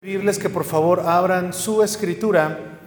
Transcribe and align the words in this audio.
pedirles 0.00 0.38
que 0.38 0.48
por 0.48 0.62
favor 0.62 1.00
abran 1.00 1.52
su 1.52 1.82
escritura 1.82 2.78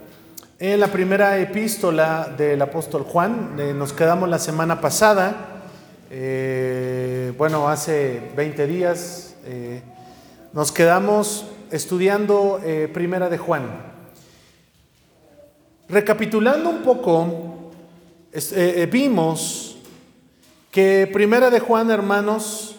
en 0.57 0.79
la 0.79 0.87
primera 0.87 1.37
epístola 1.39 2.33
del 2.37 2.61
apóstol 2.61 3.03
Juan. 3.03 3.57
Eh, 3.59 3.73
nos 3.75 3.91
quedamos 3.91 4.29
la 4.29 4.39
semana 4.39 4.79
pasada, 4.79 5.61
eh, 6.09 7.33
bueno, 7.37 7.67
hace 7.67 8.31
20 8.33 8.65
días, 8.65 9.35
eh, 9.43 9.81
nos 10.53 10.71
quedamos 10.71 11.47
estudiando 11.69 12.61
primera 12.93 13.27
de 13.27 13.37
Juan. 13.37 13.63
Recapitulando 15.89 16.69
un 16.69 16.81
poco, 16.81 17.71
vimos 18.89 19.79
que 20.71 21.09
primera 21.11 21.49
de 21.49 21.59
Juan, 21.59 21.91
hermanos, 21.91 22.77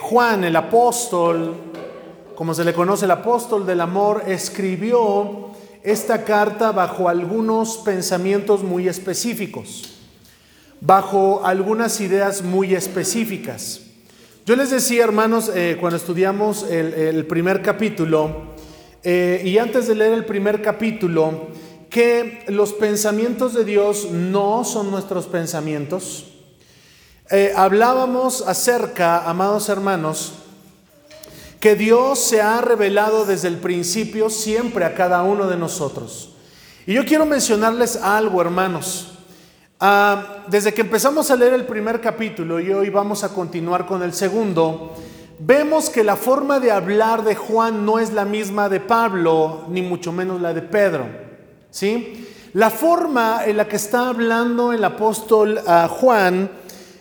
Juan 0.00 0.44
el 0.44 0.54
apóstol, 0.54 1.72
como 2.34 2.54
se 2.54 2.64
le 2.64 2.74
conoce 2.74 3.04
el 3.04 3.10
apóstol 3.10 3.66
del 3.66 3.80
amor, 3.80 4.24
escribió 4.26 5.50
esta 5.82 6.24
carta 6.24 6.72
bajo 6.72 7.08
algunos 7.08 7.78
pensamientos 7.78 8.62
muy 8.62 8.88
específicos, 8.88 9.94
bajo 10.80 11.44
algunas 11.44 12.00
ideas 12.00 12.42
muy 12.42 12.74
específicas. 12.74 13.80
Yo 14.46 14.56
les 14.56 14.70
decía, 14.70 15.04
hermanos, 15.04 15.50
eh, 15.54 15.78
cuando 15.80 15.96
estudiamos 15.96 16.64
el, 16.70 17.24
primer 17.26 17.62
capítulo, 17.62 18.54
eh, 19.02 19.42
y 19.44 19.58
antes 19.58 19.86
de 19.86 19.94
leer 19.94 20.12
el 20.12 20.24
primer 20.24 20.60
capítulo, 20.62 21.48
que 21.88 22.44
los 22.48 22.72
pensamientos 22.72 23.54
de 23.54 23.64
Dios 23.64 24.10
no 24.10 24.64
son 24.64 24.90
nuestros 24.90 25.26
pensamientos. 25.26 26.26
Eh, 27.30 27.52
hablábamos 27.56 28.42
acerca, 28.46 29.28
amados 29.30 29.68
hermanos, 29.68 30.43
que 31.64 31.76
Dios 31.76 32.18
se 32.18 32.42
ha 32.42 32.60
revelado 32.60 33.24
desde 33.24 33.48
el 33.48 33.56
principio 33.56 34.28
siempre 34.28 34.84
a 34.84 34.94
cada 34.94 35.22
uno 35.22 35.46
de 35.46 35.56
nosotros. 35.56 36.34
Y 36.84 36.92
yo 36.92 37.06
quiero 37.06 37.24
mencionarles 37.24 37.96
algo, 37.96 38.42
hermanos. 38.42 39.14
Ah, 39.80 40.44
desde 40.48 40.74
que 40.74 40.82
empezamos 40.82 41.30
a 41.30 41.36
leer 41.36 41.54
el 41.54 41.64
primer 41.64 42.02
capítulo 42.02 42.60
y 42.60 42.70
hoy 42.70 42.90
vamos 42.90 43.24
a 43.24 43.30
continuar 43.30 43.86
con 43.86 44.02
el 44.02 44.12
segundo, 44.12 44.92
vemos 45.38 45.88
que 45.88 46.04
la 46.04 46.16
forma 46.16 46.60
de 46.60 46.70
hablar 46.70 47.24
de 47.24 47.34
Juan 47.34 47.86
no 47.86 47.98
es 47.98 48.12
la 48.12 48.26
misma 48.26 48.68
de 48.68 48.80
Pablo, 48.80 49.64
ni 49.70 49.80
mucho 49.80 50.12
menos 50.12 50.42
la 50.42 50.52
de 50.52 50.60
Pedro. 50.60 51.06
¿Sí? 51.70 52.28
La 52.52 52.68
forma 52.68 53.46
en 53.46 53.56
la 53.56 53.66
que 53.66 53.76
está 53.76 54.10
hablando 54.10 54.70
el 54.74 54.84
apóstol 54.84 55.58
ah, 55.66 55.88
Juan 55.90 56.50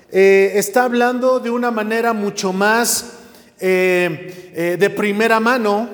eh, 0.10 0.54
está 0.56 0.86
hablando 0.86 1.42
de 1.42 1.50
una 1.50 1.70
manera 1.70 2.14
mucho 2.14 2.54
más 2.54 3.23
eh, 3.66 4.52
eh, 4.54 4.78
de 4.78 4.90
primera 4.90 5.40
mano, 5.40 5.88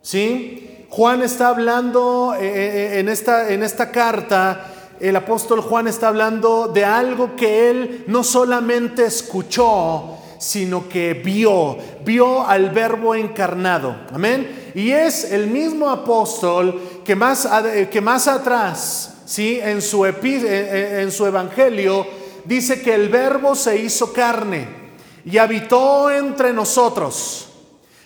¿sí? 0.00 0.86
Juan 0.88 1.22
está 1.22 1.48
hablando 1.48 2.36
eh, 2.38 3.00
en, 3.00 3.08
esta, 3.08 3.52
en 3.52 3.64
esta 3.64 3.90
carta, 3.90 4.94
el 5.00 5.16
apóstol 5.16 5.60
Juan 5.60 5.88
está 5.88 6.06
hablando 6.06 6.68
de 6.68 6.84
algo 6.84 7.34
que 7.34 7.68
él 7.68 8.04
no 8.06 8.22
solamente 8.22 9.06
escuchó, 9.06 10.18
sino 10.38 10.88
que 10.88 11.14
vio, 11.14 11.78
vio 12.04 12.46
al 12.46 12.70
verbo 12.70 13.16
encarnado. 13.16 13.96
Amén. 14.12 14.70
Y 14.76 14.92
es 14.92 15.32
el 15.32 15.48
mismo 15.48 15.90
apóstol 15.90 16.80
que 17.04 17.16
más, 17.16 17.48
que 17.90 18.00
más 18.00 18.28
atrás, 18.28 19.14
¿sí? 19.26 19.58
en, 19.60 19.82
su 19.82 20.06
en 20.06 21.10
su 21.10 21.26
evangelio, 21.26 22.06
dice 22.44 22.80
que 22.80 22.94
el 22.94 23.08
verbo 23.08 23.56
se 23.56 23.78
hizo 23.78 24.12
carne 24.12 24.87
y 25.30 25.36
habitó 25.36 26.10
entre 26.10 26.52
nosotros. 26.52 27.48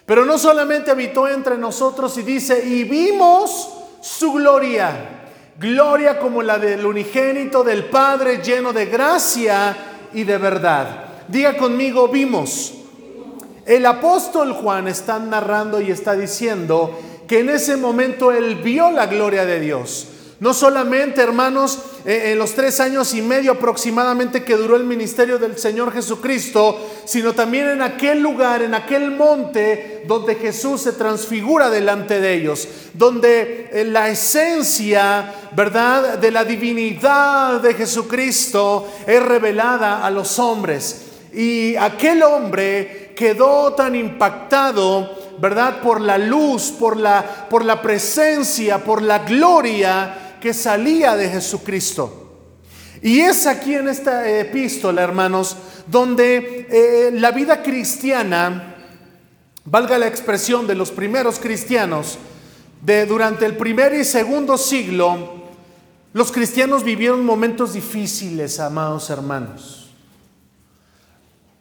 Pero 0.04 0.24
no 0.24 0.38
solamente 0.38 0.90
habitó 0.90 1.28
entre 1.28 1.56
nosotros 1.56 2.18
y 2.18 2.22
dice, 2.22 2.66
y 2.66 2.82
vimos 2.82 3.70
su 4.00 4.32
gloria, 4.32 5.28
gloria 5.58 6.18
como 6.18 6.42
la 6.42 6.58
del 6.58 6.84
unigénito 6.84 7.62
del 7.62 7.84
Padre 7.84 8.42
lleno 8.42 8.72
de 8.72 8.86
gracia 8.86 9.76
y 10.12 10.24
de 10.24 10.38
verdad. 10.38 11.04
Diga 11.28 11.56
conmigo, 11.56 12.08
vimos. 12.08 12.74
El 13.64 13.86
apóstol 13.86 14.52
Juan 14.54 14.88
está 14.88 15.20
narrando 15.20 15.80
y 15.80 15.92
está 15.92 16.16
diciendo 16.16 16.98
que 17.28 17.38
en 17.38 17.50
ese 17.50 17.76
momento 17.76 18.32
él 18.32 18.56
vio 18.56 18.90
la 18.90 19.06
gloria 19.06 19.46
de 19.46 19.60
Dios. 19.60 20.08
No 20.42 20.52
solamente, 20.54 21.22
hermanos, 21.22 21.78
eh, 22.04 22.32
en 22.32 22.38
los 22.40 22.54
tres 22.56 22.80
años 22.80 23.14
y 23.14 23.22
medio 23.22 23.52
aproximadamente 23.52 24.42
que 24.42 24.56
duró 24.56 24.74
el 24.74 24.82
ministerio 24.82 25.38
del 25.38 25.56
Señor 25.56 25.92
Jesucristo, 25.92 26.84
sino 27.04 27.32
también 27.32 27.68
en 27.68 27.80
aquel 27.80 28.20
lugar, 28.20 28.60
en 28.60 28.74
aquel 28.74 29.12
monte 29.12 30.02
donde 30.08 30.34
Jesús 30.34 30.80
se 30.80 30.94
transfigura 30.94 31.70
delante 31.70 32.20
de 32.20 32.34
ellos, 32.34 32.66
donde 32.92 33.70
eh, 33.72 33.84
la 33.84 34.08
esencia, 34.08 35.32
¿verdad?, 35.52 36.18
de 36.18 36.32
la 36.32 36.44
divinidad 36.44 37.60
de 37.60 37.74
Jesucristo 37.74 38.88
es 39.06 39.22
revelada 39.22 40.04
a 40.04 40.10
los 40.10 40.40
hombres. 40.40 41.02
Y 41.32 41.76
aquel 41.76 42.20
hombre 42.24 43.12
quedó 43.14 43.74
tan 43.74 43.94
impactado, 43.94 45.08
¿verdad? 45.38 45.80
Por 45.80 46.00
la 46.00 46.18
luz, 46.18 46.72
por 46.72 46.96
la, 46.96 47.46
por 47.48 47.64
la 47.64 47.80
presencia, 47.80 48.78
por 48.78 49.02
la 49.02 49.20
gloria 49.20 50.18
que 50.42 50.52
salía 50.52 51.16
de 51.16 51.30
Jesucristo. 51.30 52.18
Y 53.00 53.20
es 53.20 53.46
aquí 53.46 53.74
en 53.74 53.88
esta 53.88 54.28
epístola, 54.28 55.02
hermanos, 55.02 55.56
donde 55.86 56.66
eh, 56.68 57.10
la 57.12 57.30
vida 57.30 57.62
cristiana, 57.62 58.74
valga 59.64 59.98
la 59.98 60.08
expresión 60.08 60.66
de 60.66 60.74
los 60.74 60.90
primeros 60.90 61.38
cristianos, 61.38 62.18
de 62.80 63.06
durante 63.06 63.46
el 63.46 63.56
primer 63.56 63.94
y 63.94 64.04
segundo 64.04 64.58
siglo, 64.58 65.42
los 66.12 66.32
cristianos 66.32 66.82
vivieron 66.82 67.24
momentos 67.24 67.72
difíciles, 67.72 68.58
amados 68.58 69.10
hermanos. 69.10 69.90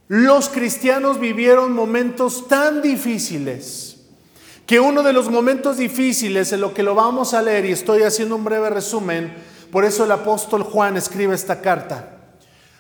Los 0.08 0.50
cristianos 0.50 1.20
vivieron 1.20 1.72
momentos 1.72 2.48
tan 2.48 2.82
difíciles 2.82 3.91
que 4.66 4.80
uno 4.80 5.04
de 5.04 5.14
los 5.14 5.30
momentos 5.30 5.78
difíciles 5.78 6.52
en 6.54 6.62
lo 6.62 6.74
que 6.74 6.84
lo 6.84 6.96
vamos 6.96 7.34
a 7.34 7.42
leer, 7.42 7.66
y 7.66 7.72
estoy 7.72 8.04
haciendo 8.04 8.36
un 8.36 8.44
breve 8.44 8.70
resumen, 8.70 9.34
por 9.72 9.86
eso 9.86 10.04
el 10.04 10.12
apóstol 10.12 10.64
Juan 10.64 10.98
escribe 10.98 11.36
esta 11.36 11.62
carta. 11.62 12.18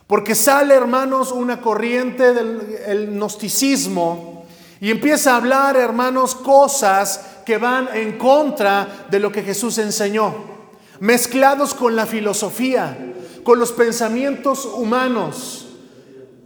Porque 0.07 0.35
sale, 0.35 0.73
hermanos, 0.73 1.31
una 1.31 1.61
corriente 1.61 2.33
del 2.33 3.07
gnosticismo 3.11 4.45
y 4.81 4.91
empieza 4.91 5.33
a 5.33 5.37
hablar, 5.37 5.77
hermanos, 5.77 6.35
cosas 6.35 7.21
que 7.45 7.57
van 7.57 7.87
en 7.93 8.17
contra 8.17 9.05
de 9.09 9.19
lo 9.19 9.31
que 9.31 9.43
Jesús 9.43 9.77
enseñó, 9.77 10.33
mezclados 10.99 11.73
con 11.73 11.95
la 11.95 12.05
filosofía, 12.05 12.97
con 13.43 13.59
los 13.59 13.71
pensamientos 13.71 14.65
humanos. 14.65 15.60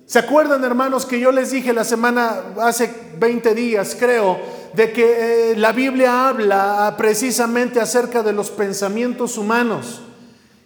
¿Se 0.06 0.20
acuerdan, 0.20 0.64
hermanos, 0.64 1.06
que 1.06 1.20
yo 1.20 1.32
les 1.32 1.50
dije 1.50 1.74
la 1.74 1.84
semana, 1.84 2.44
hace 2.62 2.94
20 3.18 3.56
días, 3.56 3.98
creo, 4.00 4.40
de 4.74 4.92
que 4.92 5.52
eh, 5.52 5.58
la 5.58 5.72
Biblia 5.72 6.28
habla 6.30 6.94
precisamente 6.96 7.80
acerca 7.80 8.22
de 8.22 8.32
los 8.32 8.52
pensamientos 8.52 9.36
humanos. 9.38 10.02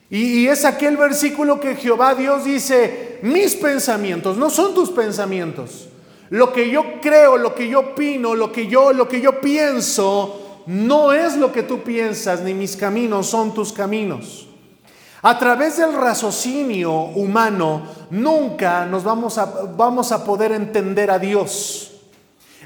Y, 0.10 0.48
es 0.48 0.66
aquel 0.66 0.98
versículo 0.98 1.60
que 1.60 1.76
Jehová 1.76 2.16
Dios 2.16 2.44
dice, 2.44 3.20
mis 3.22 3.56
pensamientos, 3.56 4.36
no 4.36 4.50
son 4.50 4.74
tus 4.74 4.90
pensamientos. 4.90 5.88
Lo 6.32 6.52
que 6.52 6.70
yo 6.70 7.00
creo, 7.00 7.38
lo 7.38 7.56
que 7.56 7.70
yo 7.70 7.80
opino, 7.80 8.36
lo 8.36 8.52
que 8.52 8.68
yo, 8.68 8.92
lo 8.92 9.08
que 9.08 9.22
yo 9.22 9.40
pienso, 9.40 10.64
no 10.66 11.14
es 11.14 11.38
lo 11.38 11.54
que 11.54 11.64
tú 11.64 11.82
piensas, 11.84 12.42
ni 12.42 12.54
mis 12.54 12.76
caminos 12.76 13.28
son 13.28 13.54
tus 13.54 13.72
caminos. 13.72 14.49
A 15.22 15.38
través 15.38 15.78
del 15.78 15.94
raciocinio 15.94 16.92
humano 16.94 17.82
nunca 18.10 18.86
nos 18.86 19.04
vamos 19.04 19.38
a, 19.38 19.46
vamos 19.76 20.14
a 20.14 20.24
poder 20.24 20.54
entender 20.54 21.12
a 21.12 21.20
Dios. 21.20 21.92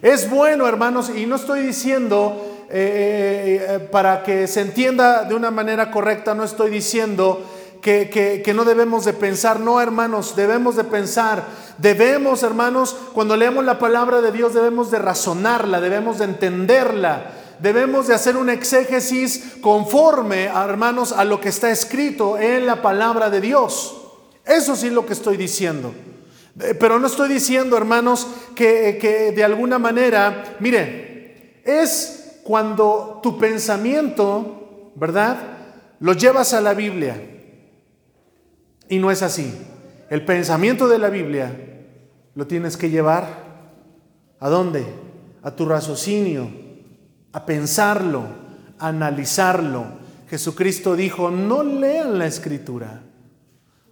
Es 0.03 0.29
bueno, 0.29 0.67
hermanos, 0.67 1.11
y 1.15 1.25
no 1.25 1.37
estoy 1.37 1.61
diciendo 1.61 2.65
eh, 2.69 3.59
eh, 3.59 3.75
eh, 3.75 3.79
para 3.79 4.21
que 4.21 4.47
se 4.47 4.61
entienda 4.61 5.23
de 5.23 5.33
una 5.33 5.49
manera 5.49 5.89
correcta, 5.89 6.35
no 6.35 6.43
estoy 6.43 6.69
diciendo 6.69 7.41
que, 7.81 8.09
que, 8.43 8.53
no 8.53 8.65
debemos 8.65 9.03
de 9.03 9.13
pensar, 9.13 9.59
no 9.59 9.81
hermanos, 9.81 10.35
debemos 10.35 10.75
de 10.75 10.83
pensar, 10.83 11.43
debemos 11.79 12.43
hermanos, 12.43 12.95
cuando 13.13 13.35
leemos 13.35 13.65
la 13.65 13.79
palabra 13.79 14.21
de 14.21 14.31
Dios 14.31 14.53
debemos 14.53 14.91
de 14.91 14.99
razonarla, 14.99 15.81
debemos 15.81 16.19
de 16.19 16.25
entenderla, 16.25 17.31
debemos 17.63 18.07
de 18.07 18.13
hacer 18.13 18.35
un 18.35 18.49
exégesis 18.49 19.55
conforme, 19.61 20.47
hermanos, 20.47 21.13
a 21.13 21.23
lo 21.23 21.39
que 21.39 21.47
está 21.47 21.71
escrito 21.71 22.37
en 22.37 22.65
la 22.65 22.81
palabra 22.81 23.29
de 23.29 23.39
Dios. 23.39 24.01
Eso 24.45 24.75
sí 24.75 24.87
es 24.87 24.93
lo 24.93 25.05
que 25.05 25.13
estoy 25.13 25.37
diciendo. 25.37 25.93
Eh, 26.59 26.75
pero 26.77 26.99
no 26.99 27.07
estoy 27.07 27.29
diciendo, 27.29 27.77
hermanos, 27.77 28.27
que, 28.53 29.31
de 29.33 29.43
alguna 29.45 29.79
manera, 29.79 30.57
mire, 30.59 31.61
es 31.63 32.41
cuando 32.43 33.21
tu 33.23 33.39
pensamiento, 33.39 34.91
¿verdad? 34.95 35.37
Lo 36.01 36.11
llevas 36.11 36.53
a 36.53 36.59
la 36.59 36.73
Biblia. 36.73 37.15
Y 38.89 38.99
no 38.99 39.09
es 39.09 39.21
así. 39.21 39.49
El 40.09 40.25
pensamiento 40.25 40.89
de 40.89 40.99
la 40.99 41.09
Biblia 41.09 41.55
lo 42.35 42.45
tienes 42.45 42.75
que 42.75 42.89
llevar 42.89 43.25
a 44.41 44.49
dónde? 44.49 44.85
A 45.43 45.51
tu 45.51 45.65
raciocinio 45.65 46.62
a 47.33 47.45
pensarlo, 47.45 48.23
a 48.79 48.87
analizarlo. 48.87 49.85
Jesucristo 50.29 50.95
dijo, 50.95 51.29
no 51.29 51.63
lean 51.63 52.17
la 52.17 52.25
escritura, 52.25 53.01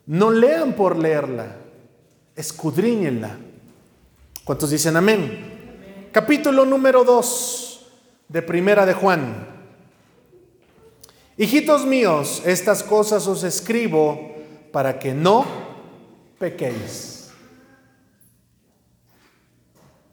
no 0.05 0.31
lean 0.31 0.73
por 0.73 0.97
leerla, 0.97 1.55
escudriñenla. 2.35 3.37
¿Cuántos 4.43 4.69
dicen 4.69 4.95
amén? 4.95 6.09
Capítulo 6.11 6.65
número 6.65 7.03
2 7.03 7.87
de 8.29 8.41
Primera 8.41 8.85
de 8.85 8.93
Juan. 8.93 9.47
Hijitos 11.37 11.85
míos, 11.85 12.41
estas 12.45 12.83
cosas 12.83 13.27
os 13.27 13.43
escribo 13.43 14.35
para 14.71 14.99
que 14.99 15.13
no 15.13 15.45
pequéis. 16.37 17.31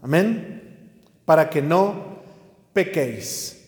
Amén. 0.02 0.92
Para 1.24 1.50
que 1.50 1.60
no 1.60 2.07
pequéis. 2.78 3.58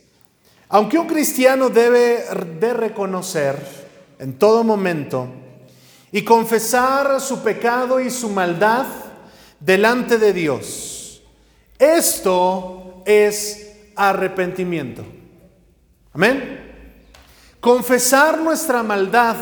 Aunque 0.68 0.96
un 0.96 1.08
cristiano 1.08 1.68
debe 1.68 2.22
de 2.60 2.72
reconocer 2.72 3.56
en 4.20 4.38
todo 4.38 4.62
momento 4.62 5.26
y 6.12 6.22
confesar 6.22 7.20
su 7.20 7.42
pecado 7.42 7.98
y 7.98 8.08
su 8.08 8.28
maldad 8.28 8.86
delante 9.58 10.16
de 10.16 10.32
Dios, 10.32 11.22
esto 11.76 13.02
es 13.04 13.72
arrepentimiento. 13.96 15.04
Amén. 16.12 16.72
Confesar 17.58 18.38
nuestra 18.38 18.84
maldad, 18.84 19.34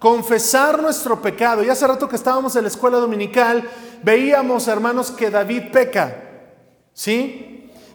confesar 0.00 0.82
nuestro 0.82 1.22
pecado. 1.22 1.62
Y 1.62 1.68
hace 1.68 1.86
rato 1.86 2.08
que 2.08 2.16
estábamos 2.16 2.56
en 2.56 2.62
la 2.62 2.68
escuela 2.68 2.98
dominical, 2.98 3.62
veíamos, 4.02 4.66
hermanos, 4.66 5.12
que 5.12 5.30
David 5.30 5.70
peca. 5.70 6.24
¿Sí? 6.92 7.47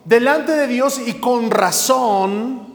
Delante 0.04 0.52
de 0.52 0.66
Dios 0.66 1.00
y 1.04 1.14
con 1.14 1.50
razón, 1.50 2.68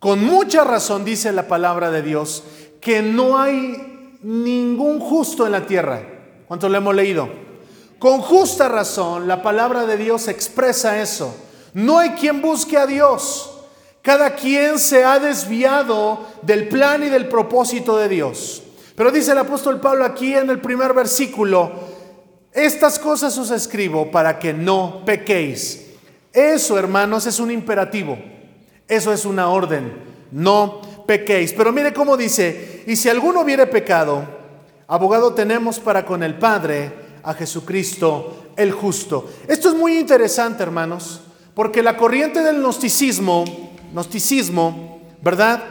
con 0.00 0.24
mucha 0.24 0.64
razón, 0.64 1.04
dice 1.04 1.32
la 1.32 1.46
palabra 1.46 1.90
de 1.90 2.02
Dios, 2.02 2.42
que 2.80 3.00
no 3.00 3.38
hay 3.38 4.16
ningún 4.22 4.98
justo 4.98 5.46
en 5.46 5.52
la 5.52 5.66
tierra. 5.66 6.02
¿Cuánto 6.48 6.68
lo 6.68 6.78
hemos 6.78 6.94
leído? 6.94 7.28
Con 8.00 8.20
justa 8.20 8.68
razón, 8.68 9.28
la 9.28 9.42
palabra 9.42 9.86
de 9.86 9.96
Dios 9.96 10.26
expresa 10.28 11.00
eso. 11.00 11.34
No 11.74 11.98
hay 11.98 12.10
quien 12.10 12.42
busque 12.42 12.76
a 12.76 12.86
Dios. 12.86 13.54
Cada 14.02 14.34
quien 14.34 14.78
se 14.78 15.04
ha 15.04 15.18
desviado 15.18 16.26
del 16.42 16.68
plan 16.68 17.04
y 17.04 17.08
del 17.08 17.28
propósito 17.28 17.98
de 17.98 18.08
Dios. 18.08 18.62
Pero 18.96 19.12
dice 19.12 19.32
el 19.32 19.38
apóstol 19.38 19.80
Pablo 19.80 20.04
aquí 20.04 20.34
en 20.34 20.50
el 20.50 20.60
primer 20.60 20.92
versículo, 20.92 21.70
estas 22.52 22.98
cosas 22.98 23.36
os 23.38 23.50
escribo 23.52 24.10
para 24.10 24.38
que 24.40 24.52
no 24.52 25.04
pequéis. 25.04 25.87
Eso, 26.32 26.78
hermanos, 26.78 27.26
es 27.26 27.40
un 27.40 27.50
imperativo. 27.50 28.18
Eso 28.86 29.12
es 29.12 29.24
una 29.24 29.48
orden. 29.48 29.92
No 30.30 30.80
pequéis. 31.06 31.52
Pero 31.52 31.72
mire 31.72 31.92
cómo 31.92 32.16
dice, 32.16 32.84
y 32.86 32.96
si 32.96 33.08
alguno 33.08 33.40
hubiere 33.40 33.66
pecado, 33.66 34.24
abogado 34.86 35.34
tenemos 35.34 35.78
para 35.78 36.04
con 36.04 36.22
el 36.22 36.38
Padre 36.38 36.92
a 37.22 37.34
Jesucristo 37.34 38.52
el 38.56 38.72
justo. 38.72 39.30
Esto 39.46 39.68
es 39.68 39.74
muy 39.74 39.98
interesante, 39.98 40.62
hermanos, 40.62 41.20
porque 41.54 41.82
la 41.82 41.96
corriente 41.96 42.42
del 42.42 42.60
gnosticismo 42.60 43.68
gnosticismo, 43.92 45.00
¿verdad? 45.22 45.62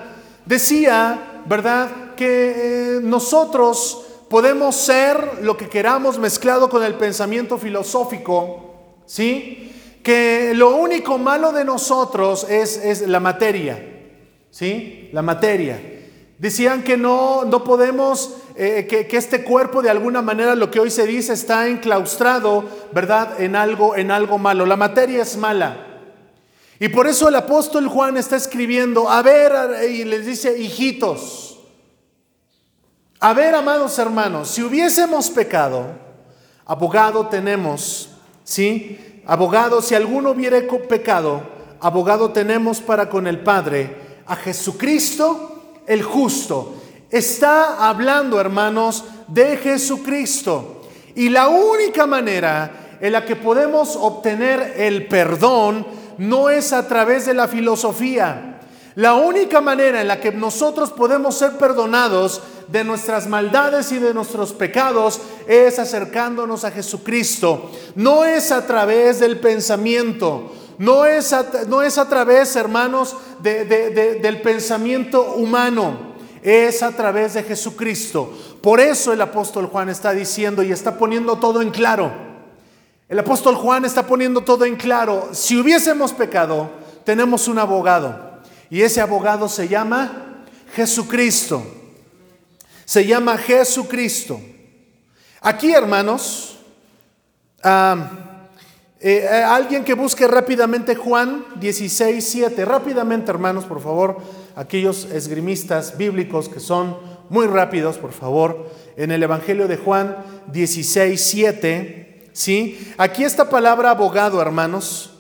Decía, 0.46 1.42
¿verdad? 1.46 2.16
Que 2.16 2.98
eh, 2.98 3.00
nosotros 3.02 4.06
podemos 4.30 4.76
ser 4.76 5.40
lo 5.42 5.56
que 5.56 5.70
queramos 5.70 6.18
mezclado 6.18 6.70
con 6.70 6.84
el 6.84 6.96
pensamiento 6.96 7.58
filosófico, 7.58 8.76
¿sí? 9.06 9.72
Que 10.08 10.54
lo 10.56 10.78
único 10.78 11.18
malo 11.18 11.52
de 11.52 11.66
nosotros 11.66 12.46
es, 12.50 12.78
es 12.78 13.02
la 13.02 13.20
materia, 13.20 13.78
¿sí? 14.50 15.10
La 15.12 15.22
materia. 15.22 15.82
Decían 16.38 16.82
que 16.82 16.96
no, 16.96 17.44
no 17.44 17.66
podemos, 17.66 18.38
eh, 18.56 18.88
que, 18.90 19.06
que, 19.06 19.18
este 19.18 19.44
cuerpo 19.44 19.82
de 19.82 19.90
alguna 19.90 20.22
manera, 20.22 20.56
lo 20.56 20.72
que 20.72 20.80
hoy 20.80 20.92
se 20.92 21.06
dice, 21.06 21.34
está 21.34 21.68
enclaustrado, 21.68 22.64
¿verdad? 22.94 23.42
En 23.42 23.58
algo, 23.58 23.98
en 23.98 24.10
algo 24.10 24.38
malo. 24.38 24.66
La 24.66 24.78
materia 24.78 25.24
es 25.24 25.36
mala. 25.36 25.76
Y 26.80 26.88
por 26.88 27.06
eso 27.06 27.28
el 27.28 27.36
apóstol 27.36 27.90
Juan 27.90 28.16
está 28.16 28.38
escribiendo, 28.38 29.10
a 29.10 29.22
ver, 29.22 29.92
y 29.92 30.06
les 30.06 30.26
dice, 30.26 30.58
hijitos, 30.58 31.60
a 33.20 33.34
ver, 33.34 33.54
amados 33.56 34.00
hermanos, 34.00 34.48
si 34.52 34.64
hubiésemos 34.64 35.30
pecado, 35.30 35.88
abogado 36.66 37.28
tenemos, 37.28 38.12
¿sí? 38.46 39.02
Abogado, 39.28 39.82
si 39.82 39.94
alguno 39.94 40.32
hubiera 40.32 40.58
pecado, 40.88 41.42
abogado 41.82 42.32
tenemos 42.32 42.80
para 42.80 43.10
con 43.10 43.28
el 43.28 43.42
Padre, 43.42 43.94
a 44.26 44.38
Jesucristo 44.38 45.76
el 45.86 46.02
justo. 46.02 46.76
Está 47.10 47.90
hablando, 47.90 48.40
hermanos, 48.40 49.04
de 49.28 49.58
Jesucristo. 49.58 50.84
Y 51.14 51.28
la 51.28 51.50
única 51.50 52.08
manera 52.08 52.98
en 53.02 53.12
la 53.12 53.26
que 53.26 53.36
podemos 53.36 53.98
obtener 53.98 54.76
el 54.78 55.08
perdón 55.08 55.86
no 56.18 56.50
es 56.50 56.72
a 56.72 56.88
través 56.88 57.26
de 57.26 57.34
la 57.34 57.50
filosofía. 57.50 58.60
La 58.96 59.16
única 59.16 59.60
manera 59.60 60.00
en 60.00 60.08
la 60.08 60.22
que 60.22 60.32
nosotros 60.32 60.92
podemos 60.92 61.38
ser 61.38 61.58
perdonados 61.58 62.42
de 62.68 62.84
nuestras 62.84 63.28
maldades 63.28 63.92
y 63.92 64.00
de 64.00 64.14
nuestros 64.14 64.54
pecados 64.54 65.22
es 65.48 65.80
acercándonos 65.80 66.64
a 66.64 66.72
Jesucristo. 66.72 67.72
No 67.96 68.26
es 68.26 68.52
a 68.52 68.66
través 68.66 69.20
del 69.20 69.40
pensamiento, 69.40 70.54
no 70.78 71.06
es 71.06 71.34
a, 71.34 71.46
no 71.68 71.82
es 71.82 71.98
a 71.98 72.08
través, 72.08 72.56
hermanos, 72.56 73.16
del 73.42 74.42
pensamiento 74.42 75.34
humano, 75.36 76.16
es 76.44 76.84
a 76.84 76.92
través 76.92 77.34
de 77.34 77.44
Jesucristo. 77.44 78.32
Por 78.62 78.80
eso 78.80 79.14
el 79.14 79.22
apóstol 79.22 79.68
Juan 79.68 79.90
está 79.90 80.12
diciendo 80.12 80.62
y 80.64 80.72
está 80.72 80.98
poniendo 80.98 81.38
todo 81.38 81.62
en 81.62 81.72
claro. 81.72 82.12
El 83.10 83.20
apóstol 83.20 83.56
Juan 83.56 83.86
está 83.86 84.06
poniendo 84.06 84.42
todo 84.42 84.66
en 84.66 84.76
claro. 84.76 85.30
Si 85.32 85.58
hubiésemos 85.58 86.12
pecado, 86.12 86.70
tenemos 87.06 87.48
un 87.48 87.58
abogado. 87.58 88.42
Y 88.70 88.82
ese 88.82 89.00
abogado 89.00 89.48
se 89.48 89.70
llama 89.70 90.44
Jesucristo. 90.76 91.64
Se 92.88 93.06
llama 93.06 93.38
Jesucristo. 93.38 94.40
Aquí, 95.42 95.74
hermanos, 95.74 96.58
eh, 97.62 98.00
eh, 99.02 99.28
alguien 99.28 99.84
que 99.84 99.94
busque 99.94 100.26
rápidamente 100.26 100.96
Juan 100.96 101.44
16, 101.60 102.26
7. 102.26 102.64
Rápidamente, 102.64 103.30
hermanos, 103.30 103.66
por 103.66 103.82
favor, 103.82 104.22
aquellos 104.56 105.04
esgrimistas 105.04 105.98
bíblicos 105.98 106.48
que 106.48 106.62
son 106.62 106.96
muy 107.30 107.48
rápidos, 107.48 107.98
por 107.98 108.14
favor, 108.14 108.72
en 108.96 109.12
el 109.12 109.22
Evangelio 109.22 109.68
de 109.68 109.76
Juan 109.76 110.16
16, 110.54 111.22
7. 111.22 112.30
¿Sí? 112.32 112.94
Aquí 112.98 113.26
esta 113.26 113.50
palabra 113.50 113.92
abogado, 113.92 114.42
hermanos, 114.42 115.12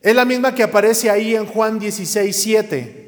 es 0.00 0.14
la 0.14 0.24
misma 0.24 0.54
que 0.54 0.62
aparece 0.62 1.10
ahí 1.10 1.34
en 1.34 1.46
Juan 1.46 1.80
16, 1.80 2.36
7. 2.36 3.05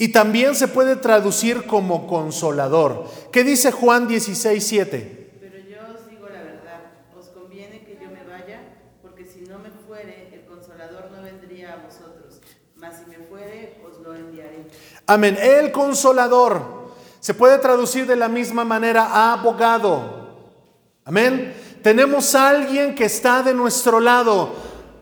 Y 0.00 0.08
también 0.08 0.56
se 0.56 0.66
puede 0.66 0.96
traducir 0.96 1.66
como 1.66 2.08
consolador. 2.08 3.04
¿Qué 3.30 3.44
dice 3.44 3.70
Juan 3.70 4.08
16, 4.08 4.66
7? 4.66 5.30
Pero 5.38 5.56
yo 5.58 5.94
os 5.94 6.10
digo 6.10 6.26
la 6.28 6.42
verdad, 6.42 6.80
os 7.16 7.26
conviene 7.26 7.84
que 7.84 7.98
yo 8.02 8.10
me 8.10 8.24
vaya, 8.24 8.60
porque 9.02 9.26
si 9.26 9.42
no 9.42 9.58
me 9.58 9.68
fuere, 9.86 10.30
el 10.32 10.46
consolador 10.46 11.10
no 11.12 11.22
vendría 11.22 11.74
a 11.74 11.76
vosotros, 11.76 12.40
mas 12.76 12.96
si 12.96 13.10
me 13.10 13.24
fuere, 13.26 13.78
os 13.86 14.00
lo 14.00 14.14
enviaré. 14.16 14.64
Amén. 15.06 15.36
El 15.38 15.70
consolador 15.70 16.90
se 17.20 17.34
puede 17.34 17.58
traducir 17.58 18.06
de 18.06 18.16
la 18.16 18.28
misma 18.28 18.64
manera 18.64 19.32
abogado. 19.32 20.30
Amén 21.04 21.54
tenemos 21.82 22.34
a 22.34 22.48
alguien 22.48 22.94
que 22.94 23.04
está 23.04 23.42
de 23.42 23.54
nuestro 23.54 24.00
lado. 24.00 24.50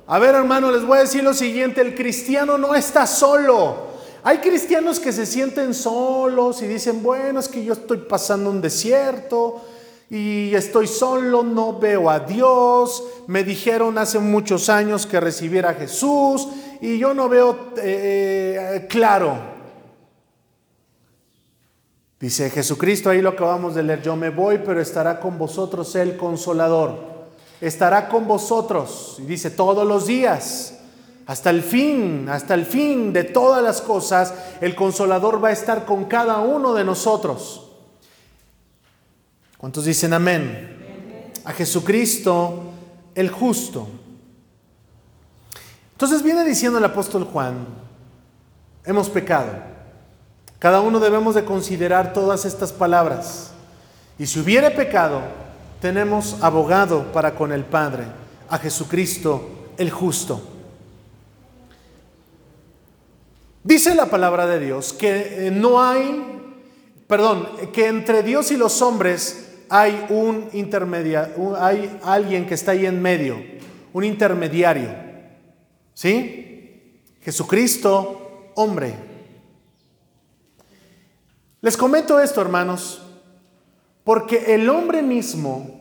A 0.06 0.18
ver, 0.18 0.34
hermano, 0.34 0.70
les 0.70 0.84
voy 0.84 0.98
a 0.98 1.02
decir 1.02 1.22
lo 1.22 1.34
siguiente, 1.34 1.80
el 1.80 1.94
cristiano 1.94 2.56
no 2.56 2.74
está 2.74 3.06
solo. 3.06 3.87
Hay 4.28 4.40
cristianos 4.40 5.00
que 5.00 5.10
se 5.10 5.24
sienten 5.24 5.72
solos 5.72 6.60
y 6.60 6.66
dicen, 6.66 7.02
bueno, 7.02 7.40
es 7.40 7.48
que 7.48 7.64
yo 7.64 7.72
estoy 7.72 7.96
pasando 7.96 8.50
un 8.50 8.60
desierto 8.60 9.62
y 10.10 10.54
estoy 10.54 10.86
solo, 10.86 11.42
no 11.42 11.78
veo 11.78 12.10
a 12.10 12.20
Dios. 12.20 13.04
Me 13.26 13.42
dijeron 13.42 13.96
hace 13.96 14.18
muchos 14.18 14.68
años 14.68 15.06
que 15.06 15.18
recibiera 15.18 15.70
a 15.70 15.74
Jesús 15.74 16.46
y 16.82 16.98
yo 16.98 17.14
no 17.14 17.30
veo 17.30 17.72
eh, 17.78 18.74
eh, 18.74 18.86
claro. 18.86 19.38
Dice 22.20 22.50
Jesucristo, 22.50 23.08
ahí 23.08 23.22
lo 23.22 23.30
acabamos 23.30 23.76
de 23.76 23.82
leer, 23.82 24.02
yo 24.02 24.14
me 24.14 24.28
voy, 24.28 24.60
pero 24.62 24.82
estará 24.82 25.20
con 25.20 25.38
vosotros 25.38 25.96
el 25.96 26.18
consolador. 26.18 26.98
Estará 27.62 28.10
con 28.10 28.28
vosotros, 28.28 29.16
y 29.20 29.22
dice, 29.22 29.50
todos 29.50 29.88
los 29.88 30.06
días, 30.06 30.77
hasta 31.28 31.50
el 31.50 31.62
fin, 31.62 32.26
hasta 32.30 32.54
el 32.54 32.64
fin 32.64 33.12
de 33.12 33.22
todas 33.22 33.62
las 33.62 33.82
cosas, 33.82 34.32
el 34.62 34.74
consolador 34.74 35.44
va 35.44 35.48
a 35.48 35.52
estar 35.52 35.84
con 35.84 36.06
cada 36.06 36.38
uno 36.38 36.72
de 36.72 36.84
nosotros. 36.84 37.70
¿Cuántos 39.58 39.84
dicen 39.84 40.14
amén? 40.14 41.30
A 41.44 41.52
Jesucristo 41.52 42.72
el 43.14 43.28
justo. 43.30 43.86
Entonces 45.92 46.22
viene 46.22 46.44
diciendo 46.44 46.78
el 46.78 46.84
apóstol 46.86 47.24
Juan, 47.24 47.66
hemos 48.86 49.10
pecado. 49.10 49.52
Cada 50.58 50.80
uno 50.80 50.98
debemos 50.98 51.34
de 51.34 51.44
considerar 51.44 52.14
todas 52.14 52.46
estas 52.46 52.72
palabras. 52.72 53.50
Y 54.18 54.24
si 54.24 54.40
hubiere 54.40 54.70
pecado, 54.70 55.20
tenemos 55.82 56.38
abogado 56.40 57.12
para 57.12 57.34
con 57.34 57.52
el 57.52 57.66
Padre, 57.66 58.04
a 58.48 58.56
Jesucristo 58.56 59.46
el 59.76 59.90
justo. 59.90 60.54
Dice 63.68 63.94
la 63.94 64.06
palabra 64.06 64.46
de 64.46 64.60
Dios 64.60 64.94
que 64.94 65.48
eh, 65.48 65.50
no 65.50 65.82
hay, 65.82 66.24
perdón, 67.06 67.46
que 67.70 67.86
entre 67.88 68.22
Dios 68.22 68.50
y 68.50 68.56
los 68.56 68.80
hombres 68.80 69.58
hay 69.68 70.06
un 70.08 70.48
intermediario, 70.54 71.54
hay 71.54 71.98
alguien 72.02 72.46
que 72.46 72.54
está 72.54 72.72
ahí 72.72 72.86
en 72.86 73.02
medio, 73.02 73.36
un 73.92 74.04
intermediario. 74.04 74.88
¿Sí? 75.92 77.02
Jesucristo, 77.20 78.52
hombre. 78.54 78.94
Les 81.60 81.76
comento 81.76 82.18
esto, 82.20 82.40
hermanos, 82.40 83.02
porque 84.02 84.54
el 84.54 84.66
hombre 84.70 85.02
mismo 85.02 85.78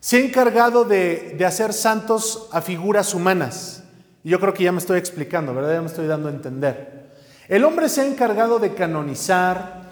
se 0.00 0.18
ha 0.18 0.20
encargado 0.20 0.84
de, 0.84 1.34
de 1.38 1.46
hacer 1.46 1.72
santos 1.72 2.46
a 2.52 2.60
figuras 2.60 3.14
humanas. 3.14 3.83
Yo 4.24 4.40
creo 4.40 4.54
que 4.54 4.64
ya 4.64 4.72
me 4.72 4.78
estoy 4.78 4.98
explicando, 4.98 5.54
¿verdad? 5.54 5.74
Ya 5.74 5.80
me 5.82 5.86
estoy 5.86 6.06
dando 6.06 6.28
a 6.28 6.32
entender. 6.32 7.04
El 7.46 7.62
hombre 7.64 7.90
se 7.90 8.00
ha 8.00 8.06
encargado 8.06 8.58
de 8.58 8.72
canonizar, 8.72 9.82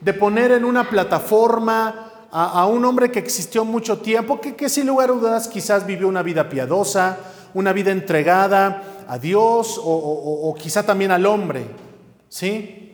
de 0.00 0.12
poner 0.12 0.50
en 0.50 0.64
una 0.64 0.90
plataforma 0.90 2.26
a, 2.32 2.66
un 2.66 2.84
hombre 2.84 3.12
que 3.12 3.20
existió 3.20 3.64
mucho 3.64 3.98
tiempo, 3.98 4.40
que, 4.40 4.68
sin 4.68 4.88
lugar 4.88 5.10
a 5.10 5.12
dudas 5.12 5.46
quizás 5.46 5.86
vivió 5.86 6.08
una 6.08 6.24
vida 6.24 6.48
piadosa, 6.48 7.16
una 7.54 7.72
vida 7.72 7.92
entregada 7.92 8.82
a 9.08 9.18
Dios 9.18 9.80
o, 9.82 10.52
quizá 10.58 10.82
también 10.82 11.12
al 11.12 11.24
hombre. 11.24 11.64
¿Sí? 12.28 12.92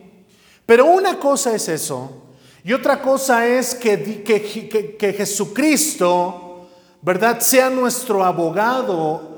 Pero 0.67 0.85
una 0.85 1.17
cosa 1.17 1.55
es 1.55 1.67
eso 1.69 2.21
y 2.63 2.71
otra 2.71 3.01
cosa 3.01 3.47
es 3.47 3.73
que, 3.73 4.23
que, 4.23 4.95
que 4.95 5.13
Jesucristo, 5.13 6.67
¿verdad?, 7.01 7.39
sea 7.39 7.71
nuestro 7.71 8.23
abogado 8.23 9.32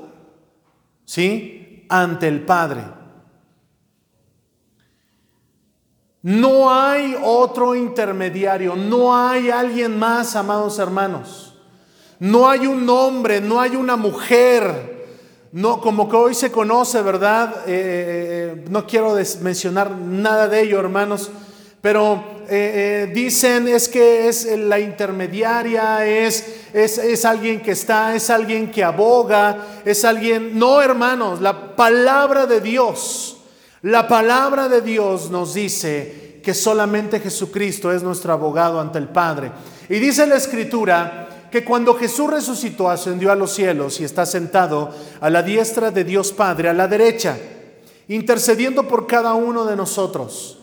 ¿sí? 1.06 1.86
Ante 1.88 2.28
el 2.28 2.42
Padre. 2.42 2.82
No 6.22 6.74
hay 6.74 7.16
otro 7.22 7.74
intermediario, 7.74 8.74
no 8.74 9.16
hay 9.16 9.48
alguien 9.48 9.96
más, 9.96 10.34
amados 10.34 10.78
hermanos. 10.78 11.54
No 12.18 12.48
hay 12.48 12.66
un 12.66 12.88
hombre, 12.90 13.40
no 13.40 13.60
hay 13.60 13.76
una 13.76 13.96
mujer, 13.96 15.06
no 15.52 15.80
como 15.80 16.08
que 16.08 16.16
hoy 16.16 16.34
se 16.34 16.50
conoce, 16.50 17.00
¿verdad? 17.02 17.68
Eh, 17.68 17.70
eh, 17.70 18.54
eh, 18.56 18.64
no 18.68 18.86
quiero 18.86 19.14
mencionar 19.42 19.92
nada 19.92 20.48
de 20.48 20.62
ello, 20.62 20.80
hermanos, 20.80 21.30
pero 21.80 22.42
eh, 22.48 23.06
eh, 23.08 23.12
dicen 23.14 23.68
es 23.68 23.88
que 23.88 24.28
es 24.28 24.44
la 24.58 24.78
intermediaria, 24.78 26.06
es, 26.06 26.44
es, 26.72 26.98
es 26.98 27.24
alguien 27.24 27.60
que 27.60 27.72
está, 27.72 28.14
es 28.14 28.30
alguien 28.30 28.70
que 28.70 28.82
aboga, 28.82 29.82
es 29.84 30.04
alguien... 30.04 30.58
No, 30.58 30.80
hermanos, 30.82 31.40
la 31.40 31.76
palabra 31.76 32.46
de 32.46 32.60
Dios, 32.60 33.38
la 33.82 34.08
palabra 34.08 34.68
de 34.68 34.80
Dios 34.80 35.30
nos 35.30 35.54
dice 35.54 36.40
que 36.42 36.54
solamente 36.54 37.20
Jesucristo 37.20 37.92
es 37.92 38.02
nuestro 38.02 38.32
abogado 38.32 38.80
ante 38.80 38.98
el 38.98 39.08
Padre. 39.08 39.50
Y 39.88 39.98
dice 39.98 40.26
la 40.26 40.36
Escritura 40.36 41.26
que 41.50 41.64
cuando 41.64 41.94
Jesús 41.94 42.30
resucitó, 42.30 42.88
ascendió 42.88 43.32
a 43.32 43.36
los 43.36 43.52
cielos 43.52 44.00
y 44.00 44.04
está 44.04 44.26
sentado 44.26 44.94
a 45.20 45.30
la 45.30 45.42
diestra 45.42 45.90
de 45.90 46.04
Dios 46.04 46.32
Padre, 46.32 46.68
a 46.68 46.72
la 46.72 46.86
derecha, 46.86 47.36
intercediendo 48.08 48.86
por 48.86 49.06
cada 49.06 49.34
uno 49.34 49.64
de 49.64 49.76
nosotros. 49.76 50.55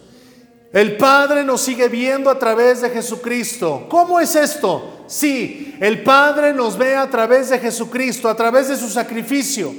El 0.74 0.98
Padre 0.98 1.44
nos 1.44 1.62
sigue 1.62 1.88
viendo 1.88 2.32
a 2.32 2.40
través 2.40 2.82
de 2.82 2.90
Jesucristo. 2.90 3.86
¿Cómo 3.88 4.20
es 4.20 4.36
esto? 4.36 5.04
Sí, 5.06 5.76
el 5.80 6.02
Padre 6.02 6.52
nos 6.52 6.76
ve 6.80 6.96
a 6.96 7.08
través 7.08 7.50
de 7.50 7.60
Jesucristo, 7.60 8.28
a 8.28 8.36
través 8.36 8.70
de 8.70 8.76
su 8.76 8.90
sacrificio, 8.90 9.72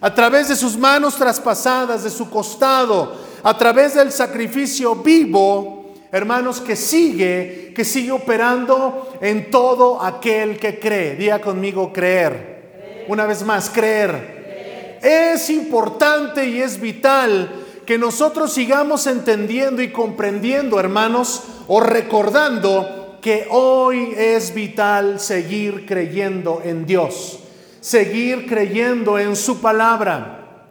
a 0.00 0.12
través 0.12 0.48
de 0.48 0.56
sus 0.56 0.76
manos 0.76 1.14
traspasadas, 1.14 2.02
de 2.02 2.10
su 2.10 2.28
costado, 2.28 3.16
a 3.40 3.56
través 3.56 3.94
del 3.94 4.10
sacrificio 4.10 4.96
vivo, 4.96 5.94
hermanos, 6.10 6.60
que 6.60 6.74
sigue, 6.74 7.72
que 7.72 7.84
sigue 7.84 8.10
operando 8.10 9.16
en 9.20 9.48
todo 9.48 10.02
aquel 10.02 10.58
que 10.58 10.80
cree. 10.80 11.14
Diga 11.14 11.40
conmigo 11.40 11.92
creer. 11.92 13.04
Una 13.06 13.26
vez 13.26 13.44
más, 13.44 13.70
creer. 13.70 14.98
Es 15.00 15.48
importante 15.50 16.48
y 16.48 16.60
es 16.60 16.80
vital 16.80 17.61
que 17.86 17.98
nosotros 17.98 18.52
sigamos 18.52 19.06
entendiendo 19.06 19.82
y 19.82 19.90
comprendiendo, 19.92 20.78
hermanos, 20.78 21.42
o 21.66 21.80
recordando 21.80 23.18
que 23.20 23.46
hoy 23.50 24.14
es 24.16 24.52
vital 24.52 25.20
seguir 25.20 25.86
creyendo 25.86 26.60
en 26.64 26.86
Dios, 26.86 27.38
seguir 27.80 28.46
creyendo 28.46 29.18
en 29.18 29.36
su 29.36 29.60
palabra. 29.60 30.66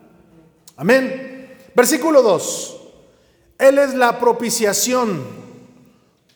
Amén. 0.75 1.55
Versículo 1.73 2.21
2. 2.21 2.77
Él 3.57 3.77
es 3.77 3.93
la 3.93 4.19
propiciación 4.19 5.23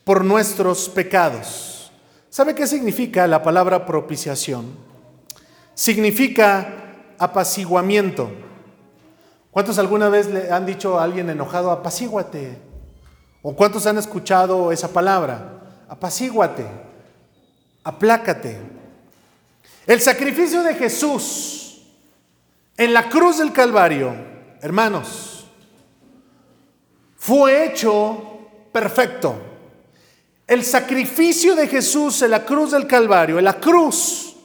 por 0.03 0.23
nuestros 0.23 0.87
pecados. 0.87 1.91
¿Sabe 2.29 2.53
qué 2.53 2.67
significa 2.67 3.27
la 3.27 3.41
palabra 3.41 3.85
propiciación? 3.85 4.65
Significa 5.73 7.13
apaciguamiento. 7.17 8.29
¿Cuántos 9.55 9.79
alguna 9.79 10.09
vez 10.09 10.27
le 10.27 10.51
han 10.51 10.65
dicho 10.65 10.99
a 10.99 11.05
alguien 11.05 11.29
enojado, 11.29 11.71
apacíguate? 11.71 12.57
¿O 13.41 13.55
cuántos 13.55 13.87
han 13.87 13.97
escuchado 13.97 14.69
esa 14.73 14.89
palabra? 14.89 15.61
Apacíguate, 15.87 16.65
aplácate. 17.81 18.59
El 19.87 20.01
sacrificio 20.01 20.61
de 20.61 20.75
Jesús 20.75 21.83
en 22.75 22.93
la 22.93 23.07
cruz 23.07 23.37
del 23.37 23.53
Calvario, 23.53 24.13
hermanos, 24.59 25.47
fue 27.15 27.65
hecho 27.65 28.49
perfecto. 28.73 29.37
El 30.47 30.65
sacrificio 30.65 31.55
de 31.55 31.69
Jesús 31.69 32.21
en 32.23 32.31
la 32.31 32.43
cruz 32.43 32.71
del 32.71 32.87
Calvario, 32.87 33.39
en 33.39 33.45
la 33.45 33.57
cruz, 33.57 34.35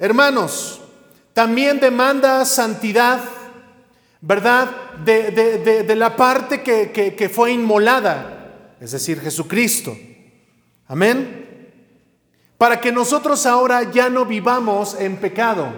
hermanos, 0.00 0.80
también 1.32 1.78
demanda 1.78 2.44
santidad 2.44 3.20
¿verdad? 4.20 4.70
De, 5.04 5.94
la 5.96 6.16
parte 6.16 6.62
que, 6.62 6.92
que 6.92 7.28
fue 7.28 7.52
inmolada, 7.52 8.74
es 8.80 8.92
decir, 8.92 9.20
Jesucristo. 9.20 9.96
Amén. 10.86 11.46
Para 12.56 12.80
que 12.80 12.90
nosotros 12.90 13.46
ahora 13.46 13.90
ya 13.90 14.08
no 14.08 14.24
vivamos 14.24 14.96
en 14.98 15.16
pecado, 15.16 15.68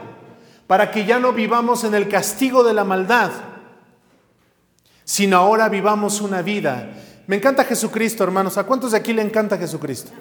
para 0.66 0.90
que 0.90 1.04
ya 1.04 1.18
no 1.18 1.32
vivamos 1.32 1.84
en 1.84 1.94
el 1.94 2.08
castigo 2.08 2.62
de 2.64 2.72
la 2.72 2.84
maldad, 2.84 3.30
sino 5.04 5.36
ahora 5.36 5.68
vivamos 5.68 6.20
una 6.20 6.40
vida. 6.40 6.88
Me 7.26 7.36
encanta 7.36 7.64
Jesucristo, 7.64 8.24
hermanos. 8.24 8.56
¿A 8.56 8.64
cuántos 8.64 8.92
de 8.92 8.98
aquí 8.98 9.12
le 9.12 9.22
encanta 9.22 9.58
Jesucristo? 9.58 10.12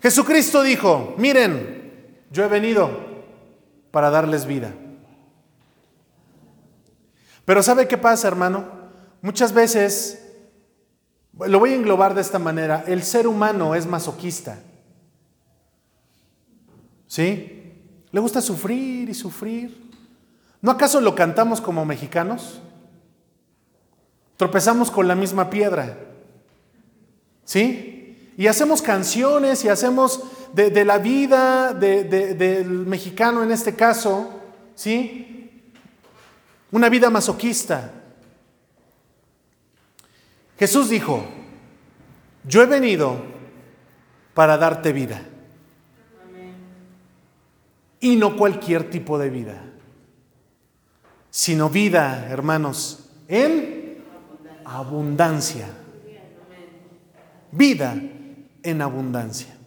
Jesucristo 0.00 0.62
dijo, 0.62 1.14
miren, 1.18 2.14
yo 2.30 2.44
he 2.44 2.48
venido 2.48 2.90
para 3.90 4.08
darles 4.08 4.46
vida. 4.46 4.72
Pero 7.50 7.64
¿sabe 7.64 7.88
qué 7.88 7.98
pasa, 7.98 8.28
hermano? 8.28 8.64
Muchas 9.22 9.52
veces, 9.52 10.24
lo 11.36 11.58
voy 11.58 11.72
a 11.72 11.74
englobar 11.74 12.14
de 12.14 12.20
esta 12.20 12.38
manera, 12.38 12.84
el 12.86 13.02
ser 13.02 13.26
humano 13.26 13.74
es 13.74 13.86
masoquista. 13.86 14.60
¿Sí? 17.08 17.72
Le 18.12 18.20
gusta 18.20 18.40
sufrir 18.40 19.08
y 19.08 19.14
sufrir. 19.14 19.90
¿No 20.62 20.70
acaso 20.70 21.00
lo 21.00 21.16
cantamos 21.16 21.60
como 21.60 21.84
mexicanos? 21.84 22.60
Tropezamos 24.36 24.88
con 24.88 25.08
la 25.08 25.16
misma 25.16 25.50
piedra. 25.50 25.98
¿Sí? 27.44 28.32
Y 28.36 28.46
hacemos 28.46 28.80
canciones 28.80 29.64
y 29.64 29.68
hacemos 29.68 30.22
de, 30.52 30.84
la 30.84 30.98
vida 30.98 31.74
del 31.74 32.86
mexicano 32.86 33.42
en 33.42 33.50
este 33.50 33.74
caso, 33.74 34.40
¿sí? 34.76 35.29
Una 36.72 36.88
vida 36.88 37.10
masoquista. 37.10 37.92
Jesús 40.58 40.88
dijo, 40.88 41.24
yo 42.44 42.62
he 42.62 42.66
venido 42.66 43.24
para 44.34 44.56
darte 44.56 44.92
vida. 44.92 45.22
Y 48.00 48.16
no 48.16 48.36
cualquier 48.36 48.88
tipo 48.88 49.18
de 49.18 49.28
vida, 49.28 49.62
sino 51.28 51.68
vida, 51.68 52.28
hermanos, 52.30 53.10
en 53.28 54.02
abundancia. 54.64 55.68
Vida 57.52 58.00
en 58.62 58.80
abundancia. 58.80 59.59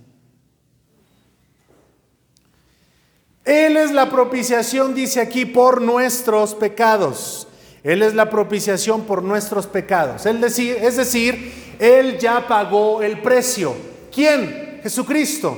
Él 3.46 3.76
es 3.76 3.92
la 3.92 4.10
propiciación, 4.10 4.96
dice 4.96 5.20
aquí, 5.20 5.46
por 5.46 5.82
nuestros 5.82 6.56
pecados. 6.56 7.48
Él 7.84 8.02
es 8.02 8.14
la 8.14 8.30
propiciación 8.30 9.02
por 9.04 9.24
nuestros 9.24 9.68
pecados. 9.68 10.26
Él 10.26 10.42
es 10.44 10.98
decir, 10.98 11.76
Él 11.80 12.18
ya 12.18 12.48
pagó 12.48 13.02
el 13.02 13.22
precio. 13.22 13.76
¿Quién? 14.14 14.80
Jesucristo. 14.82 15.58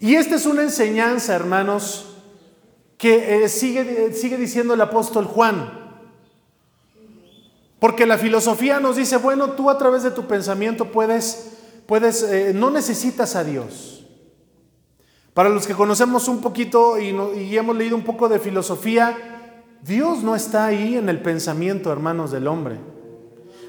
Y 0.00 0.16
esta 0.16 0.36
es 0.36 0.46
una 0.46 0.62
enseñanza, 0.62 1.34
hermanos, 1.34 2.16
que 2.96 3.44
eh, 3.44 3.48
sigue, 3.48 4.12
sigue 4.12 4.36
diciendo 4.36 4.74
el 4.74 4.80
apóstol 4.80 5.24
Juan. 5.26 5.88
Porque 7.78 8.06
la 8.06 8.18
filosofía 8.18 8.80
nos 8.80 8.96
dice, 8.96 9.16
bueno, 9.16 9.52
tú 9.52 9.70
a 9.70 9.78
través 9.78 10.02
de 10.02 10.10
tu 10.10 10.26
pensamiento 10.26 10.90
puedes, 10.90 11.52
puedes, 11.86 12.24
eh, 12.24 12.52
no 12.52 12.70
necesitas 12.70 13.36
a 13.36 13.44
Dios. 13.44 13.97
Para 15.38 15.50
los 15.50 15.68
que 15.68 15.74
conocemos 15.74 16.26
un 16.26 16.40
poquito 16.40 16.98
y, 16.98 17.56
hemos 17.56 17.76
leído 17.76 17.94
un 17.94 18.02
poco 18.02 18.28
de 18.28 18.40
filosofía, 18.40 19.16
Dios 19.84 20.24
no 20.24 20.34
está 20.34 20.66
ahí 20.66 20.96
en 20.96 21.08
el 21.08 21.22
pensamiento, 21.22 21.92
hermanos, 21.92 22.32
del 22.32 22.48
hombre. 22.48 22.80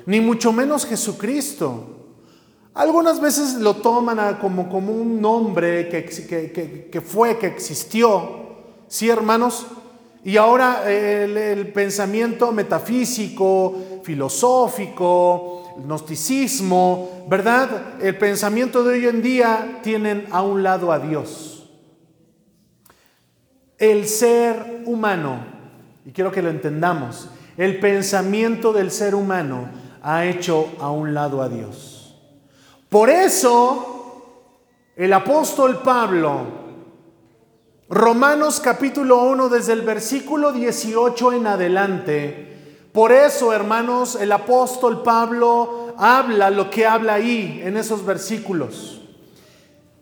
Ni 0.08 0.20
mucho 0.20 0.52
menos 0.52 0.84
Jesucristo. 0.88 2.08
Algunas 2.74 3.22
veces 3.22 3.54
lo 3.58 3.76
toman 3.76 4.40
como, 4.42 4.64
un 4.64 5.22
nombre 5.22 5.88
que 5.90 7.02
fue, 7.02 7.38
que 7.38 7.46
existió. 7.46 8.32
Sí, 8.88 9.08
hermanos. 9.08 9.68
Y 10.24 10.38
ahora 10.38 10.92
el, 10.92 11.72
pensamiento 11.72 12.52
metafísico, 12.52 13.76
filosófico, 14.02 15.76
el 15.78 15.84
gnosticismo, 15.84 17.26
¿verdad? 17.30 18.02
El 18.02 18.18
pensamiento 18.18 18.84
de 18.84 18.94
hoy 18.96 19.06
en 19.06 19.22
día 19.22 19.82
tienen 19.84 20.26
a 20.32 20.42
un 20.42 20.64
lado 20.64 20.92
a 20.92 20.98
Dios. 20.98 21.59
El 23.80 24.08
ser 24.08 24.84
humano, 24.86 25.40
y 26.06 26.12
quiero 26.12 26.32
que 26.32 26.44
lo 26.44 26.50
entendamos, 26.50 27.30
el 27.58 27.80
pensamiento 27.80 28.72
del 28.74 28.92
ser 28.92 29.16
humano 29.16 29.70
ha 30.04 30.26
hecho 30.26 30.68
a 30.80 30.92
un 30.92 31.14
lado 31.14 31.42
a 31.42 31.50
Dios. 31.50 32.16
Por 32.90 33.10
eso 33.10 34.34
el 34.96 35.12
apóstol 35.14 35.82
Pablo 35.82 36.60
Romanos 37.92 38.60
capítulo 38.64 39.24
1 39.24 39.50
desde 39.50 39.74
el 39.74 39.82
versículo 39.82 40.52
18 40.52 41.34
en 41.34 41.48
adelante. 41.48 42.86
Por 42.92 43.12
eso, 43.12 43.52
hermanos, 43.52 44.16
el 44.16 44.32
apóstol 44.32 45.02
Pablo 45.02 45.96
habla 45.98 46.52
lo 46.52 46.70
que 46.70 46.86
habla 46.86 47.16
ahí 47.16 47.62
en 47.64 47.78
esos 47.78 48.06
versículos, 48.06 49.02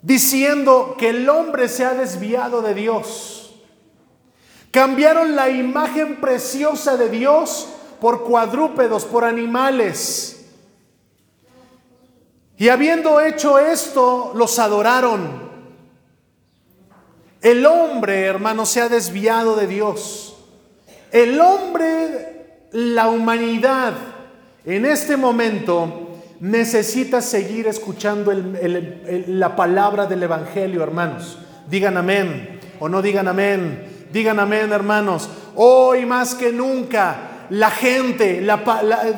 diciendo 0.02 0.96
que 0.98 1.12
el 1.12 1.30
hombre 1.30 1.70
se 1.70 1.86
ha 1.86 1.94
desviado 1.94 2.62
de 2.62 2.74
Dios. 2.74 3.47
Cambiaron 4.72 5.36
la 5.36 5.50
imagen 5.50 6.22
preciosa 6.22 6.98
de 6.98 7.10
Dios 7.10 7.68
por 8.00 8.24
cuadrúpedos, 8.24 9.06
por 9.06 9.24
animales. 9.24 10.46
Y 12.58 12.70
habiendo 12.70 13.22
hecho 13.22 13.60
esto, 13.60 14.32
los 14.36 14.58
adoraron 14.60 15.48
el 17.42 17.66
hombre, 17.66 18.26
hermano, 18.26 18.66
se 18.66 18.82
ha 18.82 18.90
desviado 18.90 19.56
de 19.56 19.68
Dios. 19.68 20.36
El 21.12 21.40
hombre, 21.40 22.68
la 22.72 23.10
humanidad, 23.10 23.94
en 24.66 24.86
este 24.86 25.18
momento 25.18 26.20
necesita 26.40 27.22
seguir 27.22 27.68
escuchando 27.68 28.34
la 28.34 29.56
palabra 29.56 30.08
del 30.08 30.24
Evangelio, 30.24 30.84
hermanos. 30.84 31.38
Digan 31.70 31.98
amén 31.98 32.60
o 32.80 32.90
no 32.90 33.02
digan 33.02 33.28
amén. 33.28 33.87
Digan 34.12 34.40
amén, 34.40 34.72
hermanos. 34.72 35.30
Hoy 35.56 36.06
más 36.06 36.34
que 36.36 36.52
nunca 36.52 37.46
la 37.50 37.72
gente 37.72 38.46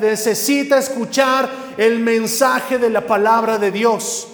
necesita 0.01 0.77
escuchar 0.77 1.49
el 1.77 1.99
mensaje 1.99 2.77
de 2.77 2.89
la 2.89 3.01
palabra 3.01 3.57
de 3.57 3.71
Dios. 3.71 4.27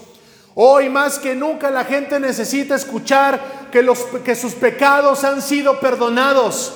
Hoy 0.56 0.90
más 0.90 1.20
que 1.20 1.36
nunca 1.36 1.70
la 1.70 1.84
gente 1.84 2.20
necesita 2.20 2.76
escuchar 2.76 3.70
que, 3.72 3.82
los, 3.82 4.00
que 4.24 4.36
sus 4.36 4.54
pecados 4.54 5.24
han 5.24 5.42
sido 5.42 5.80
perdonados, 5.80 6.76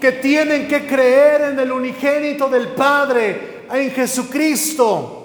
que 0.00 0.12
tienen 0.12 0.66
que 0.66 0.86
creer 0.86 1.52
en 1.52 1.60
el 1.60 1.70
unigénito 1.70 2.48
del 2.48 2.68
Padre, 2.68 3.66
en 3.72 3.90
Jesucristo, 3.92 5.16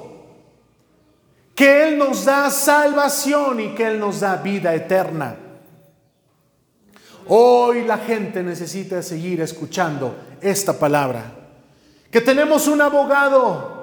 que 1.55 1.87
Él 1.87 1.97
nos 1.97 2.25
da 2.25 2.51
salvación 2.51 3.59
y 3.59 3.69
que 3.69 3.87
Él 3.87 3.99
nos 3.99 4.19
da 4.19 4.35
vida 4.35 4.75
eterna. 4.75 5.44
Hoy 7.27 7.83
la 7.83 7.97
gente 7.97 8.43
necesita 8.43 9.01
seguir 9.01 9.41
escuchando 9.41 10.15
esta 10.41 10.77
palabra, 10.77 11.33
que 12.11 12.21
tenemos 12.21 12.67
un 12.67 12.81
abogado 12.81 13.75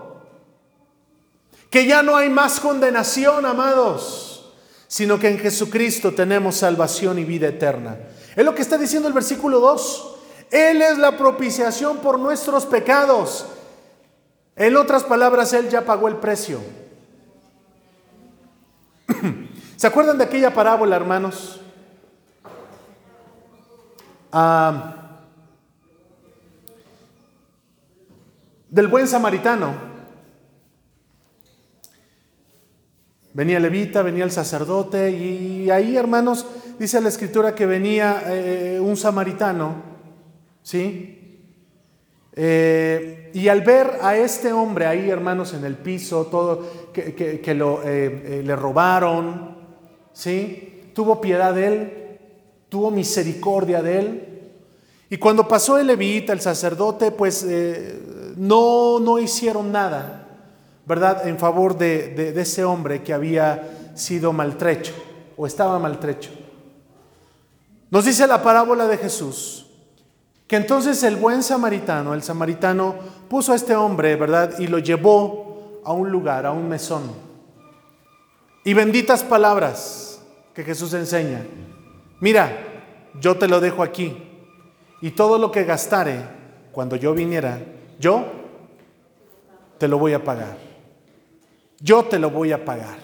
que 1.72 1.86
ya 1.86 2.02
no 2.02 2.14
hay 2.14 2.28
más 2.28 2.60
condenación, 2.60 3.46
amados, 3.46 4.52
sino 4.86 5.18
que 5.18 5.30
en 5.30 5.38
Jesucristo 5.38 6.12
tenemos 6.12 6.56
salvación 6.56 7.18
y 7.18 7.24
vida 7.24 7.48
eterna. 7.48 7.96
Es 8.36 8.44
lo 8.44 8.54
que 8.54 8.60
está 8.60 8.76
diciendo 8.76 9.08
el 9.08 9.14
versículo 9.14 9.58
2. 9.58 10.16
Él 10.50 10.82
es 10.82 10.98
la 10.98 11.16
propiciación 11.16 11.96
por 11.96 12.18
nuestros 12.18 12.66
pecados. 12.66 13.46
En 14.54 14.76
otras 14.76 15.02
palabras, 15.02 15.54
Él 15.54 15.70
ya 15.70 15.86
pagó 15.86 16.08
el 16.08 16.16
precio. 16.16 16.60
¿Se 19.76 19.86
acuerdan 19.86 20.18
de 20.18 20.24
aquella 20.24 20.52
parábola, 20.52 20.94
hermanos? 20.94 21.61
Ah, 24.34 24.96
del 28.70 28.88
buen 28.88 29.06
samaritano. 29.06 29.74
Venía 33.34 33.60
levita, 33.60 34.02
venía 34.02 34.24
el 34.24 34.30
sacerdote 34.30 35.10
y 35.10 35.70
ahí, 35.70 35.96
hermanos, 35.96 36.46
dice 36.78 37.00
la 37.02 37.10
escritura 37.10 37.54
que 37.54 37.66
venía 37.66 38.22
eh, 38.26 38.80
un 38.80 38.96
samaritano, 38.96 39.82
¿sí? 40.62 41.18
Eh, 42.34 43.30
y 43.34 43.48
al 43.48 43.60
ver 43.60 43.98
a 44.00 44.16
este 44.16 44.52
hombre 44.52 44.86
ahí, 44.86 45.10
hermanos, 45.10 45.52
en 45.52 45.66
el 45.66 45.76
piso, 45.76 46.26
todo, 46.26 46.90
que, 46.92 47.54
lo, 47.54 47.82
eh, 47.84 48.42
le 48.42 48.56
robaron, 48.56 49.56
¿sí? 50.14 50.90
Tuvo 50.94 51.20
piedad 51.20 51.54
de 51.54 51.66
él, 51.66 52.01
tuvo 52.72 52.90
misericordia 52.90 53.82
de 53.82 53.98
él. 53.98 54.28
Y 55.10 55.18
cuando 55.18 55.46
pasó 55.46 55.76
el 55.76 55.88
levita, 55.88 56.32
el 56.32 56.40
sacerdote, 56.40 57.10
pues 57.10 57.46
no, 58.34 58.98
no 58.98 59.18
hicieron 59.18 59.70
nada. 59.70 60.22
¿verdad?, 60.86 61.26
en 61.28 61.38
favor 61.38 61.76
de, 61.76 62.32
ese 62.40 62.64
hombre 62.64 63.02
que 63.02 63.12
había 63.12 63.92
sido 63.94 64.32
maltrecho 64.32 64.94
o 65.36 65.46
estaba 65.46 65.78
maltrecho. 65.78 66.30
Nos 67.90 68.06
dice 68.06 68.26
la 68.26 68.42
parábola 68.42 68.86
de 68.86 68.96
Jesús 68.96 69.66
que 70.46 70.56
entonces 70.56 71.02
el 71.02 71.16
buen 71.16 71.42
samaritano, 71.42 72.14
el 72.14 72.22
samaritano, 72.22 72.94
puso 73.28 73.52
a 73.52 73.56
este 73.56 73.76
hombre, 73.76 74.16
¿verdad? 74.16 74.58
Y 74.58 74.66
lo 74.66 74.78
llevó 74.78 75.80
a 75.84 75.92
un 75.92 76.10
lugar, 76.10 76.46
a 76.46 76.52
un 76.52 76.68
mesón. 76.68 77.02
Y 78.64 78.74
benditas 78.74 79.22
palabras 79.22 80.20
que 80.54 80.64
Jesús 80.64 80.94
enseña. 80.94 81.42
Mira, 82.22 82.50
yo 83.20 83.36
te 83.36 83.46
lo 83.46 83.60
dejo 83.60 83.82
aquí. 83.82 84.16
Y 85.02 85.10
todo 85.10 85.36
lo 85.36 85.52
que 85.52 85.64
gastare 85.64 86.22
cuando 86.72 86.96
yo 86.96 87.12
viniera, 87.12 87.60
yo 87.98 88.24
te 89.76 89.86
lo 89.86 89.98
voy 89.98 90.14
a 90.14 90.24
pagar 90.24 90.72
yo 91.82 92.04
te 92.04 92.18
lo 92.18 92.30
voy 92.30 92.52
a 92.52 92.64
pagar. 92.64 92.96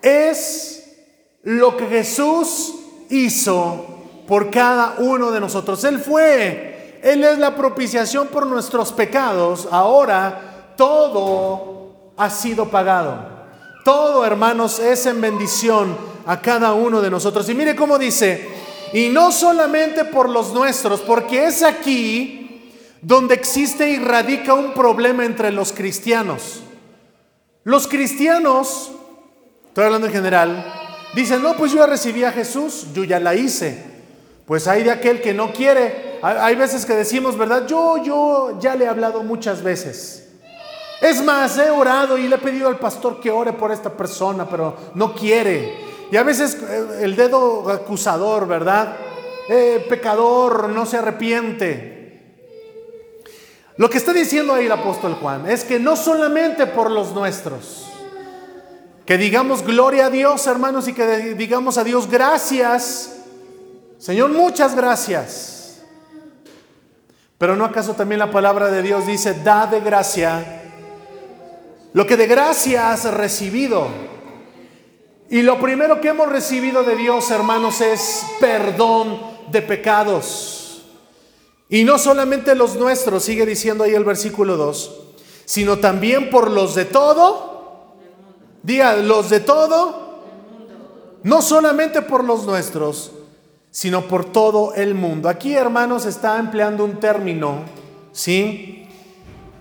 Es 0.00 0.96
lo 1.42 1.76
que 1.76 1.86
Jesús 1.86 2.74
hizo 3.10 3.86
por 4.26 4.50
cada 4.50 4.96
uno 4.98 5.30
de 5.30 5.40
nosotros. 5.40 5.82
Él 5.84 5.98
fue, 5.98 7.00
Él 7.02 7.24
es 7.24 7.38
la 7.38 7.56
propiciación 7.56 8.28
por 8.28 8.46
nuestros 8.46 8.92
pecados. 8.92 9.68
Ahora 9.70 10.74
todo 10.76 12.12
ha 12.16 12.30
sido 12.30 12.68
pagado. 12.68 13.31
Todo, 13.84 14.24
hermanos, 14.24 14.78
es 14.78 15.06
en 15.06 15.20
bendición 15.20 15.96
a 16.26 16.40
cada 16.40 16.72
uno 16.74 17.00
de 17.00 17.10
nosotros. 17.10 17.48
Y 17.48 17.54
mire 17.54 17.74
cómo 17.74 17.98
dice, 17.98 18.48
y 18.92 19.08
no 19.08 19.32
solamente 19.32 20.04
por 20.04 20.28
los 20.28 20.52
nuestros, 20.52 21.00
porque 21.00 21.46
es 21.46 21.62
aquí 21.62 22.72
donde 23.00 23.34
existe 23.34 23.88
y 23.90 23.98
radica 23.98 24.54
un 24.54 24.74
problema 24.74 25.24
entre 25.24 25.50
los 25.50 25.72
cristianos. 25.72 26.62
Los 27.64 27.88
cristianos, 27.88 28.92
estoy 29.68 29.84
hablando 29.84 30.06
en 30.06 30.12
general, 30.12 30.72
dicen, 31.14 31.42
no, 31.42 31.56
pues 31.56 31.72
yo 31.72 31.78
ya 31.78 31.86
recibí 31.86 32.22
a 32.24 32.32
Jesús, 32.32 32.86
yo 32.94 33.04
ya 33.04 33.18
la 33.18 33.34
hice. 33.34 33.84
Pues 34.46 34.66
hay 34.68 34.82
de 34.82 34.90
aquel 34.90 35.20
que 35.20 35.34
no 35.34 35.52
quiere. 35.52 36.18
Hay 36.22 36.54
veces 36.54 36.84
que 36.84 36.94
decimos, 36.94 37.38
¿verdad? 37.38 37.66
Yo, 37.66 38.02
yo 38.04 38.58
ya 38.60 38.76
le 38.76 38.84
he 38.84 38.88
hablado 38.88 39.22
muchas 39.22 39.62
veces. 39.62 40.31
Es 41.02 41.20
más, 41.20 41.58
he 41.58 41.68
orado 41.68 42.16
y 42.16 42.28
le 42.28 42.36
he 42.36 42.38
pedido 42.38 42.68
al 42.68 42.78
pastor 42.78 43.18
que 43.18 43.28
ore 43.28 43.52
por 43.52 43.72
esta 43.72 43.90
persona, 43.90 44.48
pero 44.48 44.76
no 44.94 45.12
quiere. 45.12 46.06
Y 46.12 46.16
a 46.16 46.22
veces 46.22 46.56
eh, 46.62 47.00
el 47.00 47.16
dedo 47.16 47.68
acusador, 47.68 48.46
¿verdad? 48.46 48.94
Eh, 49.48 49.84
pecador, 49.88 50.68
no 50.68 50.86
se 50.86 50.98
arrepiente. 50.98 52.22
Lo 53.78 53.90
que 53.90 53.98
está 53.98 54.12
diciendo 54.12 54.54
ahí 54.54 54.66
el 54.66 54.72
apóstol 54.72 55.14
Juan 55.20 55.50
es 55.50 55.64
que 55.64 55.80
no 55.80 55.96
solamente 55.96 56.68
por 56.68 56.88
los 56.88 57.12
nuestros, 57.12 57.88
que 59.04 59.18
digamos 59.18 59.64
gloria 59.64 60.06
a 60.06 60.10
Dios, 60.10 60.46
hermanos, 60.46 60.86
y 60.86 60.92
que 60.92 61.34
digamos 61.34 61.78
a 61.78 61.84
Dios 61.84 62.08
gracias. 62.08 63.16
Señor, 63.98 64.30
muchas 64.30 64.76
gracias. 64.76 65.82
Pero 67.38 67.56
no 67.56 67.64
acaso 67.64 67.94
también 67.94 68.20
la 68.20 68.30
palabra 68.30 68.70
de 68.70 68.82
Dios 68.82 69.04
dice, 69.04 69.34
da 69.42 69.66
de 69.66 69.80
gracia 69.80 70.60
lo 71.92 72.06
que 72.06 72.16
de 72.16 72.26
gracia 72.26 72.92
has 72.92 73.12
recibido. 73.12 73.88
Y 75.30 75.42
lo 75.42 75.58
primero 75.60 76.00
que 76.00 76.08
hemos 76.08 76.28
recibido 76.28 76.82
de 76.82 76.96
Dios, 76.96 77.30
hermanos, 77.30 77.80
es 77.80 78.24
perdón 78.40 79.18
de 79.50 79.62
pecados. 79.62 80.84
Y 81.68 81.84
no 81.84 81.98
solamente 81.98 82.54
los 82.54 82.76
nuestros, 82.76 83.24
sigue 83.24 83.46
diciendo 83.46 83.84
ahí 83.84 83.94
el 83.94 84.04
versículo 84.04 84.58
2, 84.58 85.00
sino 85.46 85.78
también 85.78 86.28
por 86.28 86.50
los 86.50 86.74
de 86.74 86.84
todo. 86.84 87.96
Diga, 88.62 88.96
los 88.96 89.30
de 89.30 89.40
todo. 89.40 90.20
No 91.22 91.40
solamente 91.40 92.02
por 92.02 92.24
los 92.24 92.44
nuestros, 92.44 93.12
sino 93.70 94.02
por 94.02 94.26
todo 94.26 94.74
el 94.74 94.94
mundo. 94.94 95.30
Aquí, 95.30 95.54
hermanos, 95.54 96.04
está 96.04 96.38
empleando 96.38 96.84
un 96.84 97.00
término, 97.00 97.64
¿sí? 98.12 98.81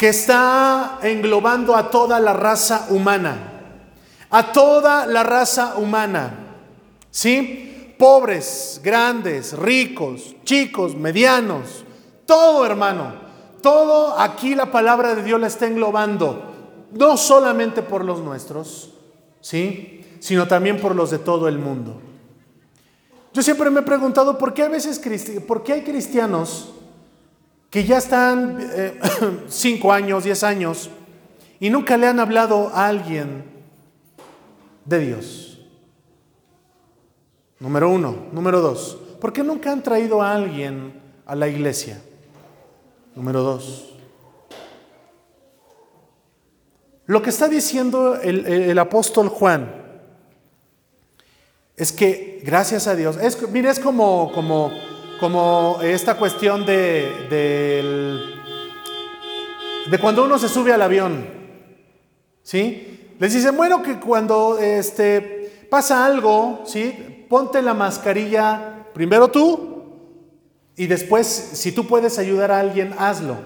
Que 0.02 0.10
está 0.10 0.98
englobando 1.04 1.76
a 1.76 1.92
toda 1.92 2.20
la 2.20 2.34
raza 2.34 2.88
humana, 2.90 3.38
a 4.32 4.52
toda 4.52 5.06
la 5.06 5.22
raza 5.22 5.76
humana, 5.78 6.34
¿sí? 7.12 7.94
Pobres, 8.00 8.82
grandes, 8.84 9.54
ricos, 9.54 10.36
chicos, 10.44 10.96
medianos, 10.96 11.86
todo 12.26 12.66
hermano, 12.66 13.14
todo 13.62 14.18
aquí 14.18 14.56
la 14.56 14.72
palabra 14.72 15.14
de 15.14 15.22
Dios 15.22 15.40
la 15.40 15.46
está 15.46 15.68
englobando, 15.68 16.52
no 16.94 17.16
solamente 17.16 17.84
por 17.84 18.04
los 18.04 18.22
nuestros, 18.22 18.96
¿sí? 19.40 20.04
Sino 20.20 20.48
también 20.48 20.82
por 20.82 20.96
los 20.96 21.12
de 21.12 21.20
todo 21.20 21.48
el 21.48 21.60
mundo. 21.60 22.02
Yo 23.36 23.44
siempre 23.44 23.70
me 23.70 23.82
he 23.82 23.84
preguntado 23.84 24.40
por 24.40 24.56
qué 24.56 24.64
a 24.64 24.68
veces, 24.68 25.00
por 25.48 25.62
qué 25.62 25.74
hay 25.74 25.84
cristianos 25.84 26.74
que 27.72 27.86
ya 27.86 27.98
están 27.98 28.58
eh, 28.60 29.00
cinco 29.48 29.92
años, 29.94 30.26
diez 30.26 30.44
años, 30.44 30.92
y 31.60 31.70
nunca 31.70 31.98
le 31.98 32.06
han 32.06 32.20
hablado 32.20 32.70
a 32.74 32.88
alguien 32.88 33.46
de 34.86 35.00
Dios. 35.00 35.62
Número 37.60 37.90
uno. 37.90 38.28
Número 38.34 38.60
dos. 38.60 38.98
¿Por 39.22 39.32
qué 39.32 39.44
nunca 39.44 39.72
han 39.72 39.84
traído 39.84 40.22
a 40.22 40.34
alguien 40.34 41.00
a 41.26 41.36
la 41.36 41.48
iglesia? 41.48 42.02
Número 43.16 43.42
dos. 43.42 43.94
Lo 47.06 47.22
que 47.22 47.30
está 47.30 47.48
diciendo 47.48 48.16
el, 48.16 48.78
apóstol 48.80 49.30
Juan 49.30 49.74
es 51.78 51.92
que, 51.92 52.42
gracias 52.44 52.88
a 52.88 52.96
Dios, 52.96 53.18
es, 53.18 53.50
mire, 53.50 53.70
es 53.70 53.80
como, 53.80 54.32
como 54.34 54.72
como 55.22 55.80
esta 55.84 56.16
cuestión 56.16 56.66
de, 56.66 58.26
de, 59.88 60.00
cuando 60.00 60.24
uno 60.26 60.40
se 60.40 60.50
sube 60.50 60.74
al 60.74 60.82
avión. 60.82 61.28
¿Sí? 62.42 63.14
Les 63.20 63.32
dicen, 63.32 63.56
bueno, 63.56 63.84
que 63.84 64.00
cuando 64.00 64.58
este, 64.58 65.68
pasa 65.70 66.04
algo, 66.04 66.64
¿sí? 66.66 67.26
Ponte 67.30 67.62
la 67.62 67.76
mascarilla 67.76 68.88
primero 68.96 69.28
tú 69.30 69.84
y 70.76 70.88
después, 70.88 71.28
si 71.28 71.72
tú 71.72 71.86
puedes 71.86 72.18
ayudar 72.18 72.50
a 72.52 72.60
alguien, 72.60 72.96
hazlo. 72.98 73.38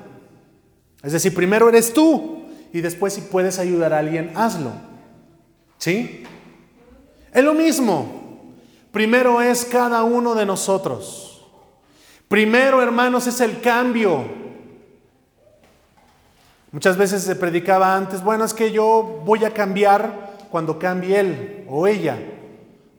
Es 1.03 1.11
decir, 1.11 1.35
primero 1.35 1.67
eres 1.67 1.91
tú 1.91 2.45
y 2.71 2.79
después 2.79 3.11
si 3.13 3.21
puedes 3.21 3.59
ayudar 3.59 3.91
a 3.91 3.99
alguien, 3.99 4.31
hazlo. 4.33 4.71
¿Sí? 5.77 6.23
Es 7.33 7.43
lo 7.43 7.53
mismo. 7.53 8.53
Primero 8.93 9.41
es 9.41 9.65
cada 9.65 10.05
uno 10.05 10.35
de 10.35 10.45
nosotros. 10.45 11.24
Primero, 12.27 12.81
hermanos, 12.81 13.27
es 13.27 13.39
el 13.41 13.61
cambio. 13.61 14.25
Muchas 16.71 16.97
veces 16.97 17.23
se 17.23 17.35
predicaba 17.35 17.95
antes, 17.95 18.23
bueno, 18.23 18.43
es 18.43 18.53
que 18.53 18.71
yo 18.71 19.21
voy 19.25 19.45
a 19.45 19.53
cambiar 19.53 20.35
cuando 20.51 20.77
cambie 20.77 21.19
él 21.19 21.65
o 21.69 21.88
ella. 21.88 22.17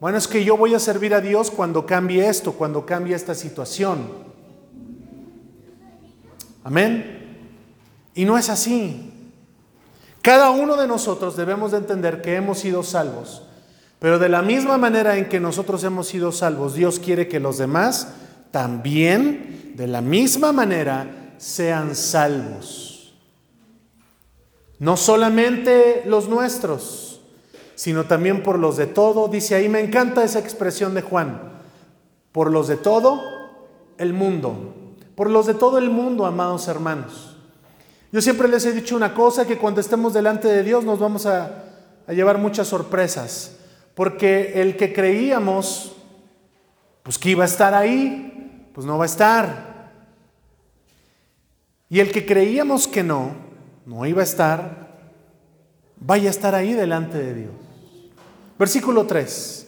Bueno, 0.01 0.19
es 0.19 0.29
que 0.29 0.45
yo 0.45 0.57
voy 0.57 0.75
a 0.75 0.79
servir 0.79 1.15
a 1.15 1.21
Dios 1.21 1.51
cuando 1.51 1.85
cambie 1.85 2.27
esto, 2.27 2.53
cuando 2.53 2.87
cambie 2.87 3.15
esta 3.15 3.35
situación. 3.35 4.09
Amén. 6.65 7.39
Y 8.15 8.25
no 8.25 8.39
es 8.39 8.49
así. 8.49 9.13
Cada 10.23 10.51
uno 10.51 10.77
de 10.77 10.89
nosotros 10.89 11.37
debemos 11.37 11.73
de 11.73 11.79
entender 11.79 12.21
que 12.21 12.35
hemos 12.35 12.59
sido 12.59 12.83
salvos. 12.83 13.43
Pero 13.99 14.19
de 14.19 14.29
la 14.29 14.43
misma 14.43 14.77
manera 14.77 15.17
en 15.17 15.29
que 15.29 15.39
nosotros 15.39 15.85
hemos 15.85 16.09
sido 16.09 16.33
salvos, 16.33 16.75
Dios 16.75 16.99
quiere 16.99 17.29
que 17.29 17.41
los 17.41 17.59
demás 17.59 18.09
también 18.57 19.75
de 19.75 19.87
la 19.87 20.01
misma 20.01 20.51
manera 20.51 21.35
sean 21.37 21.95
salvos. 21.95 23.15
No 24.79 24.97
solamente 24.97 26.05
los 26.07 26.31
nuestros, 26.31 27.21
sino 27.75 28.05
también 28.05 28.43
por 28.43 28.59
los 28.59 28.79
de 28.79 28.87
todo. 28.87 29.29
Dice 29.29 29.57
ahí, 29.57 29.69
me 29.69 29.81
encanta 29.81 30.25
esa 30.25 30.39
expresión 30.39 30.95
de 30.95 31.03
Juan, 31.03 31.39
por 32.33 32.51
los 32.51 32.67
de 32.67 32.79
todo 32.79 33.21
el 33.99 34.15
mundo, 34.15 34.75
por 35.15 35.29
los 35.29 35.45
de 35.45 35.53
todo 35.53 35.77
el 35.77 35.91
mundo, 35.91 36.25
amados 36.25 36.67
hermanos. 36.67 37.37
Yo 38.11 38.23
siempre 38.23 38.49
les 38.49 38.65
he 38.65 38.73
dicho 38.73 38.97
una 38.97 39.13
cosa, 39.13 39.47
que 39.47 39.59
cuando 39.59 39.83
estemos 39.83 40.15
delante 40.15 40.49
de 40.49 40.63
Dios 40.63 40.83
nos 40.83 40.99
vamos 40.99 41.27
a, 41.27 41.63
llevar 42.09 42.39
muchas 42.39 42.69
sorpresas, 42.69 43.59
porque 43.95 44.63
el 44.63 44.79
que 44.79 44.95
creíamos, 44.95 45.95
pues 47.03 47.19
que 47.19 47.29
iba 47.29 47.45
a 47.45 47.49
estar 47.49 47.75
ahí, 47.75 48.26
pues 48.77 48.87
no 48.87 48.99
va 48.99 49.05
a 49.05 49.07
estar. 49.07 49.91
Y 51.89 52.01
el 52.01 52.13
que 52.13 52.27
creíamos 52.27 52.87
que 52.87 53.03
no, 53.03 53.35
no 53.87 54.05
iba 54.05 54.21
a 54.21 54.25
estar, 54.25 54.99
vaya 55.99 56.29
a 56.29 56.31
estar 56.31 56.55
ahí 56.55 56.75
delante 56.75 57.17
de 57.17 57.33
Dios. 57.33 57.55
Versículo 58.59 59.07
3. 59.07 59.67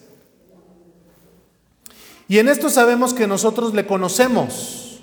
Y 2.29 2.39
en 2.39 2.49
esto 2.49 2.69
sabemos 2.69 3.15
que 3.15 3.27
nosotros 3.27 3.73
le 3.73 3.87
conocemos. 3.87 5.01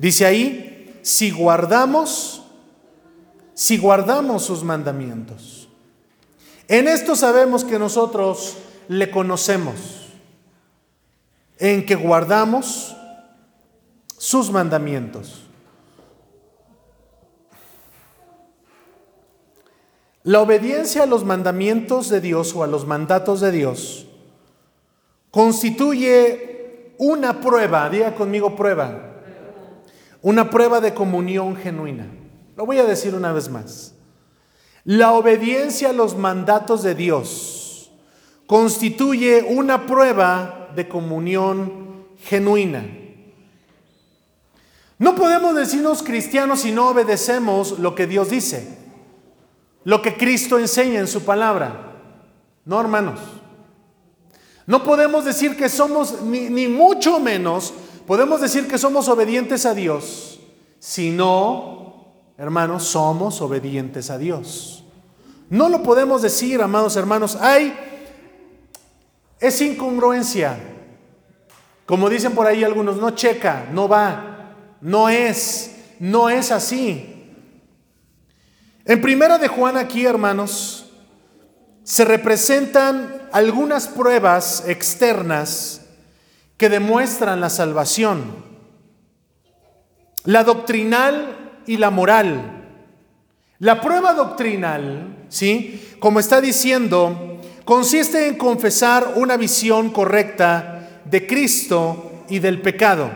Dice 0.00 0.26
ahí, 0.26 0.98
si 1.02 1.30
guardamos, 1.30 2.42
si 3.54 3.78
guardamos 3.78 4.42
sus 4.42 4.64
mandamientos. 4.64 5.68
En 6.66 6.88
esto 6.88 7.14
sabemos 7.14 7.62
que 7.62 7.78
nosotros 7.78 8.56
le 8.88 9.08
conocemos 9.12 9.97
en 11.58 11.84
que 11.84 11.94
guardamos 11.94 12.96
sus 14.16 14.50
mandamientos. 14.50 15.44
La 20.22 20.40
obediencia 20.40 21.04
a 21.04 21.06
los 21.06 21.24
mandamientos 21.24 22.08
de 22.10 22.20
Dios 22.20 22.54
o 22.54 22.62
a 22.62 22.66
los 22.66 22.86
mandatos 22.86 23.40
de 23.40 23.50
Dios 23.50 24.06
constituye 25.30 26.94
una 26.98 27.40
prueba, 27.40 27.88
diga 27.88 28.14
conmigo 28.14 28.54
prueba, 28.54 29.22
una 30.20 30.50
prueba 30.50 30.80
de 30.80 30.92
comunión 30.92 31.56
genuina. 31.56 32.08
Lo 32.56 32.66
voy 32.66 32.78
a 32.78 32.84
decir 32.84 33.14
una 33.14 33.32
vez 33.32 33.48
más. 33.48 33.94
La 34.84 35.12
obediencia 35.12 35.90
a 35.90 35.92
los 35.92 36.16
mandatos 36.16 36.82
de 36.82 36.94
Dios 36.94 37.90
constituye 38.46 39.46
una 39.48 39.86
prueba 39.86 40.57
de 40.74 40.88
comunión 40.88 42.06
genuina. 42.22 42.84
No 44.98 45.14
podemos 45.14 45.54
decirnos 45.54 46.02
cristianos 46.02 46.60
si 46.60 46.72
no 46.72 46.88
obedecemos 46.88 47.78
lo 47.78 47.94
que 47.94 48.06
Dios 48.06 48.30
dice, 48.30 48.78
lo 49.84 50.02
que 50.02 50.16
Cristo 50.16 50.58
enseña 50.58 51.00
en 51.00 51.06
su 51.06 51.24
palabra. 51.24 51.96
No, 52.64 52.80
hermanos. 52.80 53.20
No 54.66 54.82
podemos 54.82 55.24
decir 55.24 55.56
que 55.56 55.68
somos, 55.68 56.20
ni, 56.22 56.50
ni 56.50 56.68
mucho 56.68 57.20
menos, 57.20 57.72
podemos 58.06 58.40
decir 58.40 58.68
que 58.68 58.76
somos 58.76 59.08
obedientes 59.08 59.64
a 59.64 59.72
Dios, 59.72 60.40
si 60.78 61.10
no, 61.10 62.06
hermanos, 62.36 62.84
somos 62.84 63.40
obedientes 63.40 64.10
a 64.10 64.18
Dios. 64.18 64.84
No 65.50 65.68
lo 65.68 65.82
podemos 65.82 66.22
decir, 66.22 66.60
amados 66.60 66.96
hermanos. 66.96 67.36
Hay 67.36 67.87
es 69.40 69.60
incongruencia. 69.60 70.58
Como 71.86 72.10
dicen 72.10 72.32
por 72.32 72.46
ahí 72.46 72.64
algunos, 72.64 72.96
no 72.98 73.10
checa, 73.10 73.66
no 73.72 73.88
va, 73.88 74.54
no 74.80 75.08
es, 75.08 75.76
no 75.98 76.28
es 76.28 76.50
así. 76.50 77.32
En 78.84 79.00
primera 79.00 79.38
de 79.38 79.48
Juan 79.48 79.76
aquí, 79.76 80.04
hermanos, 80.04 80.90
se 81.82 82.04
representan 82.04 83.28
algunas 83.32 83.88
pruebas 83.88 84.64
externas 84.66 85.86
que 86.56 86.68
demuestran 86.68 87.40
la 87.40 87.50
salvación. 87.50 88.44
La 90.24 90.44
doctrinal 90.44 91.62
y 91.66 91.78
la 91.78 91.90
moral. 91.90 92.58
La 93.58 93.80
prueba 93.80 94.12
doctrinal, 94.12 95.24
¿sí? 95.28 95.96
Como 95.98 96.20
está 96.20 96.40
diciendo, 96.40 97.37
consiste 97.68 98.28
en 98.28 98.38
confesar 98.38 99.12
una 99.16 99.36
visión 99.36 99.90
correcta 99.90 101.02
de 101.04 101.26
Cristo 101.26 102.24
y 102.30 102.38
del 102.38 102.62
pecado. 102.62 103.10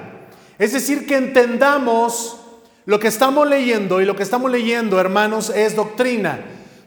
Es 0.58 0.74
decir, 0.74 1.06
que 1.06 1.16
entendamos 1.16 2.38
lo 2.84 3.00
que 3.00 3.08
estamos 3.08 3.48
leyendo 3.48 4.02
y 4.02 4.04
lo 4.04 4.14
que 4.14 4.22
estamos 4.22 4.50
leyendo, 4.50 5.00
hermanos, 5.00 5.48
es 5.48 5.74
doctrina. 5.74 6.38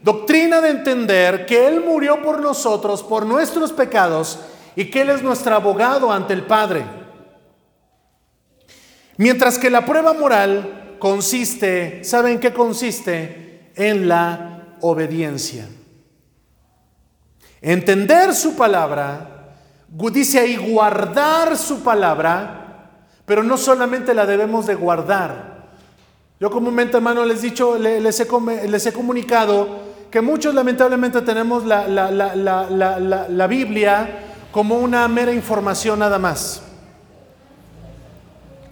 Doctrina 0.03 0.61
de 0.61 0.69
entender 0.69 1.47
que 1.47 1.65
Él 1.65 1.83
murió 1.83 2.21
por 2.21 2.39
nosotros, 2.39 3.01
por 3.01 3.25
nuestros 3.25 3.73
pecados, 3.73 4.41
y 4.75 4.91
que 4.91 5.01
Él 5.01 5.09
es 5.09 5.23
nuestro 5.23 5.55
abogado 5.55 6.11
ante 6.11 6.33
el 6.33 6.43
Padre. 6.43 6.85
Mientras 9.17 9.57
que 9.57 9.71
la 9.71 9.87
prueba 9.87 10.13
moral 10.13 10.97
consiste, 10.99 12.03
¿saben 12.03 12.39
qué 12.39 12.53
consiste? 12.53 13.71
En 13.75 14.07
la 14.07 14.75
obediencia. 14.81 15.67
Entender 17.65 18.35
su 18.35 18.55
palabra, 18.55 19.47
dice 19.89 20.37
ahí 20.37 20.55
guardar 20.55 21.57
su 21.57 21.81
palabra, 21.81 22.91
pero 23.25 23.41
no 23.41 23.57
solamente 23.57 24.13
la 24.13 24.27
debemos 24.27 24.67
de 24.67 24.75
guardar. 24.75 25.65
Yo 26.39 26.51
comúnmente, 26.51 26.97
hermano, 26.97 27.25
les, 27.25 27.41
dicho, 27.41 27.79
les, 27.79 28.19
he, 28.19 28.67
les 28.67 28.85
he 28.85 28.93
comunicado 28.93 29.79
que 30.11 30.21
muchos 30.21 30.53
lamentablemente 30.53 31.23
tenemos 31.23 31.65
la, 31.65 31.87
la, 31.87 33.47
Biblia 33.47 34.19
como 34.51 34.77
una 34.77 35.07
mera 35.07 35.33
información 35.33 35.97
nada 35.97 36.19
más. 36.19 36.61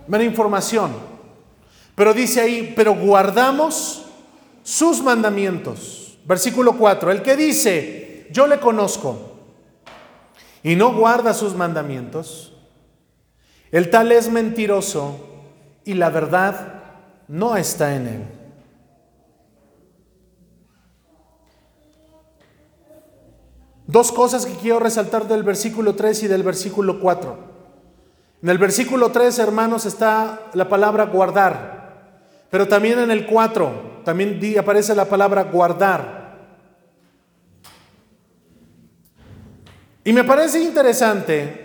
Mera 0.08 0.24
información. 0.24 0.92
Pero 1.96 2.14
dice 2.14 2.42
ahí, 2.42 2.74
pero 2.76 2.94
guardamos 2.94 4.06
sus 4.62 5.02
mandamientos. 5.02 6.20
Versículo 6.26 6.78
4, 6.78 7.10
el 7.10 7.24
que 7.24 7.36
dice, 7.36 8.03
yo 8.34 8.48
le 8.48 8.60
conozco 8.60 9.16
y 10.64 10.76
no 10.76 10.94
guarda 10.94 11.34
sus 11.34 11.54
mandamientos, 11.54 12.54
el 13.72 13.90
tal 13.90 14.12
es 14.12 14.30
mentiroso 14.30 15.20
y 15.86 15.94
la 15.94 16.10
verdad 16.10 16.84
no 17.28 17.56
está 17.56 17.96
en 17.96 18.08
él. 18.08 18.24
Dos 23.86 24.12
cosas 24.12 24.46
que 24.46 24.54
quiero 24.54 24.80
resaltar 24.80 25.28
del 25.28 25.44
versículo 25.44 25.94
3 25.94 26.24
y 26.24 26.28
del 26.28 26.42
versículo 26.42 27.00
4. 27.00 27.38
En 28.42 28.50
el 28.50 28.58
versículo 28.58 29.12
3, 29.12 29.38
hermanos, 29.40 29.86
está 29.86 30.50
la 30.54 30.68
palabra 30.68 31.06
guardar, 31.06 32.18
pero 32.50 32.68
también 32.68 33.00
en 33.00 33.12
el 33.12 33.28
4 33.28 34.02
también 34.04 34.40
aparece 34.58 34.96
la 34.96 35.06
palabra 35.06 35.44
guardar. 35.44 36.23
Y 40.04 40.14
me 40.14 40.24
parece 40.24 40.62
interesante 40.62 41.64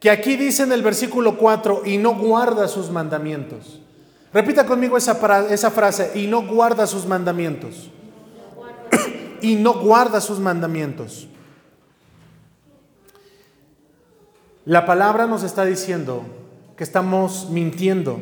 que 0.00 0.10
aquí 0.10 0.36
dice 0.36 0.62
en 0.62 0.72
el 0.72 0.82
versículo 0.82 1.36
4, 1.36 1.82
y 1.84 1.98
no 1.98 2.14
guarda 2.14 2.68
sus 2.68 2.90
mandamientos. 2.90 3.80
Repita 4.32 4.64
conmigo 4.64 4.96
esa, 4.96 5.46
esa 5.50 5.70
frase, 5.70 6.12
y 6.14 6.26
no 6.26 6.46
guarda 6.46 6.86
sus 6.86 7.06
mandamientos. 7.06 7.90
y 9.40 9.56
no 9.56 9.74
guarda 9.80 10.20
sus 10.20 10.38
mandamientos. 10.38 11.28
La 14.64 14.84
palabra 14.84 15.26
nos 15.26 15.42
está 15.42 15.64
diciendo 15.64 16.24
que 16.76 16.84
estamos 16.84 17.48
mintiendo 17.50 18.20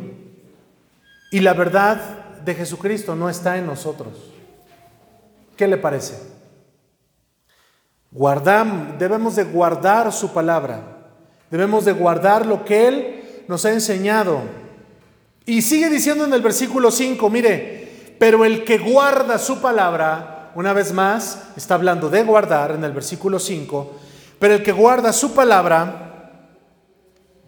y 1.32 1.40
la 1.40 1.54
verdad 1.54 2.36
de 2.44 2.54
Jesucristo 2.54 3.16
no 3.16 3.28
está 3.28 3.58
en 3.58 3.66
nosotros. 3.66 4.14
¿Qué 5.56 5.66
le 5.66 5.76
parece? 5.76 6.35
Guardam, 8.16 8.98
debemos 8.98 9.36
de 9.36 9.44
guardar 9.44 10.12
su 10.12 10.32
palabra. 10.32 10.80
Debemos 11.50 11.84
de 11.84 11.92
guardar 11.92 12.46
lo 12.46 12.64
que 12.64 12.88
Él 12.88 13.44
nos 13.46 13.64
ha 13.64 13.72
enseñado. 13.72 14.40
Y 15.44 15.62
sigue 15.62 15.88
diciendo 15.90 16.24
en 16.24 16.32
el 16.32 16.42
versículo 16.42 16.90
5, 16.90 17.30
mire, 17.30 18.16
pero 18.18 18.44
el 18.44 18.64
que 18.64 18.78
guarda 18.78 19.38
su 19.38 19.60
palabra, 19.60 20.50
una 20.54 20.72
vez 20.72 20.92
más, 20.92 21.50
está 21.56 21.74
hablando 21.74 22.08
de 22.08 22.24
guardar 22.24 22.72
en 22.72 22.82
el 22.82 22.92
versículo 22.92 23.38
5, 23.38 23.92
pero 24.38 24.54
el 24.54 24.62
que 24.62 24.72
guarda 24.72 25.12
su 25.12 25.32
palabra, 25.32 26.06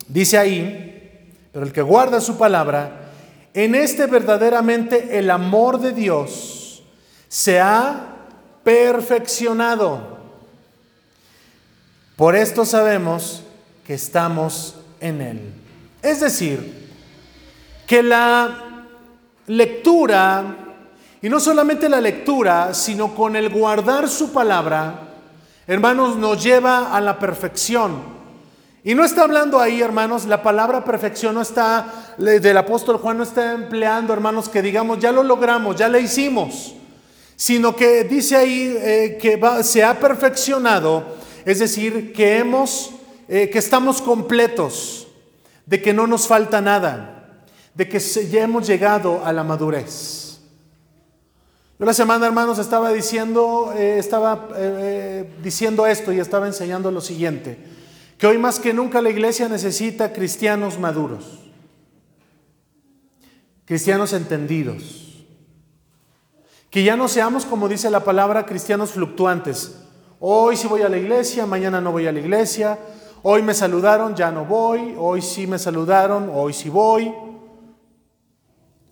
Dice 0.08 0.38
ahí, 0.38 1.34
pero 1.52 1.66
el 1.66 1.72
que 1.72 1.82
guarda 1.82 2.20
su 2.20 2.38
palabra, 2.38 3.10
en 3.52 3.74
este 3.74 4.06
verdaderamente 4.06 5.18
el 5.18 5.30
amor 5.30 5.78
de 5.80 5.92
Dios 5.92 6.82
se 7.28 7.60
ha 7.60 8.16
perfeccionado. 8.64 10.17
Por 12.18 12.34
esto 12.34 12.64
sabemos 12.64 13.44
que 13.86 13.94
estamos 13.94 14.74
en 14.98 15.20
Él. 15.20 15.40
Es 16.02 16.18
decir, 16.18 16.88
que 17.86 18.02
la 18.02 18.86
lectura, 19.46 20.56
y 21.22 21.28
no 21.28 21.38
solamente 21.38 21.88
la 21.88 22.00
lectura, 22.00 22.74
sino 22.74 23.14
con 23.14 23.36
el 23.36 23.50
guardar 23.50 24.08
su 24.08 24.32
palabra, 24.32 24.98
hermanos, 25.68 26.16
nos 26.16 26.42
lleva 26.42 26.92
a 26.92 27.00
la 27.00 27.20
perfección. 27.20 28.02
Y 28.82 28.96
no 28.96 29.04
está 29.04 29.22
hablando 29.22 29.60
ahí, 29.60 29.80
hermanos, 29.80 30.24
la 30.24 30.42
palabra 30.42 30.84
perfección 30.84 31.36
no 31.36 31.42
está, 31.42 32.16
del 32.18 32.58
apóstol 32.58 32.96
Juan 32.96 33.18
no 33.18 33.22
está 33.22 33.52
empleando, 33.52 34.12
hermanos, 34.12 34.48
que 34.48 34.60
digamos, 34.60 34.98
ya 34.98 35.12
lo 35.12 35.22
logramos, 35.22 35.76
ya 35.76 35.88
le 35.88 36.00
hicimos, 36.00 36.74
sino 37.36 37.76
que 37.76 38.02
dice 38.02 38.34
ahí 38.34 38.76
eh, 38.76 39.18
que 39.22 39.40
se 39.62 39.84
ha 39.84 40.00
perfeccionado, 40.00 41.16
es 41.50 41.58
decir, 41.58 42.12
que 42.12 42.38
hemos, 42.38 42.90
eh, 43.28 43.50
que 43.50 43.58
estamos 43.58 44.02
completos, 44.02 45.08
de 45.66 45.82
que 45.82 45.92
no 45.92 46.06
nos 46.06 46.26
falta 46.26 46.60
nada, 46.60 47.44
de 47.74 47.88
que 47.88 47.98
ya 47.98 48.42
hemos 48.42 48.66
llegado 48.66 49.24
a 49.24 49.32
la 49.32 49.44
madurez. 49.44 50.40
Yo 51.78 51.86
la 51.86 51.94
semana, 51.94 52.26
hermanos, 52.26 52.58
estaba 52.58 52.92
diciendo, 52.92 53.72
eh, 53.76 53.98
estaba 53.98 54.48
diciendo 55.42 55.86
esto 55.86 56.12
y 56.12 56.18
estaba 56.18 56.46
enseñando 56.46 56.90
lo 56.90 57.00
siguiente 57.00 57.58
que 58.18 58.26
hoy 58.26 58.36
más 58.36 58.58
que 58.58 58.74
nunca 58.74 59.00
la 59.00 59.10
iglesia 59.10 59.48
necesita 59.48 60.12
cristianos 60.12 60.78
maduros, 60.78 61.38
cristianos 63.64 64.12
entendidos, 64.12 65.24
que 66.68 66.82
ya 66.82 66.96
no 66.96 67.06
seamos, 67.06 67.46
como 67.46 67.68
dice 67.68 67.90
la 67.90 68.04
palabra, 68.04 68.44
cristianos 68.44 68.90
fluctuantes. 68.90 69.76
Hoy 70.20 70.56
sí 70.56 70.66
voy 70.66 70.82
a 70.82 70.88
la 70.88 70.96
iglesia, 70.96 71.46
mañana 71.46 71.80
no 71.80 71.92
voy 71.92 72.08
a 72.08 72.12
la 72.12 72.18
iglesia, 72.18 72.76
hoy 73.22 73.40
me 73.40 73.54
saludaron, 73.54 74.16
ya 74.16 74.32
no 74.32 74.44
voy, 74.44 74.96
hoy 74.98 75.22
sí 75.22 75.46
me 75.46 75.60
saludaron, 75.60 76.28
hoy 76.34 76.52
sí 76.52 76.68
voy, 76.68 77.14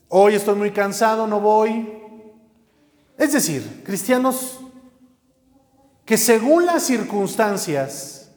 hoy 0.09 0.35
estoy 0.35 0.55
muy 0.55 0.71
cansado, 0.71 1.27
no 1.27 1.41
voy. 1.41 2.01
Es 3.19 3.33
decir, 3.33 3.83
cristianos 3.85 4.61
que 6.05 6.17
según 6.17 6.65
las 6.65 6.85
circunstancias, 6.85 8.31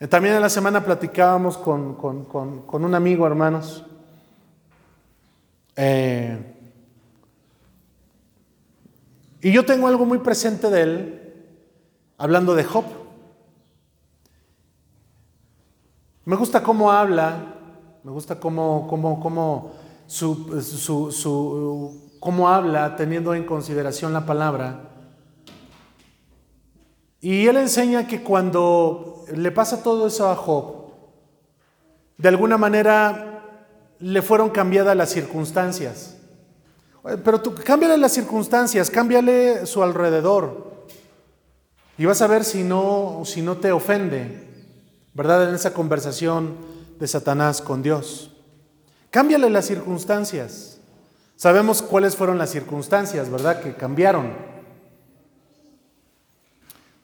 eh, 0.00 0.08
también 0.08 0.36
en 0.36 0.40
la 0.40 0.48
semana 0.48 0.82
platicábamos 0.82 1.58
con, 1.58 1.98
un 2.70 2.94
amigo, 2.94 3.26
hermanos. 3.26 3.84
Eh, 5.76 6.53
y 9.44 9.52
yo 9.52 9.66
tengo 9.66 9.88
algo 9.88 10.06
muy 10.06 10.20
presente 10.20 10.70
de 10.70 10.80
él, 10.80 11.34
hablando 12.16 12.54
de 12.54 12.64
Job. 12.64 12.86
Me 16.24 16.34
gusta 16.34 16.62
cómo 16.62 16.90
habla, 16.90 17.54
me 18.04 18.10
gusta 18.10 18.40
cómo, 18.40 18.86
cómo, 18.88 19.20
cómo, 19.20 19.72
su, 20.06 22.00
cómo 22.20 22.48
habla 22.48 22.96
teniendo 22.96 23.34
en 23.34 23.44
consideración 23.44 24.14
la 24.14 24.24
palabra. 24.24 24.88
Y 27.20 27.46
él 27.46 27.58
enseña 27.58 28.06
que 28.06 28.22
cuando 28.22 29.26
le 29.30 29.50
pasa 29.52 29.82
todo 29.82 30.06
eso 30.06 30.30
a 30.30 30.36
Job, 30.36 30.86
de 32.16 32.28
alguna 32.30 32.56
manera 32.56 33.42
le 33.98 34.22
fueron 34.22 34.48
cambiadas 34.48 34.96
las 34.96 35.10
circunstancias. 35.10 36.13
Pero 37.04 37.40
tú 37.40 37.54
cámbiale 37.54 37.98
las 37.98 38.12
circunstancias, 38.12 38.88
cámbiale 38.88 39.66
su 39.66 39.82
alrededor. 39.82 40.72
Y 41.98 42.06
vas 42.06 42.22
a 42.22 42.26
ver 42.26 42.44
si 42.44 42.64
no, 42.64 43.22
si 43.24 43.42
no 43.42 43.58
te 43.58 43.72
ofende, 43.72 44.48
¿verdad? 45.12 45.48
En 45.48 45.54
esa 45.54 45.74
conversación 45.74 46.56
de 46.98 47.06
Satanás 47.06 47.60
con 47.60 47.82
Dios. 47.82 48.30
Cámbiale 49.10 49.50
las 49.50 49.66
circunstancias. 49.66 50.78
Sabemos 51.36 51.82
cuáles 51.82 52.16
fueron 52.16 52.38
las 52.38 52.50
circunstancias, 52.50 53.30
¿verdad? 53.30 53.60
Que 53.60 53.74
cambiaron. 53.74 54.32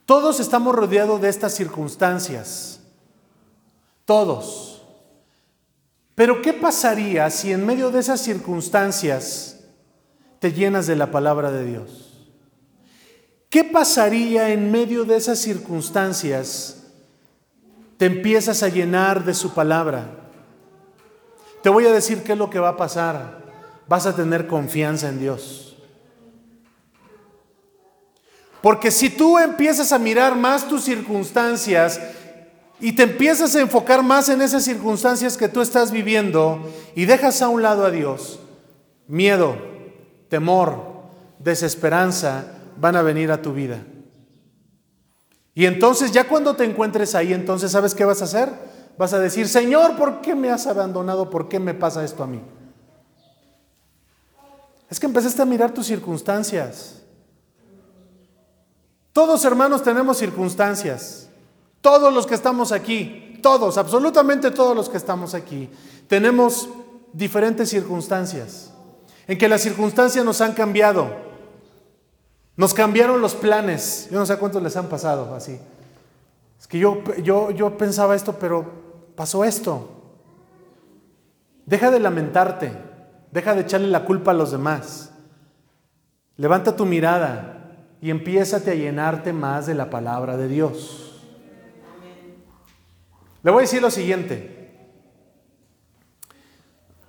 Todos 0.07 0.41
estamos 0.41 0.75
rodeados 0.75 1.21
de 1.21 1.29
estas 1.29 1.55
circunstancias. 1.55 2.81
Todos. 4.07 4.83
Pero 6.15 6.41
¿qué 6.43 6.55
pasaría 6.55 7.29
si 7.31 7.53
en 7.53 7.65
medio 7.67 7.91
de 7.91 8.01
esas 8.01 8.21
circunstancias 8.21 9.60
te 10.41 10.53
llenas 10.53 10.89
de 10.89 10.97
la 10.97 11.13
palabra 11.13 11.53
de 11.53 11.65
Dios? 11.65 12.11
¿Qué 13.51 13.63
pasaría 13.63 14.51
en 14.51 14.73
medio 14.73 15.05
de 15.05 15.17
esas 15.17 15.39
circunstancias? 15.39 16.85
Te 17.97 18.07
empiezas 18.07 18.63
a 18.63 18.69
llenar 18.69 19.25
de 19.25 19.35
su 19.35 19.53
palabra. 19.53 20.09
Te 21.63 21.69
voy 21.69 21.85
a 21.87 21.93
decir 21.93 22.23
qué 22.23 22.33
es 22.33 22.39
lo 22.39 22.49
que 22.49 22.59
va 22.59 22.71
a 22.71 22.77
pasar. 22.77 23.45
Vas 23.87 24.07
a 24.07 24.17
tener 24.17 24.47
confianza 24.47 25.09
en 25.09 25.19
Dios. 25.19 25.77
Porque 28.63 28.91
si 28.91 29.11
tú 29.11 29.39
empiezas 29.39 29.93
a 29.93 29.99
mirar 29.99 30.37
más 30.37 30.69
tus 30.69 30.85
circunstancias 30.85 32.01
y 32.79 32.93
te 32.93 33.03
empiezas 33.03 33.55
a 33.57 33.61
enfocar 33.61 34.03
más 34.03 34.29
en 34.29 34.43
esas 34.43 34.65
circunstancias 34.65 35.37
que 35.37 35.49
tú 35.49 35.61
estás 35.61 35.91
viviendo 35.91 36.63
y 36.95 37.05
dejas 37.05 37.43
a 37.43 37.49
un 37.49 37.63
lado 37.63 37.85
a 37.85 37.91
Dios, 37.91 38.39
miedo, 39.07 39.70
temor, 40.31 41.03
desesperanza 41.39 42.45
van 42.81 42.97
a 42.97 43.03
venir 43.03 43.31
a 43.31 43.43
tu 43.43 43.53
vida. 43.53 43.85
Y 45.55 45.67
entonces 45.67 46.13
ya 46.13 46.27
cuando 46.27 46.57
te 46.57 46.65
encuentres 46.65 47.15
ahí, 47.15 47.35
entonces 47.35 47.73
¿sabes 47.73 47.95
qué 47.95 48.07
vas 48.07 48.23
a 48.23 48.25
hacer? 48.25 48.49
Vas 48.97 49.13
a 49.13 49.19
decir, 49.19 49.49
Señor, 49.49 49.97
¿por 49.97 50.23
qué 50.23 50.35
me 50.35 50.51
has 50.51 50.67
abandonado? 50.67 51.29
¿Por 51.29 51.49
qué 51.49 51.59
me 51.59 51.75
pasa 51.75 52.05
esto 52.05 52.23
a 52.23 52.27
mí? 52.27 52.41
Es 54.89 54.99
que 54.99 55.07
empezaste 55.07 55.43
a 55.43 55.45
mirar 55.45 55.75
tus 55.75 55.87
circunstancias. 55.87 57.03
Todos 59.13 59.45
hermanos 59.45 59.83
tenemos 59.83 60.17
circunstancias. 60.17 61.29
Todos 61.81 62.13
los 62.13 62.27
que 62.27 62.35
estamos 62.35 62.73
aquí, 62.73 63.39
todos, 63.43 63.79
absolutamente 63.79 64.51
todos 64.51 64.77
los 64.77 64.89
que 64.89 64.99
estamos 64.99 65.35
aquí, 65.35 65.71
tenemos 66.07 66.69
diferentes 67.13 67.71
circunstancias. 67.71 68.70
En 69.27 69.39
que 69.39 69.49
las 69.49 69.61
circunstancias 69.61 70.25
nos 70.25 70.41
han 70.41 70.53
cambiado. 70.53 71.09
Nos 72.57 72.75
cambiaron 72.75 73.21
los 73.21 73.35
planes. 73.35 74.09
Yo 74.11 74.19
no 74.19 74.27
sé 74.27 74.37
cuántos 74.37 74.63
les 74.63 74.77
han 74.77 74.89
pasado 74.89 75.35
así. 75.35 75.59
Es 76.59 76.67
que 76.67 76.79
yo, 76.79 77.03
yo, 77.23 77.51
yo 77.51 77.79
pensaba 77.79 78.15
esto, 78.15 78.37
pero 78.39 78.65
pasó 79.15 79.45
esto. 79.45 79.89
Deja 81.65 81.91
de 81.91 82.01
lamentarte. 82.01 82.73
Deja 83.31 83.55
de 83.55 83.63
echarle 83.63 83.89
la 83.89 84.05
culpa 84.05 84.33
a 84.33 84.35
los 84.35 84.51
demás. 84.51 85.13
Levanta 86.37 86.75
tu 86.75 86.85
mirada 86.85 87.61
y 88.01 88.11
empiézate 88.11 88.71
a 88.73 88.75
llenarte 88.75 89.33
más 89.33 89.67
de 89.67 89.75
la 89.75 89.91
palabra 89.91 90.37
de 90.37 90.49
Dios. 90.49 91.23
Le 93.43 93.51
voy 93.51 93.61
a 93.61 93.63
decir 93.63 93.81
lo 93.81 93.91
siguiente. 93.91 94.71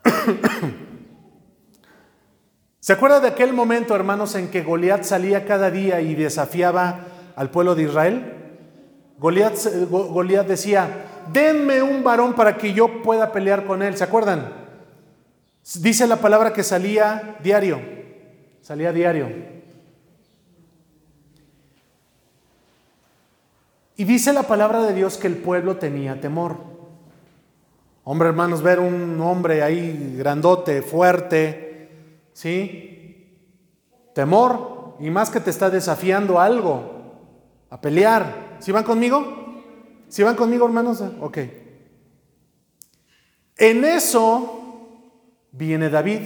¿Se 2.81 2.93
acuerda 2.93 3.19
de 3.19 3.27
aquel 3.27 3.53
momento, 3.53 3.95
hermanos, 3.95 4.33
en 4.33 4.49
que 4.49 4.63
Goliat 4.63 5.03
salía 5.03 5.45
cada 5.45 5.69
día 5.69 6.01
y 6.01 6.15
desafiaba 6.15 7.01
al 7.35 7.51
pueblo 7.51 7.75
de 7.75 7.83
Israel? 7.83 8.33
Goliat, 9.19 10.47
decía, 10.47 10.89
denme 11.31 11.83
un 11.83 12.03
varón 12.03 12.33
para 12.33 12.57
que 12.57 12.73
yo 12.73 13.03
pueda 13.03 13.31
pelear 13.31 13.65
con 13.65 13.83
él. 13.83 13.95
¿Se 13.95 14.03
acuerdan? 14.03 14.51
Dice 15.75 16.07
la 16.07 16.15
palabra 16.15 16.53
que 16.53 16.63
salía 16.63 17.37
diario, 17.43 17.79
salía 18.63 18.91
diario. 18.91 19.29
Y 23.95 24.05
dice 24.05 24.33
la 24.33 24.41
palabra 24.41 24.81
de 24.81 24.95
Dios 24.95 25.17
que 25.17 25.27
el 25.27 25.35
pueblo 25.35 25.77
tenía 25.77 26.19
temor. 26.19 26.57
Hombre, 28.03 28.29
hermanos, 28.29 28.63
ver 28.63 28.79
un 28.79 29.21
hombre 29.21 29.61
ahí 29.61 30.15
grandote, 30.17 30.81
fuerte, 30.81 31.70
¿sí? 32.33 33.37
Temor, 34.13 34.95
y 34.99 35.09
más 35.09 35.29
que 35.29 35.39
te 35.39 35.49
está 35.49 35.69
desafiando 35.69 36.39
algo, 36.39 37.01
a 37.69 37.79
pelear. 37.79 38.57
¿Sí 38.59 38.71
van 38.71 38.83
conmigo? 38.83 39.23
¿Sí 40.07 40.23
van 40.23 40.35
conmigo, 40.35 40.65
hermanos? 40.65 41.01
Ok. 41.21 41.37
En 43.57 43.85
eso 43.85 44.61
viene 45.51 45.89
David. 45.89 46.21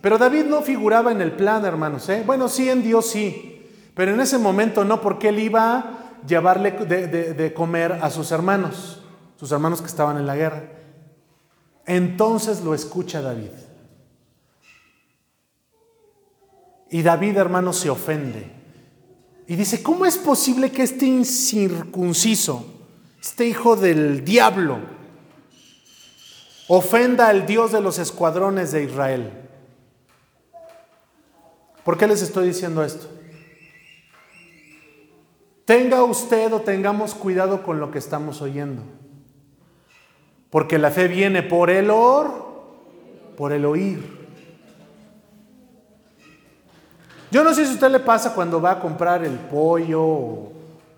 Pero 0.00 0.18
David 0.18 0.44
no 0.44 0.62
figuraba 0.62 1.12
en 1.12 1.20
el 1.20 1.32
plan, 1.32 1.64
hermanos. 1.64 2.08
¿eh? 2.08 2.22
Bueno, 2.24 2.48
sí, 2.48 2.70
en 2.70 2.82
Dios 2.82 3.06
sí. 3.06 3.68
Pero 3.94 4.12
en 4.12 4.20
ese 4.20 4.38
momento 4.38 4.84
no, 4.84 5.00
porque 5.00 5.28
él 5.28 5.38
iba 5.38 5.96
llevarle 6.26 6.72
de, 6.72 7.54
comer 7.54 7.92
a 7.92 8.10
sus 8.10 8.30
hermanos, 8.32 9.02
sus 9.36 9.52
hermanos 9.52 9.80
que 9.80 9.86
estaban 9.86 10.16
en 10.16 10.26
la 10.26 10.36
guerra. 10.36 10.64
Entonces 11.86 12.62
lo 12.62 12.74
escucha 12.74 13.20
David. 13.20 13.50
Y 16.90 17.02
David, 17.02 17.36
hermano, 17.36 17.72
se 17.72 17.90
ofende. 17.90 18.50
Y 19.46 19.56
dice, 19.56 19.82
¿cómo 19.82 20.06
es 20.06 20.16
posible 20.16 20.70
que 20.70 20.82
este 20.82 21.06
incircunciso, 21.06 22.66
este 23.20 23.46
hijo 23.46 23.76
del 23.76 24.24
diablo, 24.24 24.78
ofenda 26.68 27.28
al 27.28 27.46
Dios 27.46 27.72
de 27.72 27.80
los 27.80 27.98
escuadrones 27.98 28.72
de 28.72 28.84
Israel? 28.84 29.32
¿Por 31.84 31.96
qué 31.96 32.08
les 32.08 32.22
estoy 32.22 32.48
diciendo 32.48 32.82
esto? 32.82 33.08
Tenga 35.64 36.02
usted 36.04 36.52
o 36.52 36.60
tengamos 36.60 37.14
cuidado 37.14 37.62
con 37.62 37.80
lo 37.80 37.90
que 37.90 37.98
estamos 37.98 38.40
oyendo. 38.42 38.82
Porque 40.50 40.78
la 40.78 40.90
fe 40.90 41.08
viene 41.08 41.42
por 41.42 41.70
el 41.70 41.90
or, 41.90 42.30
por 43.36 43.52
el 43.52 43.64
oír. 43.64 44.15
Yo 47.30 47.42
no 47.42 47.52
sé 47.52 47.64
si 47.64 47.72
a 47.72 47.74
usted 47.74 47.90
le 47.90 48.00
pasa 48.00 48.34
cuando 48.34 48.60
va 48.60 48.72
a 48.72 48.80
comprar 48.80 49.24
el 49.24 49.34
pollo 49.34 50.52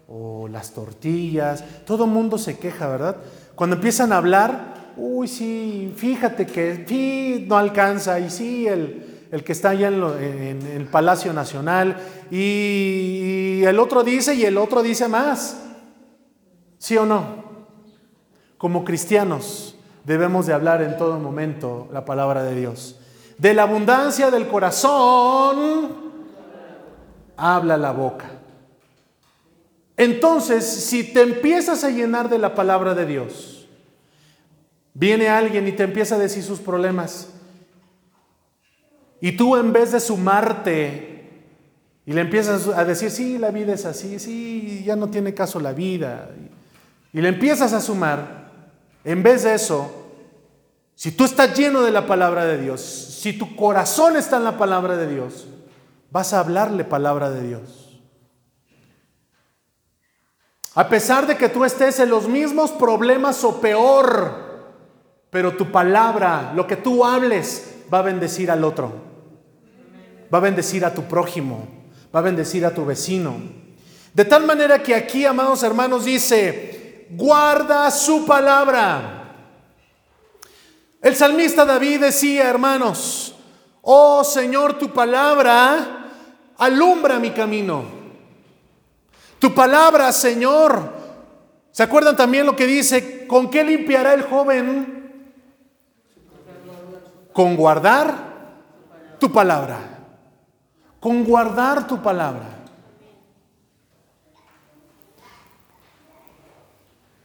o, 0.08 0.48
las 0.50 0.72
tortillas. 0.72 1.62
Todo 1.84 2.06
mundo 2.06 2.38
se 2.38 2.58
queja, 2.58 2.88
¿verdad? 2.88 3.16
Cuando 3.54 3.76
empiezan 3.76 4.12
a 4.12 4.16
hablar, 4.16 4.92
uy, 4.96 5.28
sí, 5.28 5.92
fíjate 5.94 6.46
que 6.46 6.84
sí, 6.86 7.44
no 7.48 7.58
alcanza. 7.58 8.18
Y 8.18 8.30
sí, 8.30 8.66
el, 8.66 9.26
el 9.30 9.44
que 9.44 9.52
está 9.52 9.70
allá 9.70 9.88
en, 9.88 10.62
el 10.62 10.86
Palacio 10.86 11.32
Nacional, 11.32 11.96
y, 12.30 13.62
el 13.64 13.78
otro 13.78 14.02
dice 14.02 14.34
y 14.34 14.44
el 14.44 14.56
otro 14.56 14.82
dice 14.82 15.08
más. 15.08 15.58
¿Sí 16.78 16.96
o 16.96 17.04
no? 17.04 17.44
Como 18.56 18.84
cristianos 18.84 19.76
debemos 20.04 20.46
de 20.46 20.54
hablar 20.54 20.80
en 20.82 20.96
todo 20.96 21.18
momento 21.18 21.88
la 21.92 22.04
palabra 22.04 22.42
de 22.42 22.54
Dios. 22.54 22.98
De 23.36 23.52
la 23.52 23.64
abundancia 23.64 24.30
del 24.30 24.48
corazón 24.48 26.07
habla 27.38 27.76
la 27.76 27.92
boca. 27.92 28.28
Entonces, 29.96 30.64
si 30.66 31.04
te 31.04 31.22
empiezas 31.22 31.82
a 31.84 31.90
llenar 31.90 32.28
de 32.28 32.38
la 32.38 32.54
palabra 32.54 32.94
de 32.94 33.06
Dios, 33.06 33.66
viene 34.92 35.28
alguien 35.28 35.66
y 35.66 35.72
te 35.72 35.84
empieza 35.84 36.16
a 36.16 36.18
decir 36.18 36.42
sus 36.42 36.58
problemas, 36.58 37.30
y 39.20 39.32
tú 39.32 39.56
en 39.56 39.72
vez 39.72 39.92
de 39.92 40.00
sumarte 40.00 41.14
y 42.06 42.12
le 42.12 42.20
empiezas 42.20 42.68
a 42.68 42.84
decir, 42.84 43.10
sí, 43.10 43.38
la 43.38 43.50
vida 43.50 43.74
es 43.74 43.84
así, 43.84 44.18
sí, 44.18 44.82
ya 44.84 44.96
no 44.96 45.08
tiene 45.08 45.34
caso 45.34 45.60
la 45.60 45.72
vida, 45.72 46.30
y 47.12 47.20
le 47.20 47.28
empiezas 47.28 47.72
a 47.72 47.80
sumar, 47.80 48.48
en 49.04 49.22
vez 49.22 49.42
de 49.44 49.54
eso, 49.54 50.10
si 50.94 51.12
tú 51.12 51.24
estás 51.24 51.56
lleno 51.56 51.82
de 51.82 51.90
la 51.90 52.06
palabra 52.06 52.44
de 52.44 52.58
Dios, 52.58 52.80
si 52.80 53.32
tu 53.32 53.54
corazón 53.56 54.16
está 54.16 54.36
en 54.38 54.44
la 54.44 54.56
palabra 54.56 54.96
de 54.96 55.12
Dios, 55.12 55.46
vas 56.10 56.32
a 56.32 56.40
hablarle 56.40 56.84
palabra 56.84 57.30
de 57.30 57.42
Dios. 57.46 58.00
A 60.74 60.88
pesar 60.88 61.26
de 61.26 61.36
que 61.36 61.48
tú 61.48 61.64
estés 61.64 61.98
en 62.00 62.10
los 62.10 62.28
mismos 62.28 62.70
problemas 62.70 63.42
o 63.44 63.60
peor, 63.60 64.46
pero 65.30 65.56
tu 65.56 65.72
palabra, 65.72 66.52
lo 66.54 66.66
que 66.66 66.76
tú 66.76 67.04
hables, 67.04 67.76
va 67.92 67.98
a 67.98 68.02
bendecir 68.02 68.50
al 68.50 68.64
otro 68.64 69.08
va 70.32 70.38
a 70.38 70.42
bendecir 70.42 70.84
a 70.84 70.92
tu 70.92 71.04
prójimo, 71.04 71.66
va 72.14 72.20
a 72.20 72.22
bendecir 72.22 72.64
a 72.64 72.74
tu 72.74 72.84
vecino. 72.84 73.36
De 74.12 74.24
tal 74.24 74.44
manera 74.44 74.82
que 74.82 74.94
aquí, 74.94 75.24
amados 75.24 75.62
hermanos, 75.62 76.04
dice, 76.04 77.06
guarda 77.10 77.90
su 77.90 78.26
palabra. 78.26 79.14
El 81.00 81.14
salmista 81.14 81.64
David 81.64 82.00
decía, 82.00 82.48
hermanos, 82.48 83.34
oh 83.82 84.24
Señor, 84.24 84.78
tu 84.78 84.92
palabra 84.92 85.97
alumbra 86.58 87.18
mi 87.18 87.30
camino. 87.30 87.84
Tu 89.38 89.54
palabra, 89.54 90.12
Señor. 90.12 90.98
¿Se 91.72 91.82
acuerdan 91.82 92.16
también 92.16 92.44
lo 92.44 92.54
que 92.54 92.66
dice? 92.66 93.26
¿Con 93.26 93.50
qué 93.50 93.64
limpiará 93.64 94.12
el 94.12 94.22
joven? 94.22 95.12
Con 97.32 97.56
guardar 97.56 99.16
tu 99.18 99.32
palabra 99.32 99.98
con 101.00 101.24
guardar 101.24 101.86
tu 101.86 102.02
palabra. 102.02 102.54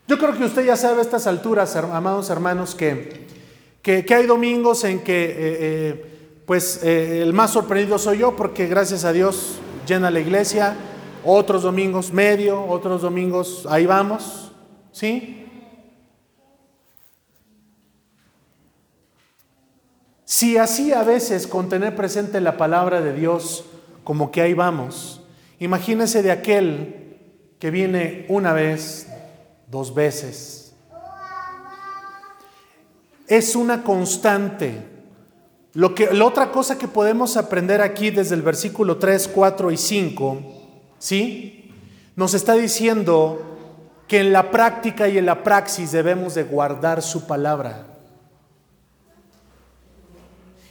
Yo 0.07 0.17
creo 0.17 0.37
que 0.37 0.45
usted 0.45 0.65
ya 0.65 0.75
sabe 0.75 0.99
a 0.99 1.01
estas 1.01 1.25
alturas, 1.27 1.75
amados 1.75 2.29
hermanos, 2.29 2.75
que, 2.75 3.25
que, 3.81 4.05
hay 4.13 4.27
domingos 4.27 4.83
en 4.83 5.03
que 5.03 5.23
eh, 5.23 5.35
eh, 5.37 6.12
pues 6.45 6.83
eh, 6.83 7.21
el 7.21 7.33
más 7.33 7.51
sorprendido 7.51 7.97
soy 7.97 8.19
yo 8.19 8.35
porque 8.35 8.67
gracias 8.67 9.05
a 9.05 9.13
Dios 9.13 9.59
llena 9.87 10.11
la 10.11 10.19
iglesia, 10.19 10.75
otros 11.23 11.63
domingos 11.63 12.11
medio, 12.11 12.65
otros 12.65 13.01
domingos 13.01 13.65
ahí 13.69 13.85
vamos, 13.85 14.51
¿sí? 14.91 15.39
Si 20.25 20.57
así 20.57 20.91
a 20.91 21.03
veces 21.03 21.47
con 21.47 21.69
tener 21.69 21.95
presente 21.95 22.41
la 22.41 22.57
palabra 22.57 23.01
de 23.01 23.13
Dios, 23.13 23.65
como 24.03 24.31
que 24.31 24.41
ahí 24.41 24.53
vamos, 24.53 25.21
imagínese 25.59 26.23
de 26.23 26.31
aquel 26.31 27.17
que 27.59 27.71
viene 27.71 28.25
una 28.27 28.51
vez, 28.51 29.07
dos 29.69 29.93
veces. 29.93 30.73
Es 33.27 33.55
una 33.55 33.83
constante. 33.83 34.92
Lo 35.73 35.95
que, 35.95 36.13
la 36.13 36.25
otra 36.25 36.51
cosa 36.51 36.77
que 36.77 36.87
podemos 36.87 37.35
aprender 37.35 37.81
aquí 37.81 38.11
desde 38.11 38.35
el 38.35 38.43
versículo 38.43 38.97
3, 38.97 39.27
4 39.27 39.71
y 39.71 39.77
5, 39.77 40.37
¿sí? 40.99 41.71
Nos 42.15 42.35
está 42.35 42.53
diciendo 42.53 43.41
que 44.07 44.19
en 44.19 44.31
la 44.31 44.51
práctica 44.51 45.07
y 45.09 45.17
en 45.17 45.25
la 45.25 45.41
praxis 45.41 45.91
debemos 45.91 46.35
de 46.35 46.43
guardar 46.43 47.01
su 47.01 47.25
palabra. 47.25 47.87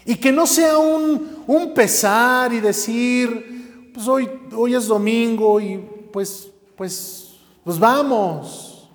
Y 0.05 0.17
que 0.17 0.31
no 0.31 0.47
sea 0.47 0.79
un, 0.79 1.43
un 1.49 1.75
pesar 1.75 2.53
y 2.53 2.61
decir, 2.61 3.91
pues 3.93 4.07
hoy, 4.07 4.31
hoy 4.55 4.75
es 4.77 4.87
domingo 4.87 5.61
y 5.61 5.79
pues, 6.13 6.49
pues, 6.77 7.39
pues 7.65 7.77
vamos. 7.77 8.89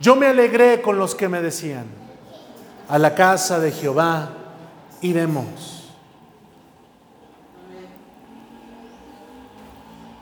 Yo 0.00 0.16
me 0.16 0.26
alegré 0.26 0.82
con 0.82 0.98
los 0.98 1.14
que 1.14 1.28
me 1.28 1.40
decían, 1.40 2.03
a 2.88 2.98
la 2.98 3.14
casa 3.14 3.58
de 3.60 3.70
Jehová 3.70 4.30
iremos. 5.00 5.92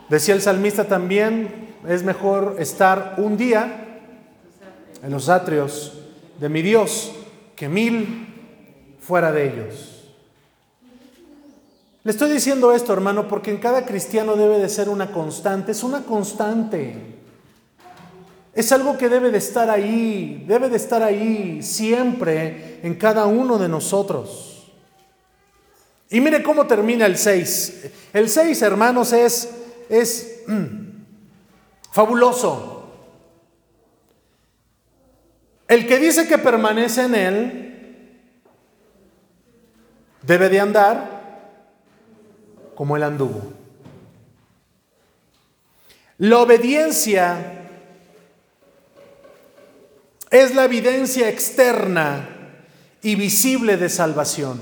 Decía 0.08 0.34
el 0.34 0.42
salmista 0.42 0.84
también, 0.84 1.74
es 1.88 2.02
mejor 2.02 2.56
estar 2.58 3.14
un 3.16 3.36
día 3.36 4.00
en 5.02 5.10
los 5.10 5.28
atrios 5.28 5.94
de 6.38 6.48
mi 6.48 6.62
Dios 6.62 7.12
que 7.56 7.68
mil 7.68 8.28
fuera 9.00 9.32
de 9.32 9.46
ellos. 9.48 10.02
Le 12.04 12.10
estoy 12.10 12.30
diciendo 12.30 12.72
esto, 12.72 12.92
hermano, 12.92 13.28
porque 13.28 13.52
en 13.52 13.58
cada 13.58 13.86
cristiano 13.86 14.34
debe 14.34 14.58
de 14.58 14.68
ser 14.68 14.88
una 14.88 15.12
constante, 15.12 15.72
es 15.72 15.82
una 15.84 16.02
constante. 16.02 17.21
Es 18.54 18.70
algo 18.70 18.98
que 18.98 19.08
debe 19.08 19.30
de 19.30 19.38
estar 19.38 19.70
ahí, 19.70 20.44
debe 20.46 20.68
de 20.68 20.76
estar 20.76 21.02
ahí 21.02 21.62
siempre 21.62 22.80
en 22.82 22.94
cada 22.96 23.26
uno 23.26 23.58
de 23.58 23.68
nosotros. 23.68 24.70
Y 26.10 26.20
mire 26.20 26.42
cómo 26.42 26.66
termina 26.66 27.06
el 27.06 27.16
6. 27.16 27.90
El 28.12 28.28
6, 28.28 28.60
hermanos, 28.60 29.14
es, 29.14 29.48
es 29.88 30.42
fabuloso. 31.90 32.90
El 35.66 35.86
que 35.86 35.98
dice 35.98 36.28
que 36.28 36.36
permanece 36.36 37.04
en 37.04 37.14
Él 37.14 38.20
debe 40.20 40.50
de 40.50 40.60
andar 40.60 41.22
como 42.74 42.94
Él 42.98 43.02
anduvo. 43.04 43.54
La 46.18 46.40
obediencia 46.40 47.61
es 50.32 50.54
la 50.54 50.64
evidencia 50.64 51.28
externa 51.28 52.26
y 53.02 53.14
visible 53.14 53.76
de 53.76 53.90
salvación. 53.90 54.58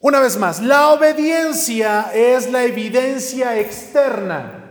Una 0.00 0.20
vez 0.20 0.36
más, 0.36 0.60
la 0.60 0.88
obediencia 0.88 2.10
es 2.12 2.50
la 2.50 2.64
evidencia 2.64 3.58
externa 3.58 4.64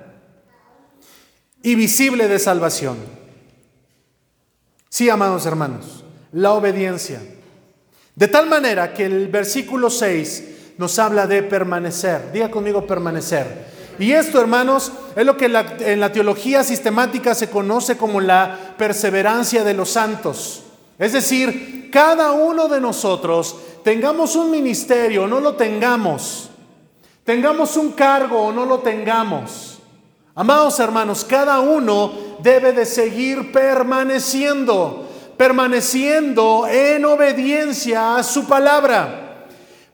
y 1.64 1.76
visible 1.76 2.28
de 2.28 2.40
salvación. 2.40 2.98
Sí, 4.90 5.10
amados 5.10 5.46
hermanos, 5.46 6.04
la 6.34 6.52
obediencia. 6.52 7.22
De 8.16 8.28
tal 8.28 8.48
manera 8.48 8.94
que 8.94 9.06
el 9.06 9.30
versículo 9.30 9.90
6 9.90 10.76
nos 10.78 11.00
habla 11.00 11.26
de 11.26 11.42
permanecer. 11.42 12.34
Diga 12.34 12.52
conmigo 12.52 12.86
permanecer. 12.86 13.75
Y 13.98 14.12
esto, 14.12 14.42
hermanos, 14.42 14.92
es 15.16 15.26
lo 15.26 15.38
que 15.38 15.46
en 15.46 16.00
la 16.00 16.12
teología 16.12 16.64
sistemática 16.64 17.34
se 17.34 17.50
conoce 17.50 17.98
como 17.98 18.20
la 18.22 18.76
perseverancia 18.78 19.64
de 19.64 19.74
los 19.74 19.90
santos. 19.90 20.64
Es 21.00 21.14
decir, 21.14 21.90
cada 21.92 22.32
uno 22.32 22.68
de 22.68 22.82
nosotros, 22.82 23.56
tengamos 23.84 24.36
un 24.36 24.52
ministerio 24.52 25.24
o 25.24 25.28
no 25.28 25.40
lo 25.40 25.56
tengamos, 25.56 26.50
tengamos 27.24 27.78
un 27.78 27.92
cargo 27.92 28.48
o 28.48 28.52
no 28.52 28.66
lo 28.66 28.80
tengamos, 28.80 29.76
Amados 30.38 30.82
hermanos, 30.82 31.24
cada 31.24 31.62
uno 31.62 32.12
debe 32.40 32.74
de 32.74 32.86
seguir 32.86 33.54
permaneciendo, 33.54 35.10
permaneciendo 35.38 36.68
en 36.68 37.06
obediencia 37.06 38.18
a 38.18 38.24
su 38.24 38.46
palabra, 38.46 39.48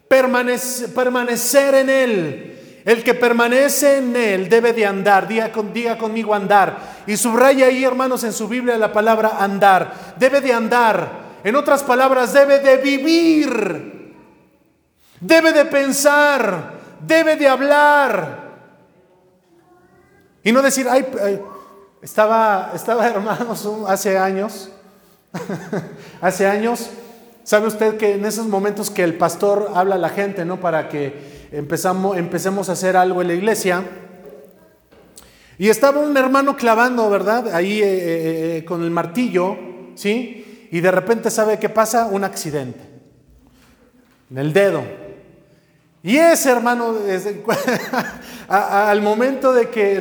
permanecer 0.07 1.75
en 1.75 1.89
Él. 1.91 2.59
El 2.83 3.03
que 3.03 3.13
permanece 3.13 3.97
en 3.97 4.15
Él 4.15 4.49
debe 4.49 4.73
de 4.73 4.85
andar, 4.85 5.27
diga, 5.27 5.51
diga 5.73 5.97
conmigo 5.97 6.33
andar. 6.33 7.03
Y 7.07 7.17
subraya 7.17 7.67
ahí, 7.67 7.83
hermanos, 7.83 8.23
en 8.23 8.33
su 8.33 8.47
Biblia 8.47 8.77
la 8.77 8.91
palabra 8.91 9.37
andar. 9.39 10.15
Debe 10.17 10.41
de 10.41 10.53
andar. 10.53 11.31
En 11.43 11.55
otras 11.55 11.83
palabras, 11.83 12.33
debe 12.33 12.59
de 12.59 12.77
vivir. 12.77 14.13
Debe 15.19 15.53
de 15.53 15.65
pensar. 15.65 16.73
Debe 17.05 17.35
de 17.35 17.47
hablar 17.47 18.41
y 20.43 20.51
no 20.51 20.61
decir, 20.61 20.87
ay, 20.89 21.05
estaba, 22.01 22.71
estaba 22.73 23.07
hermanos 23.09 23.67
hace 23.87 24.17
años, 24.17 24.71
hace 26.21 26.47
años, 26.47 26.89
sabe 27.43 27.67
usted 27.67 27.97
que 27.97 28.15
en 28.15 28.25
esos 28.25 28.47
momentos 28.47 28.89
que 28.89 29.03
el 29.03 29.17
pastor 29.17 29.71
habla 29.75 29.95
a 29.95 29.99
la 29.99 30.09
gente, 30.09 30.45
¿no? 30.45 30.59
Para 30.59 30.89
que 30.89 31.40
empezamos, 31.51 32.17
empecemos 32.17 32.69
a 32.69 32.73
hacer 32.73 32.95
algo 32.95 33.21
en 33.21 33.27
la 33.27 33.33
iglesia. 33.33 33.83
Y 35.57 35.69
estaba 35.69 35.99
un 35.99 36.15
hermano 36.17 36.55
clavando, 36.55 37.09
¿verdad? 37.09 37.53
Ahí 37.53 37.81
eh, 37.81 37.85
eh, 37.85 38.57
eh, 38.57 38.65
con 38.65 38.83
el 38.83 38.89
martillo, 38.89 39.57
¿sí? 39.95 40.67
Y 40.71 40.79
de 40.79 40.91
repente, 40.91 41.29
¿sabe 41.29 41.59
qué 41.59 41.69
pasa? 41.69 42.07
Un 42.07 42.23
accidente. 42.23 42.79
En 44.31 44.37
el 44.37 44.53
dedo. 44.53 44.81
Y 46.03 46.17
ese 46.17 46.49
hermano, 46.49 46.95
al 48.47 49.01
momento 49.03 49.53
de 49.53 49.69
que, 49.69 49.97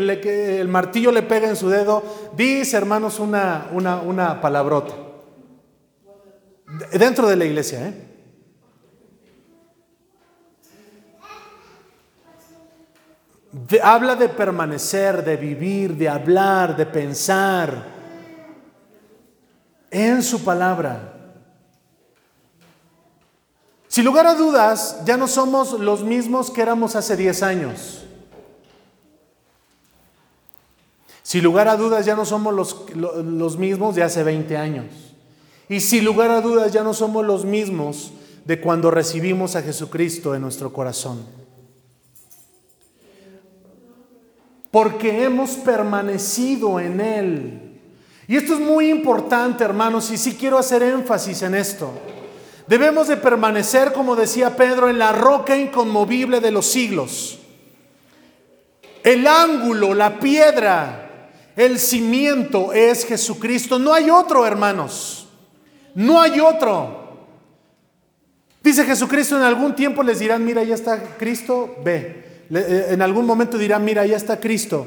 el 0.60 0.68
martillo 0.68 1.12
le 1.12 1.22
pega 1.22 1.48
en 1.48 1.56
su 1.56 1.68
dedo, 1.68 2.02
dice, 2.34 2.76
hermanos, 2.78 3.18
una, 3.18 3.68
una, 3.72 4.40
palabrota. 4.40 4.94
Dentro 6.92 7.28
de 7.28 7.36
la 7.36 7.44
iglesia, 7.44 7.88
¿eh? 7.88 8.09
Habla 13.82 14.14
de 14.14 14.28
permanecer, 14.28 15.24
de 15.24 15.36
vivir, 15.36 15.96
de 15.96 16.08
hablar, 16.08 16.76
de 16.76 16.86
pensar 16.86 17.84
en 19.90 20.22
su 20.22 20.44
palabra. 20.44 21.14
Sin 23.88 24.04
lugar 24.04 24.26
a 24.26 24.34
dudas, 24.34 25.00
ya 25.04 25.16
no 25.16 25.26
somos 25.26 25.72
los 25.72 26.04
mismos 26.04 26.50
que 26.50 26.62
éramos 26.62 26.94
hace 26.94 27.16
10 27.16 27.42
años. 27.42 28.04
Sin 31.24 31.42
lugar 31.42 31.66
a 31.68 31.76
dudas, 31.76 32.06
ya 32.06 32.14
no 32.14 32.24
somos 32.24 32.54
los, 32.54 32.86
los, 32.94 33.56
mismos 33.56 33.96
de 33.96 34.04
hace 34.04 34.22
20 34.22 34.56
años. 34.56 34.86
Y 35.68 35.80
sin 35.80 36.04
lugar 36.04 36.30
a 36.30 36.40
dudas, 36.40 36.72
ya 36.72 36.82
no 36.82 36.94
somos 36.94 37.24
los 37.24 37.44
mismos 37.44 38.12
de 38.44 38.60
cuando 38.60 38.90
recibimos 38.90 39.56
a 39.56 39.62
Jesucristo 39.62 40.34
en 40.34 40.42
nuestro 40.42 40.72
corazón. 40.72 41.39
Porque 44.70 45.24
hemos 45.24 45.50
permanecido 45.52 46.78
en 46.78 47.00
Él. 47.00 47.60
Y 48.28 48.36
esto 48.36 48.54
es 48.54 48.60
muy 48.60 48.88
importante, 48.88 49.64
hermanos, 49.64 50.10
y 50.12 50.16
sí 50.16 50.36
quiero 50.38 50.56
hacer 50.56 50.82
énfasis 50.82 51.42
en 51.42 51.56
esto. 51.56 51.90
Debemos 52.68 53.08
de 53.08 53.16
permanecer, 53.16 53.92
como 53.92 54.14
decía 54.14 54.54
Pedro, 54.54 54.88
en 54.88 55.00
la 55.00 55.10
roca 55.10 55.56
inconmovible 55.56 56.38
de 56.38 56.52
los 56.52 56.66
siglos. 56.66 57.40
El 59.02 59.26
ángulo, 59.26 59.94
la 59.94 60.20
piedra, 60.20 61.30
el 61.56 61.80
cimiento 61.80 62.72
es 62.72 63.04
Jesucristo. 63.04 63.80
No 63.80 63.92
hay 63.92 64.10
otro, 64.10 64.46
hermanos. 64.46 65.28
No 65.96 66.20
hay 66.20 66.38
otro. 66.38 67.00
Dice 68.62 68.84
Jesucristo, 68.84 69.36
en 69.36 69.42
algún 69.42 69.74
tiempo 69.74 70.04
les 70.04 70.20
dirán, 70.20 70.44
mira, 70.44 70.62
ya 70.62 70.76
está 70.76 71.16
Cristo, 71.16 71.76
ve. 71.82 72.29
Eh, 72.50 72.88
en 72.90 73.02
algún 73.02 73.26
momento 73.26 73.58
dirán, 73.58 73.84
mira, 73.84 74.04
ya 74.06 74.16
está 74.16 74.40
Cristo, 74.40 74.86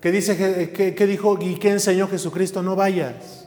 ¿Qué, 0.00 0.12
dice, 0.12 0.72
qué 0.72 1.06
dijo 1.06 1.38
y 1.40 1.56
qué 1.56 1.70
enseñó 1.70 2.06
Jesucristo? 2.06 2.62
No 2.62 2.76
vayas. 2.76 3.46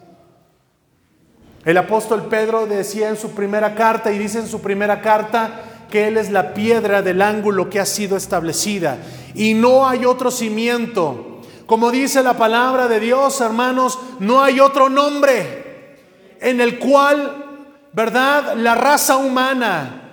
El 1.63 1.77
apóstol 1.77 2.27
Pedro 2.29 2.65
decía 2.65 3.09
en 3.09 3.17
su 3.17 3.31
primera 3.31 3.75
carta 3.75 4.11
y 4.11 4.17
dice 4.17 4.39
en 4.39 4.47
su 4.47 4.61
primera 4.61 5.01
carta 5.01 5.85
que 5.89 6.07
Él 6.07 6.17
es 6.17 6.31
la 6.31 6.53
piedra 6.53 7.01
del 7.01 7.21
ángulo 7.21 7.69
que 7.69 7.79
ha 7.79 7.85
sido 7.85 8.15
establecida 8.15 8.97
y 9.35 9.53
no 9.53 9.87
hay 9.87 10.05
otro 10.05 10.31
cimiento. 10.31 11.41
Como 11.65 11.91
dice 11.91 12.23
la 12.23 12.33
palabra 12.33 12.87
de 12.87 12.99
Dios, 12.99 13.41
hermanos, 13.41 13.99
no 14.19 14.41
hay 14.41 14.59
otro 14.59 14.89
nombre 14.89 15.97
en 16.41 16.61
el 16.61 16.79
cual, 16.79 17.45
¿verdad? 17.93 18.55
La 18.55 18.75
raza 18.75 19.17
humana, 19.17 20.08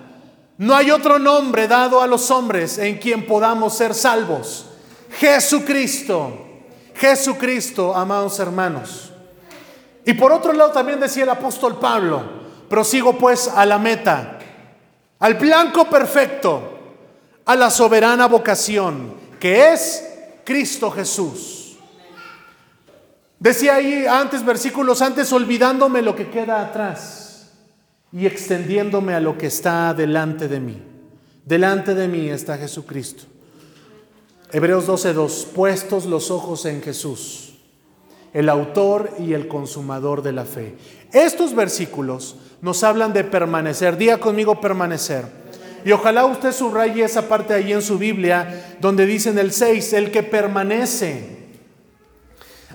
no 0.57 0.75
hay 0.75 0.89
otro 0.89 1.19
nombre 1.19 1.67
dado 1.67 2.01
a 2.01 2.07
los 2.07 2.31
hombres 2.31 2.79
en 2.79 2.97
quien 2.97 3.27
podamos 3.27 3.77
ser 3.77 3.93
salvos. 3.93 4.65
Jesucristo, 5.11 6.33
Jesucristo, 6.95 7.95
amados 7.95 8.39
hermanos. 8.39 9.11
Y 10.03 10.13
por 10.13 10.31
otro 10.31 10.53
lado 10.53 10.71
también 10.71 10.99
decía 10.99 11.23
el 11.23 11.29
apóstol 11.29 11.77
Pablo, 11.77 12.23
prosigo 12.69 13.17
pues 13.17 13.47
a 13.47 13.65
la 13.65 13.77
meta, 13.77 14.39
al 15.19 15.35
blanco 15.35 15.85
perfecto, 15.89 16.79
a 17.45 17.55
la 17.55 17.69
soberana 17.69 18.27
vocación, 18.27 19.13
que 19.39 19.73
es 19.73 20.09
Cristo 20.43 20.89
Jesús. 20.89 21.77
Decía 23.39 23.75
ahí 23.75 24.07
antes, 24.07 24.43
versículos 24.43 25.03
antes, 25.03 25.31
olvidándome 25.31 26.01
lo 26.01 26.15
que 26.15 26.31
queda 26.31 26.61
atrás 26.61 27.26
y 28.17 28.25
extendiéndome 28.25 29.13
a 29.13 29.19
lo 29.19 29.37
que 29.37 29.47
está 29.47 29.93
delante 29.93 30.47
de 30.47 30.59
mí. 30.59 30.81
Delante 31.45 31.93
de 31.93 32.07
mí 32.07 32.29
está 32.29 32.57
Jesucristo. 32.57 33.23
Hebreos 34.51 34.87
12:2, 34.87 35.45
puestos 35.53 36.05
los 36.05 36.31
ojos 36.31 36.65
en 36.65 36.81
Jesús 36.81 37.47
el 38.33 38.49
autor 38.49 39.11
y 39.19 39.33
el 39.33 39.47
consumador 39.47 40.21
de 40.21 40.31
la 40.31 40.45
fe. 40.45 40.75
Estos 41.11 41.55
versículos 41.55 42.35
nos 42.61 42.83
hablan 42.83 43.13
de 43.13 43.23
permanecer. 43.23 43.97
Diga 43.97 44.17
conmigo 44.19 44.61
permanecer. 44.61 45.25
Y 45.85 45.91
ojalá 45.91 46.25
usted 46.25 46.51
subraye 46.51 47.03
esa 47.03 47.27
parte 47.27 47.53
ahí 47.53 47.71
en 47.71 47.81
su 47.81 47.97
Biblia 47.97 48.77
donde 48.79 49.05
dice 49.05 49.29
en 49.29 49.39
el 49.39 49.51
6, 49.51 49.93
el 49.93 50.11
que 50.11 50.21
permanece. 50.21 51.37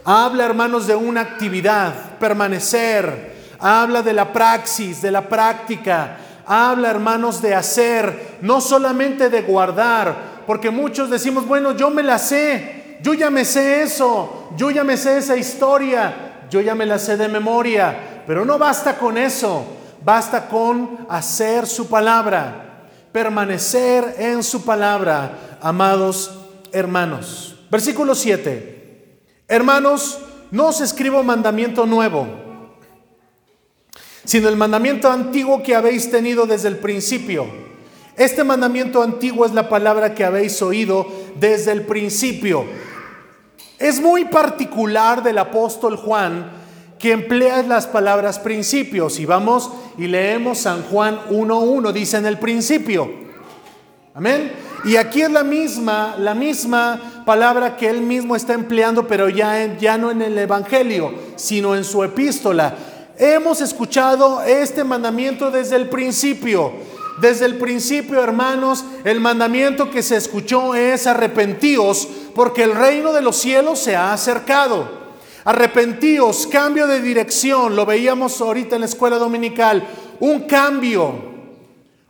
Habla, 0.05 0.47
hermanos, 0.47 0.86
de 0.86 0.97
una 0.97 1.20
actividad, 1.20 2.18
permanecer. 2.18 3.41
Habla 3.63 4.03
de 4.03 4.13
la 4.13 4.33
praxis, 4.33 5.01
de 5.01 5.11
la 5.11 5.29
práctica. 5.29 6.17
Habla, 6.45 6.91
hermanos, 6.91 7.41
de 7.41 7.55
hacer, 7.55 8.39
no 8.43 8.61
solamente 8.61 9.31
de 9.31 9.43
guardar, 9.43 10.43
porque 10.47 10.71
muchos 10.71 11.09
decimos, 11.09 11.47
bueno, 11.47 11.73
yo 11.77 11.89
me 11.89 12.03
la 12.03 12.19
sé, 12.19 12.99
yo 13.01 13.15
ya 13.15 13.31
me 13.31 13.45
sé 13.45 13.83
eso, 13.83 14.51
yo 14.57 14.71
ya 14.73 14.83
me 14.83 14.97
sé 14.97 15.19
esa 15.19 15.37
historia, 15.37 16.47
yo 16.51 16.61
ya 16.61 16.75
me 16.75 16.85
la 16.85 16.99
sé 16.99 17.17
de 17.17 17.29
memoria, 17.29 18.25
pero 18.27 18.45
no 18.45 18.59
basta 18.59 18.99
con 18.99 19.17
eso, 19.17 19.65
basta 20.05 20.49
con 20.49 21.07
hacer 21.09 21.67
su 21.69 21.89
palabra, 21.89 22.89
permanecer 23.13 24.17
en 24.19 24.43
su 24.43 24.65
palabra, 24.65 25.59
amados 25.61 26.41
hermanos. 26.73 27.57
Versículo 27.71 28.15
7. 28.15 29.21
Hermanos, 29.47 30.19
no 30.51 30.69
os 30.69 30.81
escribo 30.81 31.23
mandamiento 31.23 31.87
nuevo, 31.87 32.27
sino 34.25 34.49
el 34.49 34.57
mandamiento 34.57 35.11
antiguo 35.11 35.62
que 35.62 35.75
habéis 35.75 36.11
tenido 36.11 36.47
desde 36.47 36.68
el 36.68 36.79
principio. 36.79 37.47
Este 38.16 38.45
mandamiento 38.45 39.03
antiguo 39.03 39.47
es 39.47 39.53
la 39.53 39.68
palabra 39.68 40.14
que 40.14 40.25
habéis 40.25 40.61
oído 40.62 41.07
desde 41.41 41.73
el 41.73 41.83
principio. 41.83 42.64
Es 43.79 44.01
muy 44.01 44.27
particular 44.27 45.23
del 45.23 45.39
apóstol 45.39 45.97
Juan 45.97 46.51
que 46.99 47.11
emplea 47.11 47.62
las 47.64 47.89
palabras 47.89 48.39
principios. 48.39 49.18
Y 49.18 49.27
vamos 49.27 49.70
y 49.99 50.07
leemos 50.07 50.59
San 50.59 50.83
Juan 50.85 51.18
1.1, 51.31 51.93
dice 51.93 52.18
en 52.18 52.27
el 52.27 52.39
principio. 52.39 53.11
Amén. 54.14 54.53
Y 54.85 54.97
aquí 54.97 55.23
es 55.23 55.31
la 55.31 55.43
misma, 55.43 56.16
la 56.18 56.35
misma 56.35 57.25
palabra 57.25 57.77
que 57.77 57.89
él 57.89 58.03
mismo 58.03 58.37
está 58.37 58.53
empleando, 58.53 59.07
pero 59.07 59.29
ya, 59.29 59.77
ya 59.79 59.97
no 59.97 60.11
en 60.11 60.23
el 60.23 60.37
Evangelio, 60.37 61.12
sino 61.37 61.75
en 61.75 61.85
su 61.85 62.05
epístola. 62.05 62.77
Hemos 63.23 63.61
escuchado 63.61 64.43
este 64.43 64.83
mandamiento 64.83 65.53
desde 65.53 65.77
el 65.77 65.89
principio. 65.89 66.73
Desde 67.20 67.45
el 67.47 67.57
principio, 67.57 68.20
hermanos, 68.20 68.85
el 69.05 69.20
mandamiento 69.20 69.93
que 69.93 70.03
se 70.03 70.16
escuchó 70.16 70.75
es 70.75 71.07
arrepentíos 71.07 72.09
porque 72.35 72.64
el 72.64 72.75
reino 72.75 73.12
de 73.12 73.23
los 73.23 73.37
cielos 73.37 73.79
se 73.79 73.95
ha 73.95 74.12
acercado. 74.12 74.91
Arrepentíos, 75.45 76.49
cambio 76.49 76.89
de 76.89 77.01
dirección, 77.01 77.77
lo 77.77 77.87
veíamos 77.87 78.41
ahorita 78.41 78.75
en 78.75 78.81
la 78.81 78.89
escuela 78.89 79.18
dominical, 79.18 79.87
un 80.18 80.41
cambio, 80.41 81.14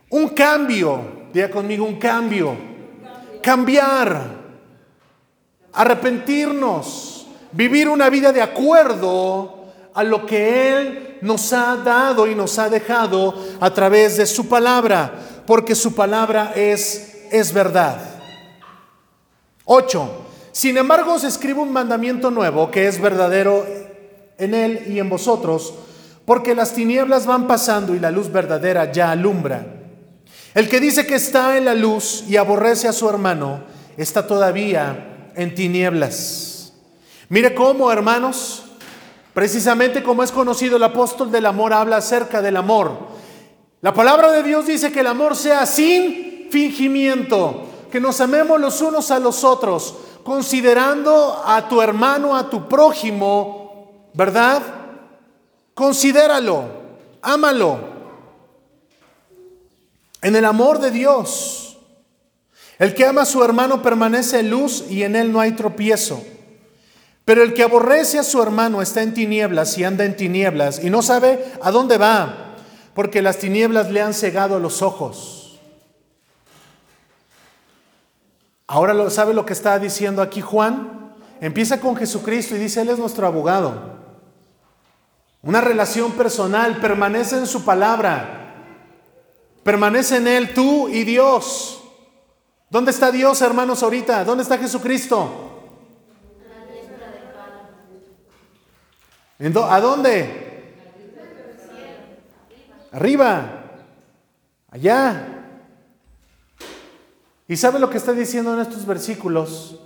un 0.09 0.29
cambio, 0.29 0.99
diga 1.31 1.51
conmigo 1.51 1.85
un 1.85 1.99
cambio, 1.99 2.55
cambiar, 3.43 4.31
arrepentirnos, 5.73 7.27
vivir 7.51 7.87
una 7.87 8.09
vida 8.09 8.33
de 8.33 8.41
acuerdo 8.41 9.52
a 9.93 10.03
lo 10.03 10.25
que 10.25 10.77
Él 10.77 11.17
nos 11.21 11.53
ha 11.53 11.77
dado 11.77 12.27
y 12.27 12.35
nos 12.35 12.59
ha 12.59 12.69
dejado 12.69 13.33
a 13.59 13.73
través 13.73 14.17
de 14.17 14.25
su 14.25 14.47
palabra, 14.47 15.13
porque 15.45 15.75
su 15.75 15.95
palabra 15.95 16.53
es, 16.55 17.27
es 17.31 17.53
verdad. 17.53 17.97
8. 19.65 20.11
Sin 20.51 20.77
embargo, 20.77 21.13
os 21.13 21.23
escribo 21.23 21.63
un 21.63 21.71
mandamiento 21.71 22.29
nuevo 22.29 22.69
que 22.69 22.87
es 22.87 23.01
verdadero 23.01 23.65
en 24.37 24.53
él 24.53 24.83
y 24.87 24.99
en 24.99 25.09
vosotros, 25.09 25.73
porque 26.25 26.55
las 26.55 26.73
tinieblas 26.73 27.25
van 27.25 27.47
pasando 27.47 27.95
y 27.95 27.99
la 27.99 28.11
luz 28.11 28.31
verdadera 28.31 28.91
ya 28.91 29.11
alumbra. 29.11 29.65
El 30.53 30.69
que 30.69 30.79
dice 30.79 31.07
que 31.07 31.15
está 31.15 31.57
en 31.57 31.65
la 31.65 31.73
luz 31.73 32.25
y 32.27 32.37
aborrece 32.37 32.87
a 32.87 32.93
su 32.93 33.09
hermano, 33.09 33.63
está 33.97 34.27
todavía 34.27 35.31
en 35.35 35.55
tinieblas. 35.55 36.73
Mire 37.29 37.55
cómo, 37.55 37.91
hermanos, 37.91 38.62
Precisamente 39.33 40.03
como 40.03 40.23
es 40.23 40.31
conocido 40.31 40.77
el 40.77 40.83
apóstol 40.83 41.31
del 41.31 41.45
amor, 41.45 41.73
habla 41.73 41.97
acerca 41.97 42.41
del 42.41 42.57
amor. 42.57 42.91
La 43.81 43.93
palabra 43.93 44.31
de 44.31 44.43
Dios 44.43 44.67
dice 44.67 44.91
que 44.91 44.99
el 44.99 45.07
amor 45.07 45.35
sea 45.35 45.65
sin 45.65 46.47
fingimiento, 46.51 47.65
que 47.91 47.99
nos 47.99 48.21
amemos 48.21 48.59
los 48.61 48.79
unos 48.81 49.09
a 49.09 49.19
los 49.19 49.43
otros, 49.43 49.95
considerando 50.23 51.41
a 51.45 51.67
tu 51.67 51.81
hermano, 51.81 52.35
a 52.35 52.49
tu 52.49 52.69
prójimo, 52.69 54.09
¿verdad? 54.13 54.61
Considéralo, 55.73 56.65
ámalo. 57.21 57.91
En 60.21 60.35
el 60.35 60.45
amor 60.45 60.79
de 60.79 60.91
Dios, 60.91 61.77
el 62.77 62.93
que 62.93 63.05
ama 63.05 63.23
a 63.23 63.25
su 63.25 63.43
hermano 63.43 63.81
permanece 63.81 64.39
en 64.39 64.51
luz 64.51 64.85
y 64.89 65.03
en 65.03 65.15
él 65.15 65.31
no 65.31 65.39
hay 65.39 65.53
tropiezo. 65.53 66.23
Pero 67.25 67.41
el 67.41 67.53
que 67.53 67.63
aborrece 67.63 68.19
a 68.19 68.23
su 68.23 68.41
hermano 68.41 68.81
está 68.81 69.01
en 69.01 69.13
tinieblas 69.13 69.77
y 69.77 69.83
anda 69.83 70.03
en 70.03 70.15
tinieblas 70.15 70.83
y 70.83 70.89
no 70.89 71.01
sabe 71.01 71.53
a 71.61 71.71
dónde 71.71 71.97
va, 71.97 72.55
porque 72.93 73.21
las 73.21 73.37
tinieblas 73.37 73.89
le 73.91 74.01
han 74.01 74.13
cegado 74.13 74.59
los 74.59 74.81
ojos. 74.81 75.59
Ahora 78.67 78.93
lo, 78.93 79.09
sabe 79.09 79.33
lo 79.33 79.45
que 79.45 79.53
está 79.53 79.79
diciendo 79.79 80.21
aquí 80.21 80.41
Juan. 80.41 81.13
Empieza 81.39 81.79
con 81.79 81.95
Jesucristo 81.95 82.55
y 82.55 82.59
dice, 82.59 82.81
Él 82.81 82.89
es 82.89 82.97
nuestro 82.97 83.27
abogado. 83.27 83.93
Una 85.41 85.61
relación 85.61 86.13
personal, 86.13 86.77
permanece 86.77 87.37
en 87.37 87.47
su 87.47 87.63
palabra. 87.63 88.55
Permanece 89.63 90.17
en 90.17 90.27
Él 90.27 90.53
tú 90.53 90.89
y 90.89 91.03
Dios. 91.03 91.81
¿Dónde 92.69 92.91
está 92.91 93.11
Dios, 93.11 93.41
hermanos, 93.41 93.83
ahorita? 93.83 94.23
¿Dónde 94.23 94.43
está 94.43 94.57
Jesucristo? 94.57 95.52
¿A 99.43 99.79
dónde? 99.81 100.63
Arriba. 102.93 103.63
Allá. 104.71 105.27
¿Y 107.47 107.57
sabe 107.57 107.77
lo 107.77 107.89
que 107.89 107.97
está 107.97 108.13
diciendo 108.13 108.53
en 108.53 108.61
estos 108.61 108.85
versículos? 108.85 109.81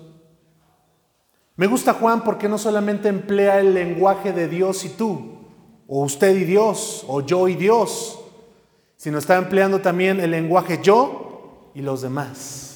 Me 1.55 1.65
gusta 1.65 1.93
Juan 1.93 2.23
porque 2.23 2.47
no 2.47 2.59
solamente 2.59 3.09
emplea 3.09 3.59
el 3.59 3.73
lenguaje 3.73 4.31
de 4.31 4.47
Dios 4.47 4.85
y 4.85 4.89
tú, 4.89 5.39
o 5.87 6.03
usted 6.03 6.35
y 6.35 6.43
Dios, 6.43 7.03
o 7.07 7.21
yo 7.21 7.47
y 7.47 7.55
Dios, 7.55 8.19
sino 8.95 9.17
está 9.17 9.37
empleando 9.37 9.81
también 9.81 10.19
el 10.19 10.29
lenguaje 10.29 10.79
yo 10.83 11.71
y 11.73 11.81
los 11.81 12.03
demás. 12.03 12.66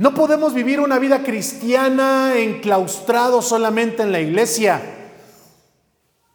No 0.00 0.14
podemos 0.14 0.54
vivir 0.54 0.80
una 0.80 0.98
vida 0.98 1.22
cristiana 1.22 2.32
enclaustrado 2.34 3.42
solamente 3.42 4.02
en 4.02 4.12
la 4.12 4.18
iglesia, 4.18 4.80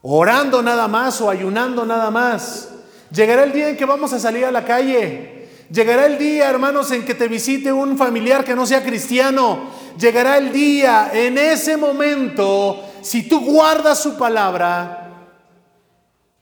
orando 0.03 0.61
nada 0.61 0.88
más 0.88 1.20
o 1.20 1.32
ayunando 1.32 1.84
nada 1.84 2.11
más. 2.11 2.70
Llegará 3.09 3.43
el 3.43 3.53
día 3.53 3.70
en 3.70 3.76
que 3.76 3.86
vamos 3.86 4.13
a 4.13 4.20
salir 4.20 4.45
a 4.45 4.51
la 4.51 4.66
calle. 4.66 5.47
Llegará 5.72 6.05
el 6.05 6.20
día, 6.20 6.47
hermanos, 6.47 6.91
en 6.91 7.05
que 7.05 7.16
te 7.16 7.28
visite 7.28 7.74
un 7.74 7.97
familiar 7.97 8.43
que 8.43 8.55
no 8.55 8.68
sea 8.68 8.84
cristiano. 8.84 9.72
llegará 9.97 10.38
el 10.38 10.53
día, 10.53 11.09
en 11.11 11.39
ese 11.39 11.76
momento, 11.76 12.80
si 13.01 13.28
tú 13.28 13.43
guardas 13.43 13.97
su 13.97 14.16
palabra, 14.16 15.09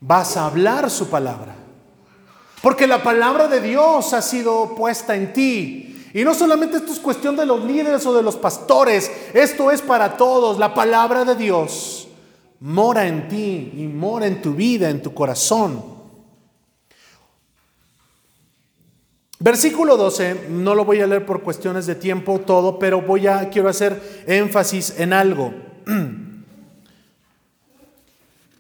vas 0.02 0.36
a 0.36 0.48
hablar 0.48 0.90
su 0.90 1.10
palabra. 1.10 1.56
Porque 2.62 2.86
la 2.86 3.02
palabra 3.02 3.48
de 3.48 3.62
Dios 3.62 4.12
ha 4.12 4.22
sido 4.22 4.76
puesta 4.76 5.16
en 5.16 5.32
ti. 5.32 5.93
Y 6.14 6.24
no 6.24 6.36
solamente 6.36 6.78
esto 6.78 6.92
es 6.92 7.00
cuestión 7.00 7.36
de 7.36 7.46
los 7.46 7.64
líderes 7.64 8.06
o 8.06 8.14
de 8.14 8.22
los 8.22 8.36
pastores, 8.36 9.12
esto 9.34 9.72
es 9.72 9.82
para 9.82 10.16
todos. 10.16 10.60
La 10.60 10.74
palabra 10.74 11.26
de 11.26 11.36
Dios 11.36 12.08
mora 12.60 13.08
en 13.08 13.28
ti 13.28 13.74
y 13.76 13.88
mora 13.88 14.28
en 14.28 14.42
tu 14.42 14.54
vida, 14.54 14.90
en 14.90 15.02
tu 15.02 15.14
corazón. 15.14 15.84
Versículo 19.40 19.98
12, 19.98 20.48
no 20.52 20.76
lo 20.76 20.86
voy 20.86 21.02
a 21.02 21.08
leer 21.08 21.26
por 21.26 21.42
cuestiones 21.42 21.86
de 21.86 21.96
tiempo 21.96 22.40
todo, 22.40 22.80
pero 22.80 23.02
voy 23.02 23.28
a 23.28 23.50
quiero 23.50 23.68
hacer 23.68 24.24
énfasis 24.28 25.00
en 25.00 25.14
algo. 25.14 25.54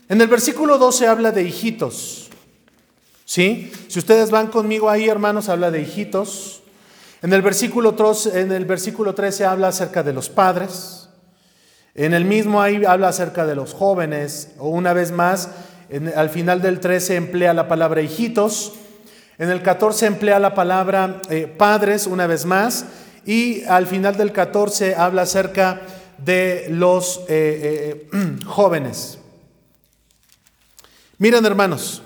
En 0.09 0.21
el 0.21 0.27
versículo 0.27 0.77
12 0.77 1.07
habla 1.07 1.31
de 1.31 1.43
hijitos. 1.43 2.29
¿Sí? 3.25 3.71
Si 3.87 3.97
ustedes 3.97 4.29
van 4.29 4.47
conmigo 4.47 4.89
ahí, 4.89 5.07
hermanos, 5.07 5.49
habla 5.49 5.71
de 5.71 5.81
hijitos. 5.81 6.62
En 7.23 7.31
el 7.31 7.41
versículo 7.41 7.95
13, 7.95 8.41
en 8.41 8.51
el 8.51 8.65
versículo 8.65 9.15
13 9.15 9.45
habla 9.45 9.69
acerca 9.69 10.03
de 10.03 10.11
los 10.11 10.29
padres. 10.29 11.07
En 11.95 12.13
el 12.13 12.25
mismo 12.25 12.61
ahí 12.61 12.83
habla 12.83 13.07
acerca 13.07 13.45
de 13.45 13.55
los 13.55 13.73
jóvenes, 13.73 14.49
o 14.57 14.67
una 14.67 14.91
vez 14.91 15.13
más, 15.13 15.49
al 16.17 16.29
final 16.29 16.61
del 16.61 16.81
13 16.81 17.15
emplea 17.15 17.53
la 17.53 17.69
palabra 17.69 18.01
hijitos. 18.01 18.73
En 19.37 19.49
el 19.49 19.61
14 19.61 20.05
emplea 20.07 20.37
la 20.37 20.53
palabra 20.53 21.21
eh, 21.29 21.47
padres 21.47 22.07
una 22.07 22.27
vez 22.27 22.43
más 22.43 22.87
y 23.25 23.63
al 23.63 23.87
final 23.87 24.17
del 24.17 24.33
14 24.33 24.95
habla 24.95 25.21
acerca 25.21 25.79
de 26.17 26.67
los 26.71 27.21
eh, 27.29 28.09
eh, 28.11 28.39
jóvenes. 28.45 29.17
Miren 31.19 31.45
hermanos, 31.45 32.01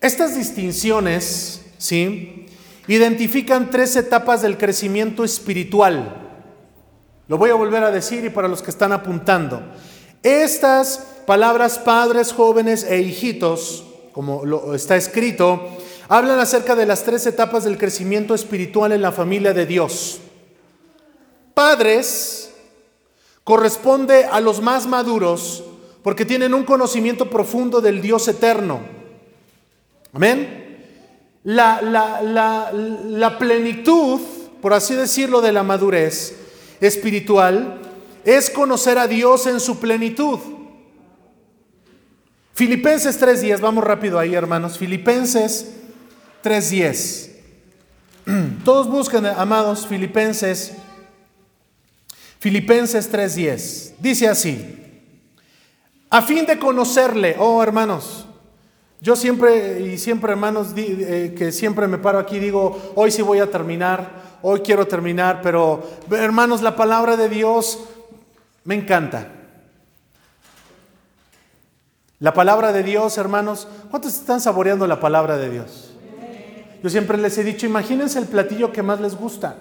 estas 0.00 0.34
distinciones, 0.34 1.62
¿sí? 1.78 2.39
Identifican 2.86 3.70
tres 3.70 3.96
etapas 3.96 4.42
del 4.42 4.56
crecimiento 4.56 5.24
espiritual. 5.24 6.16
Lo 7.28 7.38
voy 7.38 7.50
a 7.50 7.54
volver 7.54 7.84
a 7.84 7.90
decir 7.90 8.24
y 8.24 8.30
para 8.30 8.48
los 8.48 8.62
que 8.62 8.70
están 8.70 8.92
apuntando. 8.92 9.62
Estas 10.22 11.06
palabras 11.26 11.78
padres, 11.78 12.32
jóvenes 12.32 12.84
e 12.84 13.00
hijitos, 13.00 13.84
como 14.12 14.74
está 14.74 14.96
escrito, 14.96 15.68
hablan 16.08 16.40
acerca 16.40 16.74
de 16.74 16.86
las 16.86 17.04
tres 17.04 17.24
etapas 17.26 17.64
del 17.64 17.78
crecimiento 17.78 18.34
espiritual 18.34 18.92
en 18.92 19.02
la 19.02 19.12
familia 19.12 19.52
de 19.52 19.66
Dios. 19.66 20.18
Padres 21.54 22.50
corresponde 23.44 24.24
a 24.24 24.40
los 24.40 24.60
más 24.60 24.86
maduros 24.86 25.62
porque 26.02 26.24
tienen 26.24 26.54
un 26.54 26.64
conocimiento 26.64 27.30
profundo 27.30 27.80
del 27.80 28.02
Dios 28.02 28.26
eterno. 28.26 28.80
Amén. 30.12 30.69
La, 31.42 31.80
la, 31.82 33.38
plenitud, 33.38 34.20
por 34.60 34.74
así 34.74 34.94
decirlo, 34.94 35.40
de 35.40 35.52
la 35.52 35.62
madurez 35.62 36.36
espiritual 36.80 37.80
es 38.24 38.50
conocer 38.50 38.98
a 38.98 39.06
Dios 39.06 39.46
en 39.46 39.60
su 39.60 39.78
plenitud. 39.78 40.38
Filipenses 42.52 43.18
3.10, 43.18 43.60
vamos 43.60 43.84
rápido 43.84 44.18
ahí 44.18 44.34
hermanos. 44.34 44.76
Filipenses 44.76 45.72
3.10. 46.44 47.30
Todos 48.64 48.88
buscan, 48.88 49.24
amados, 49.24 49.86
Filipenses. 49.86 50.72
Filipenses 52.38 53.10
3.10. 53.10 53.92
Dice 53.98 54.28
así. 54.28 54.76
A 56.10 56.22
fin 56.22 56.44
de 56.44 56.58
conocerle, 56.58 57.36
oh 57.38 57.62
hermanos, 57.62 58.26
yo 59.00 59.16
siempre 59.16 59.80
y 59.80 59.98
siempre 59.98 60.32
hermanos 60.32 60.68
eh, 60.76 61.34
que 61.36 61.52
siempre 61.52 61.88
me 61.88 61.98
paro 61.98 62.18
aquí 62.18 62.38
digo, 62.38 62.92
hoy 62.94 63.10
sí 63.10 63.22
voy 63.22 63.38
a 63.38 63.50
terminar, 63.50 64.38
hoy 64.42 64.60
quiero 64.60 64.86
terminar, 64.86 65.40
pero 65.42 65.82
hermanos, 66.10 66.60
la 66.60 66.76
palabra 66.76 67.16
de 67.16 67.28
Dios 67.28 67.80
me 68.64 68.74
encanta. 68.74 69.28
La 72.18 72.34
palabra 72.34 72.72
de 72.72 72.82
Dios, 72.82 73.16
hermanos, 73.16 73.66
¿cuántos 73.90 74.14
están 74.14 74.40
saboreando 74.40 74.86
la 74.86 75.00
palabra 75.00 75.38
de 75.38 75.48
Dios? 75.48 75.92
Yo 76.82 76.90
siempre 76.90 77.16
les 77.16 77.36
he 77.38 77.44
dicho, 77.44 77.64
imagínense 77.64 78.18
el 78.18 78.26
platillo 78.26 78.72
que 78.72 78.82
más 78.82 79.00
les 79.00 79.16
gusta. 79.16 79.56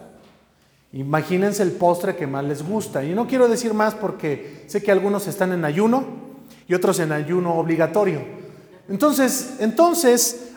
Imagínense 0.91 1.63
el 1.63 1.71
postre 1.71 2.15
que 2.17 2.27
más 2.27 2.43
les 2.43 2.67
gusta. 2.67 3.05
Y 3.05 3.13
no 3.13 3.27
quiero 3.27 3.47
decir 3.47 3.73
más 3.73 3.95
porque 3.95 4.65
sé 4.67 4.83
que 4.83 4.91
algunos 4.91 5.27
están 5.27 5.53
en 5.53 5.63
ayuno 5.63 6.03
y 6.67 6.73
otros 6.73 6.99
en 6.99 7.13
ayuno 7.13 7.55
obligatorio. 7.55 8.38
Entonces, 8.89 9.57
entonces 9.59 10.53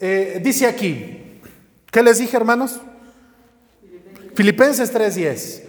eh, 0.00 0.40
dice 0.42 0.66
aquí, 0.66 1.40
¿qué 1.90 2.02
les 2.02 2.18
dije 2.18 2.36
hermanos? 2.36 2.80
Filipenses 4.34 4.92
3:10. 4.92 5.62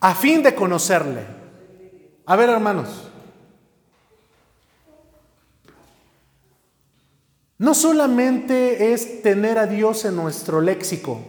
A 0.00 0.14
fin 0.14 0.42
de 0.42 0.54
conocerle. 0.54 1.20
A 2.24 2.36
ver 2.36 2.48
hermanos, 2.48 2.88
no 7.58 7.74
solamente 7.74 8.92
es 8.92 9.22
tener 9.22 9.58
a 9.58 9.66
Dios 9.66 10.04
en 10.06 10.16
nuestro 10.16 10.60
léxico. 10.60 11.20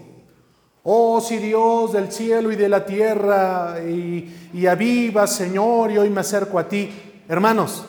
Oh, 0.84 1.19
si 1.21 1.38
Dios 1.38 1.91
del 1.91 2.11
cielo 2.11 2.51
y 2.51 2.55
de 2.55 2.69
la 2.69 2.86
tierra 2.86 3.77
y, 3.84 4.49
y 4.53 4.65
aviva, 4.67 5.27
Señor, 5.27 5.91
y 5.91 5.97
hoy 5.97 6.09
me 6.09 6.21
acerco 6.21 6.57
a 6.57 6.67
ti. 6.67 6.89
Hermanos, 7.27 7.86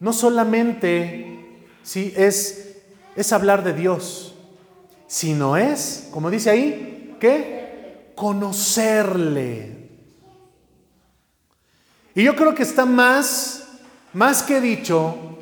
no 0.00 0.12
solamente 0.14 1.66
si 1.82 2.12
es, 2.16 2.82
es 3.14 3.32
hablar 3.32 3.62
de 3.62 3.74
Dios, 3.74 4.34
sino 5.06 5.56
es, 5.56 6.08
como 6.10 6.30
dice 6.30 6.50
ahí, 6.50 7.16
¿qué? 7.20 8.12
Conocerle. 8.14 9.90
Y 12.14 12.24
yo 12.24 12.34
creo 12.34 12.54
que 12.54 12.62
está 12.62 12.86
más, 12.86 13.68
más 14.12 14.42
que 14.42 14.60
dicho 14.60 15.38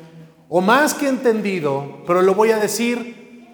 o 0.49 0.61
más 0.61 0.93
que 0.93 1.07
entendido, 1.07 2.03
pero 2.05 2.21
lo 2.21 2.35
voy 2.35 2.51
a 2.51 2.57
decir. 2.57 3.47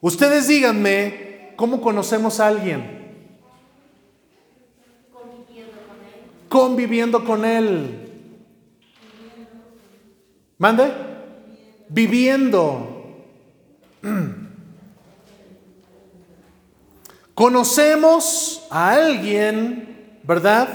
Ustedes 0.00 0.48
díganme 0.48 1.52
cómo 1.56 1.80
conocemos 1.80 2.40
a 2.40 2.48
alguien. 2.48 2.96
Conviviendo 6.48 7.24
con 7.24 7.44
él. 7.44 8.05
¿Mande? 10.58 10.92
Viviendo. 11.88 12.96
Conocemos 17.34 18.66
a 18.70 18.92
alguien, 18.92 20.18
¿verdad? 20.22 20.68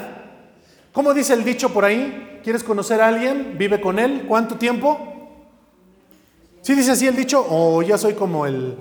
¿Cómo 0.94 1.14
dice 1.14 1.34
el 1.34 1.44
dicho 1.44 1.74
por 1.74 1.86
ahí? 1.86 2.40
¿Quieres 2.44 2.64
conocer 2.64 3.02
a 3.02 3.08
alguien? 3.08 3.56
Vive 3.58 3.82
con 3.82 3.98
él. 3.98 4.26
¿Cuánto 4.28 4.56
tiempo? 4.56 5.00
¿Sí 6.62 6.76
dice 6.76 6.92
así 6.92 7.08
el 7.08 7.16
dicho? 7.16 7.44
¿O 7.50 7.82
ya 7.82 7.98
soy 7.98 8.14
como 8.14 8.46
el... 8.46 8.78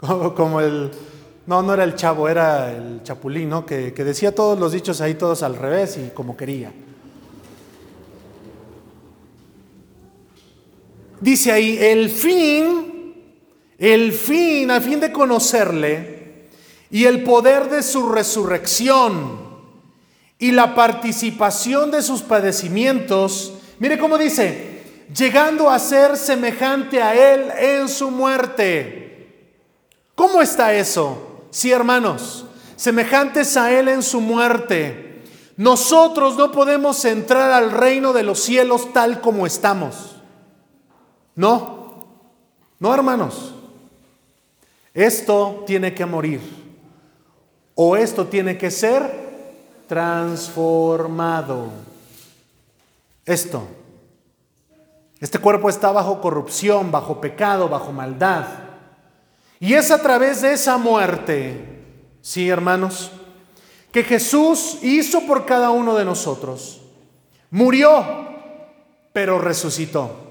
Como 0.36 0.60
el... 0.60 0.90
No, 1.46 1.62
no 1.62 1.74
era 1.74 1.84
el 1.84 1.94
chavo, 1.94 2.28
era 2.28 2.72
el 2.72 3.02
chapulín, 3.02 3.48
¿no? 3.48 3.64
Que, 3.64 3.94
que 3.94 4.04
decía 4.04 4.34
todos 4.34 4.58
los 4.58 4.72
dichos 4.72 5.00
ahí 5.00 5.14
todos 5.14 5.42
al 5.42 5.56
revés 5.56 5.96
y 5.96 6.10
como 6.10 6.36
quería. 6.36 6.72
Dice 11.20 11.52
ahí, 11.52 11.78
el 11.80 12.10
fin, 12.10 13.14
el 13.78 14.12
fin, 14.12 14.70
a 14.70 14.80
fin 14.80 15.00
de 15.00 15.12
conocerle, 15.12 16.46
y 16.90 17.04
el 17.04 17.22
poder 17.24 17.70
de 17.70 17.82
su 17.82 18.08
resurrección, 18.08 19.46
y 20.38 20.52
la 20.52 20.74
participación 20.74 21.90
de 21.90 22.02
sus 22.02 22.22
padecimientos. 22.22 23.54
Mire 23.78 23.98
cómo 23.98 24.18
dice, 24.18 24.82
llegando 25.14 25.70
a 25.70 25.78
ser 25.78 26.16
semejante 26.16 27.02
a 27.02 27.14
Él 27.14 27.50
en 27.58 27.88
su 27.88 28.10
muerte. 28.10 29.32
¿Cómo 30.14 30.42
está 30.42 30.74
eso? 30.74 31.46
Sí, 31.50 31.72
hermanos, 31.72 32.44
semejantes 32.76 33.56
a 33.56 33.72
Él 33.72 33.88
en 33.88 34.02
su 34.02 34.20
muerte. 34.20 35.22
Nosotros 35.56 36.36
no 36.36 36.52
podemos 36.52 37.02
entrar 37.06 37.50
al 37.50 37.70
reino 37.70 38.12
de 38.12 38.22
los 38.22 38.40
cielos 38.40 38.92
tal 38.92 39.22
como 39.22 39.46
estamos. 39.46 40.15
No, 41.36 42.04
no, 42.80 42.92
hermanos. 42.92 43.54
Esto 44.92 45.62
tiene 45.66 45.94
que 45.94 46.04
morir. 46.04 46.40
O 47.76 47.96
esto 47.96 48.26
tiene 48.26 48.58
que 48.58 48.70
ser 48.70 49.84
transformado. 49.86 51.68
Esto. 53.24 53.62
Este 55.20 55.38
cuerpo 55.38 55.68
está 55.68 55.92
bajo 55.92 56.20
corrupción, 56.20 56.90
bajo 56.90 57.20
pecado, 57.20 57.68
bajo 57.68 57.92
maldad. 57.92 58.46
Y 59.60 59.74
es 59.74 59.92
a 59.92 60.02
través 60.02 60.42
de 60.42 60.52
esa 60.52 60.76
muerte 60.76 61.76
Sí, 62.26 62.48
hermanos, 62.48 63.12
que 63.92 64.02
Jesús 64.02 64.78
hizo 64.82 65.28
por 65.28 65.46
cada 65.46 65.70
uno 65.70 65.94
de 65.94 66.04
nosotros. 66.04 66.82
Murió, 67.52 68.04
pero 69.12 69.38
resucitó. 69.38 70.25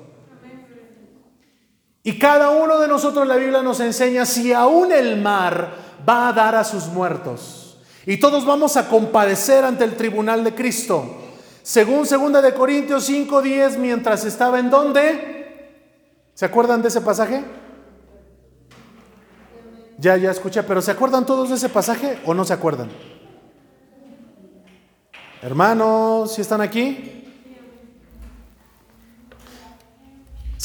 Y 2.05 2.19
cada 2.19 2.51
uno 2.51 2.79
de 2.79 2.87
nosotros 2.87 3.27
la 3.27 3.35
Biblia 3.35 3.63
nos 3.63 3.79
enseña 3.79 4.27
si 4.27 4.53
aún 4.53 4.91
el 4.91 5.19
mar 5.19 5.73
va 6.07 6.27
a 6.27 6.33
dar 6.33 6.53
a 6.53 6.63
sus 6.63 6.85
muertos. 6.85 7.79
Y 8.05 8.17
todos 8.17 8.45
vamos 8.45 8.77
a 8.77 8.87
compadecer 8.87 9.65
ante 9.65 9.83
el 9.83 9.97
tribunal 9.97 10.43
de 10.43 10.53
Cristo. 10.53 11.03
Según 11.63 12.05
2 12.07 12.43
de 12.43 12.53
Corintios 12.53 13.09
5:10, 13.09 13.79
mientras 13.79 14.23
estaba 14.23 14.59
en 14.59 14.69
dónde? 14.69 15.71
¿Se 16.35 16.45
acuerdan 16.45 16.83
de 16.83 16.89
ese 16.89 17.01
pasaje? 17.01 17.43
Ya, 19.97 20.15
ya 20.15 20.29
escuché, 20.29 20.61
pero 20.61 20.83
¿se 20.83 20.91
acuerdan 20.91 21.25
todos 21.25 21.49
de 21.49 21.55
ese 21.55 21.69
pasaje 21.69 22.19
o 22.23 22.35
no 22.35 22.45
se 22.45 22.53
acuerdan? 22.53 22.91
Hermanos, 25.41 26.35
¿si 26.35 26.41
están 26.41 26.61
aquí? 26.61 27.24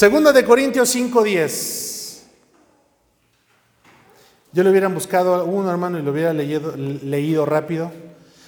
Segunda 0.01 0.33
de 0.33 0.47
Corintios 0.47 0.89
5:10. 0.97 2.23
Yo 4.51 4.65
le 4.65 4.71
hubieran 4.71 4.95
buscado 4.95 5.35
a 5.35 5.45
un 5.45 5.69
hermano 5.69 5.99
y 5.99 6.03
lo 6.03 6.13
hubiera 6.13 6.33
leído, 6.33 6.75
leído 6.75 7.45
rápido. 7.45 7.93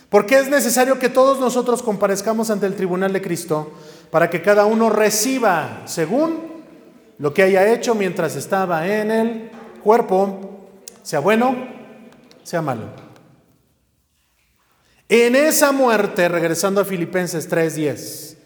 Porque 0.09 0.39
es 0.39 0.49
necesario 0.49 0.99
que 0.99 1.11
todos 1.11 1.41
nosotros 1.41 1.83
comparezcamos 1.83 2.49
ante 2.49 2.65
el 2.65 2.75
tribunal 2.75 3.13
de 3.13 3.21
Cristo 3.21 3.71
para 4.11 4.31
que 4.31 4.41
cada 4.41 4.65
uno 4.65 4.89
reciba 4.89 5.83
según 5.85 6.65
lo 7.19 7.35
que 7.35 7.43
haya 7.43 7.71
hecho 7.71 7.95
mientras 7.95 8.35
estaba 8.35 8.89
en 8.89 9.11
el 9.11 9.51
cuerpo, 9.85 10.71
sea 11.03 11.21
bueno, 11.21 11.69
sea 12.45 12.63
malo. 12.63 12.85
En 15.07 15.37
esa 15.37 15.71
muerte, 15.71 16.31
regresando 16.31 16.81
a 16.81 16.87
Filipenses 16.87 17.47
3:10, 17.47 18.39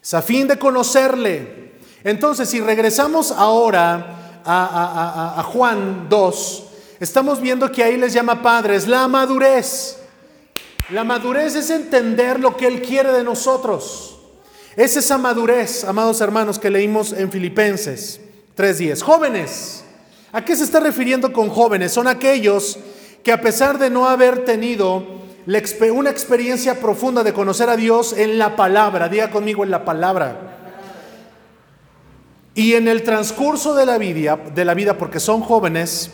es 0.00 0.14
a 0.14 0.22
fin 0.22 0.46
de 0.46 0.60
conocerle 0.60 1.61
entonces, 2.04 2.48
si 2.48 2.60
regresamos 2.60 3.30
ahora 3.30 4.40
a, 4.44 5.42
Juan 5.52 6.08
2, 6.08 6.64
estamos 7.00 7.40
viendo 7.40 7.70
que 7.70 7.84
ahí 7.84 7.96
les 7.96 8.12
llama 8.12 8.42
padres 8.42 8.88
la 8.88 9.06
madurez. 9.08 9.98
La 10.90 11.04
madurez 11.04 11.54
es 11.54 11.70
entender 11.70 12.40
lo 12.40 12.56
que 12.56 12.66
Él 12.66 12.82
quiere 12.82 13.12
de 13.12 13.22
nosotros. 13.22 14.18
Es 14.76 14.96
esa 14.96 15.18
madurez, 15.18 15.84
amados 15.84 16.20
hermanos, 16.20 16.58
que 16.58 16.70
leímos 16.70 17.12
en 17.12 17.30
Filipenses 17.30 18.20
3.10. 18.56 19.02
Jóvenes, 19.02 19.84
¿a 20.32 20.44
qué 20.44 20.56
se 20.56 20.64
está 20.64 20.80
refiriendo 20.80 21.32
con 21.32 21.50
jóvenes? 21.50 21.92
Son 21.92 22.08
aquellos 22.08 22.78
que 23.22 23.32
a 23.32 23.40
pesar 23.40 23.78
de 23.78 23.90
no 23.90 24.08
haber 24.08 24.44
tenido 24.44 25.04
una 25.46 26.10
experiencia 26.10 26.80
profunda 26.80 27.22
de 27.22 27.32
conocer 27.32 27.68
a 27.68 27.76
Dios 27.76 28.12
en 28.12 28.38
la 28.38 28.56
palabra, 28.56 29.08
diga 29.08 29.30
conmigo 29.30 29.64
en 29.64 29.70
la 29.70 29.84
palabra, 29.84 30.61
y 32.54 32.74
en 32.74 32.88
el 32.88 33.02
transcurso 33.02 33.74
de 33.74 33.86
la 33.86 33.98
vida, 33.98 34.36
de 34.36 34.64
la 34.64 34.74
vida 34.74 34.98
porque 34.98 35.20
son 35.20 35.40
jóvenes, 35.40 36.10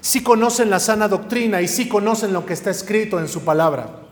sí 0.00 0.22
conocen 0.22 0.70
la 0.70 0.80
sana 0.80 1.08
doctrina 1.08 1.62
y 1.62 1.68
sí 1.68 1.88
conocen 1.88 2.32
lo 2.32 2.44
que 2.44 2.52
está 2.52 2.70
escrito 2.70 3.18
en 3.18 3.28
su 3.28 3.42
palabra. 3.42 4.02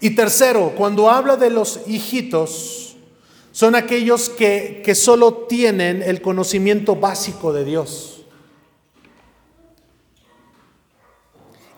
Y 0.00 0.10
tercero, 0.10 0.74
cuando 0.76 1.10
habla 1.10 1.36
de 1.36 1.50
los 1.50 1.80
hijitos, 1.86 2.96
son 3.50 3.74
aquellos 3.74 4.28
que, 4.28 4.82
que 4.84 4.94
solo 4.94 5.46
tienen 5.48 6.02
el 6.02 6.20
conocimiento 6.20 6.94
básico 6.94 7.52
de 7.52 7.64
Dios. 7.64 8.12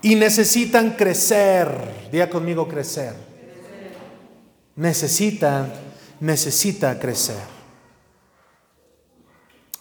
Y 0.03 0.17
necesitan 0.17 0.91
crecer. 0.93 2.09
Diga 2.13 2.29
conmigo 2.29 2.69
crecer. 2.69 3.15
Necesitan, 4.77 5.73
necesita 6.21 6.99
crecer. 6.99 7.58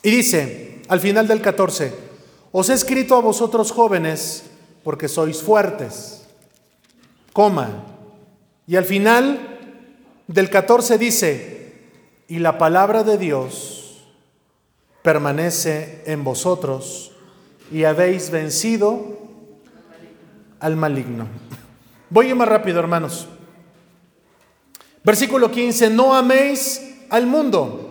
Y 0.03 0.11
dice, 0.11 0.81
al 0.87 0.99
final 0.99 1.27
del 1.27 1.41
14, 1.41 1.93
os 2.51 2.69
he 2.69 2.73
escrito 2.73 3.15
a 3.15 3.21
vosotros 3.21 3.71
jóvenes 3.71 4.43
porque 4.83 5.07
sois 5.07 5.41
fuertes. 5.41 6.27
Coma. 7.33 7.83
Y 8.65 8.75
al 8.75 8.85
final 8.85 9.59
del 10.27 10.49
14 10.49 10.97
dice, 10.97 11.73
y 12.27 12.39
la 12.39 12.57
palabra 12.57 13.03
de 13.03 13.17
Dios 13.17 14.03
permanece 15.01 16.03
en 16.05 16.23
vosotros 16.23 17.11
y 17.71 17.83
habéis 17.83 18.29
vencido 18.29 19.17
al 20.59 20.75
maligno. 20.75 21.27
Voy 22.09 22.33
más 22.33 22.47
rápido, 22.47 22.79
hermanos. 22.79 23.27
Versículo 25.03 25.51
15, 25.51 25.89
no 25.89 26.13
améis 26.13 26.81
al 27.09 27.25
mundo 27.25 27.86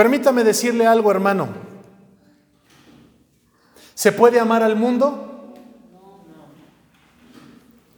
Permítame 0.00 0.44
decirle 0.44 0.86
algo, 0.86 1.10
hermano. 1.10 1.48
¿Se 3.92 4.12
puede 4.12 4.40
amar 4.40 4.62
al 4.62 4.74
mundo? 4.74 5.52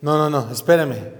No, 0.01 0.19
no, 0.19 0.29
no, 0.29 0.51
espéreme. 0.51 1.13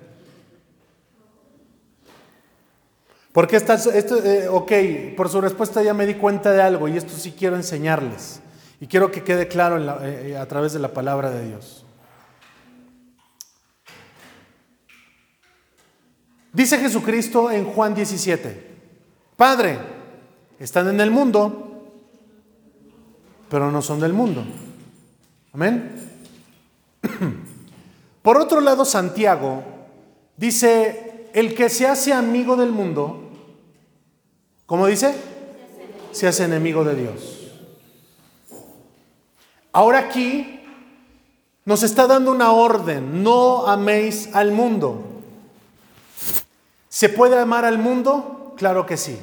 Porque 3.31 3.55
esta, 3.55 3.75
esto, 3.75 4.17
eh, 4.25 4.49
ok, 4.49 4.73
por 5.17 5.29
su 5.29 5.41
respuesta 5.41 5.85
ya 5.85 5.95
me 5.95 6.05
di 6.05 6.15
cuenta 6.15 6.51
de 6.51 6.61
algo 6.61 6.89
y 6.89 6.97
esto 6.97 7.13
sí 7.17 7.31
quiero 7.31 7.55
enseñarles. 7.55 8.41
Y 8.81 8.89
quiero 8.89 9.13
que 9.13 9.23
quede 9.23 9.47
claro 9.47 9.79
eh, 10.03 10.37
a 10.37 10.49
través 10.49 10.73
de 10.73 10.81
la 10.81 10.89
palabra 10.89 11.31
de 11.31 11.47
Dios. 11.47 11.87
Dice 16.53 16.77
Jesucristo 16.79 17.53
en 17.53 17.67
Juan 17.67 17.95
17, 17.95 18.67
Padre, 19.37 20.02
están 20.59 20.89
en 20.89 21.01
el 21.01 21.11
mundo, 21.11 21.93
pero 23.49 23.71
no 23.71 23.83
son 23.83 24.01
del 24.01 24.13
mundo. 24.13 24.45
Amén. 25.53 26.11
Por 28.23 28.39
otro 28.39 28.61
lado, 28.61 28.85
Santiago 28.85 29.63
dice, 30.37 31.29
el 31.35 31.55
que 31.55 31.69
se 31.69 31.87
hace 31.87 32.13
amigo 32.13 32.57
del 32.57 32.71
mundo, 32.71 33.31
¿cómo 34.67 34.87
dice? 34.87 35.15
Se 36.13 36.29
hace 36.29 36.45
enemigo 36.45 36.85
de 36.85 36.95
Dios. 36.95 37.39
Ahora 39.73 39.99
aquí 39.99 40.61
nos 41.65 41.83
está 41.83 42.07
dando 42.07 42.31
una 42.31 42.53
orden, 42.53 43.23
no 43.23 43.67
améis 43.67 44.29
al 44.35 44.53
mundo. 44.53 45.03
¿Se 46.89 47.09
puede 47.09 47.39
amar 47.39 47.65
al 47.65 47.79
mundo? 47.79 48.55
Claro 48.57 48.85
que 48.85 48.97
sí. 48.97 49.19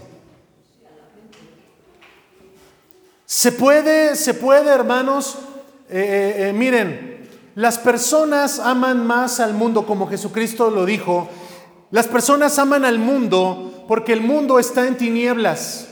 Se 3.31 3.51
puede, 3.51 4.15
se 4.15 4.33
puede, 4.33 4.71
hermanos, 4.71 5.37
eh, 5.87 5.99
eh, 5.99 6.49
eh, 6.49 6.53
miren, 6.53 7.29
las 7.53 7.77
personas 7.77 8.57
aman 8.57 9.05
más 9.05 9.39
al 9.39 9.53
mundo 9.53 9.85
como 9.85 10.07
Jesucristo 10.07 10.71
lo 10.71 10.83
dijo. 10.83 11.29
Las 11.91 12.07
personas 12.07 12.57
aman 12.57 12.85
al 12.85 12.97
mundo 12.97 13.85
porque 13.87 14.13
el 14.13 14.21
mundo 14.21 14.57
está 14.57 14.87
en 14.87 14.97
tinieblas. 14.97 15.89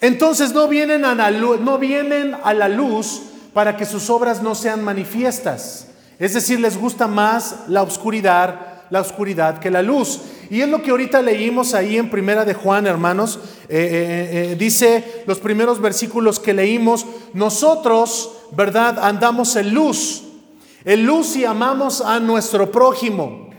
Entonces 0.00 0.52
no 0.52 0.68
vienen 0.68 1.04
a 1.04 1.16
la 1.16 1.32
no 1.32 1.78
vienen 1.78 2.36
a 2.44 2.54
la 2.54 2.68
luz 2.68 3.22
para 3.52 3.76
que 3.76 3.84
sus 3.84 4.08
obras 4.08 4.40
no 4.40 4.54
sean 4.54 4.84
manifiestas. 4.84 5.88
Es 6.20 6.34
decir, 6.34 6.60
les 6.60 6.78
gusta 6.78 7.08
más 7.08 7.64
la 7.66 7.82
oscuridad 7.82 8.74
la 8.90 9.00
oscuridad 9.00 9.58
que 9.58 9.70
la 9.70 9.82
luz. 9.82 10.20
Y 10.50 10.60
es 10.60 10.68
lo 10.68 10.82
que 10.82 10.90
ahorita 10.90 11.22
leímos 11.22 11.74
ahí 11.74 11.96
en 11.96 12.10
Primera 12.10 12.44
de 12.44 12.54
Juan, 12.54 12.86
hermanos. 12.86 13.38
Eh, 13.68 13.78
eh, 13.78 14.52
eh, 14.52 14.56
dice 14.56 15.24
los 15.26 15.38
primeros 15.38 15.80
versículos 15.80 16.38
que 16.38 16.52
leímos, 16.52 17.06
nosotros, 17.32 18.32
¿verdad? 18.52 18.98
Andamos 18.98 19.56
en 19.56 19.74
luz. 19.74 20.22
En 20.84 21.06
luz 21.06 21.36
y 21.36 21.44
amamos 21.44 22.00
a 22.00 22.20
nuestro 22.20 22.70
prójimo. 22.70 23.50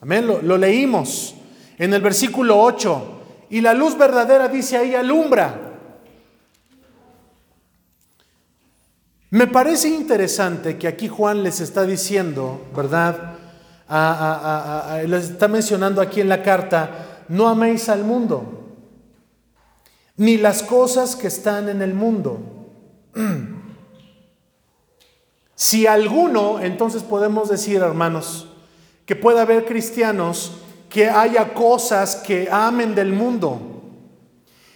Amén, 0.00 0.26
lo, 0.26 0.42
lo 0.42 0.58
leímos 0.58 1.34
en 1.78 1.94
el 1.94 2.02
versículo 2.02 2.60
8. 2.60 3.10
Y 3.50 3.60
la 3.60 3.74
luz 3.74 3.96
verdadera 3.96 4.48
dice 4.48 4.76
ahí, 4.76 4.94
alumbra. 4.94 5.64
Me 9.30 9.48
parece 9.48 9.88
interesante 9.88 10.78
que 10.78 10.86
aquí 10.86 11.08
Juan 11.08 11.42
les 11.42 11.60
está 11.60 11.84
diciendo, 11.84 12.66
¿verdad? 12.74 13.33
Les 15.06 15.30
está 15.30 15.48
mencionando 15.48 16.00
aquí 16.00 16.20
en 16.20 16.28
la 16.28 16.42
carta, 16.42 17.24
no 17.28 17.48
améis 17.48 17.88
al 17.88 18.04
mundo, 18.04 18.74
ni 20.16 20.36
las 20.36 20.62
cosas 20.62 21.16
que 21.16 21.28
están 21.28 21.68
en 21.68 21.82
el 21.82 21.94
mundo. 21.94 22.38
Si 25.56 25.86
alguno, 25.86 26.60
entonces 26.60 27.04
podemos 27.04 27.48
decir, 27.48 27.76
hermanos, 27.76 28.48
que 29.06 29.14
pueda 29.14 29.42
haber 29.42 29.64
cristianos 29.64 30.52
que 30.88 31.08
haya 31.08 31.54
cosas 31.54 32.16
que 32.16 32.48
amen 32.50 32.94
del 32.94 33.12
mundo, 33.12 33.60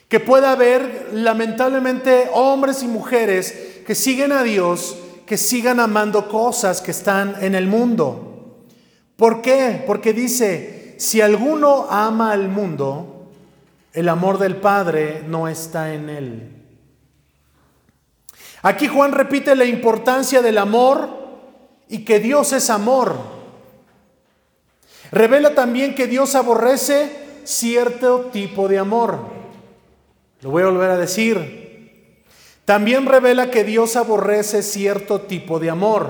que 0.09 0.21
pueda 0.21 0.53
haber 0.53 1.11
lamentablemente 1.13 2.31
hombres 2.33 2.83
y 2.83 2.89
mujeres 2.89 3.83
que 3.87 3.95
siguen 3.95 4.33
a 4.33 4.43
Dios, 4.45 4.97
que 5.27 5.37
sigan 5.37 5.81
amando 5.81 6.29
cosas 6.29 6.81
que 6.81 6.93
están 6.93 7.37
en 7.41 7.55
el 7.55 7.67
mundo. 7.67 8.28
¿Por 9.19 9.43
qué? 9.43 9.83
Porque 9.85 10.13
dice, 10.13 10.95
si 10.97 11.21
alguno 11.21 11.89
ama 11.91 12.31
al 12.31 12.49
mundo, 12.49 13.27
el 13.93 14.09
amor 14.09 14.39
del 14.39 14.59
Padre 14.59 15.25
no 15.27 15.49
está 15.49 15.93
en 15.93 16.09
él. 16.09 16.53
Aquí 18.63 18.87
Juan 18.87 19.11
repite 19.11 19.57
la 19.57 19.65
importancia 19.65 20.41
del 20.41 20.57
amor 20.57 21.09
y 21.89 22.05
que 22.05 22.21
Dios 22.21 22.53
es 22.53 22.71
amor. 22.71 23.17
Revela 25.11 25.53
también 25.53 25.97
que 25.97 26.07
Dios 26.07 26.37
aborrece 26.37 27.41
cierto 27.43 28.27
tipo 28.33 28.69
de 28.69 28.79
amor. 28.79 29.19
Lo 30.43 30.51
voy 30.51 30.63
a 30.63 30.67
volver 30.67 30.91
a 30.91 30.97
decir. 30.97 32.23
También 32.65 33.05
revela 33.05 33.51
que 33.51 33.65
Dios 33.65 33.97
aborrece 33.97 34.63
cierto 34.63 35.23
tipo 35.23 35.59
de 35.59 35.71
amor. 35.71 36.09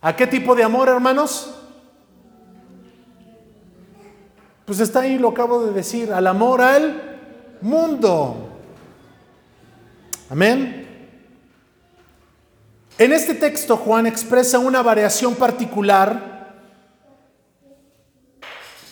¿A 0.00 0.14
qué 0.14 0.28
tipo 0.28 0.54
de 0.54 0.62
amor, 0.62 0.88
hermanos? 0.88 1.62
Pues 4.64 4.80
está 4.80 5.00
ahí, 5.00 5.18
lo 5.18 5.28
acabo 5.28 5.66
de 5.66 5.72
decir, 5.72 6.10
al 6.12 6.26
amor 6.26 6.62
al 6.62 7.18
mundo. 7.60 8.48
Amén. 10.30 10.84
En 12.96 13.12
este 13.12 13.34
texto 13.34 13.76
Juan 13.76 14.06
expresa 14.06 14.58
una 14.58 14.82
variación 14.82 15.34
particular 15.34 16.54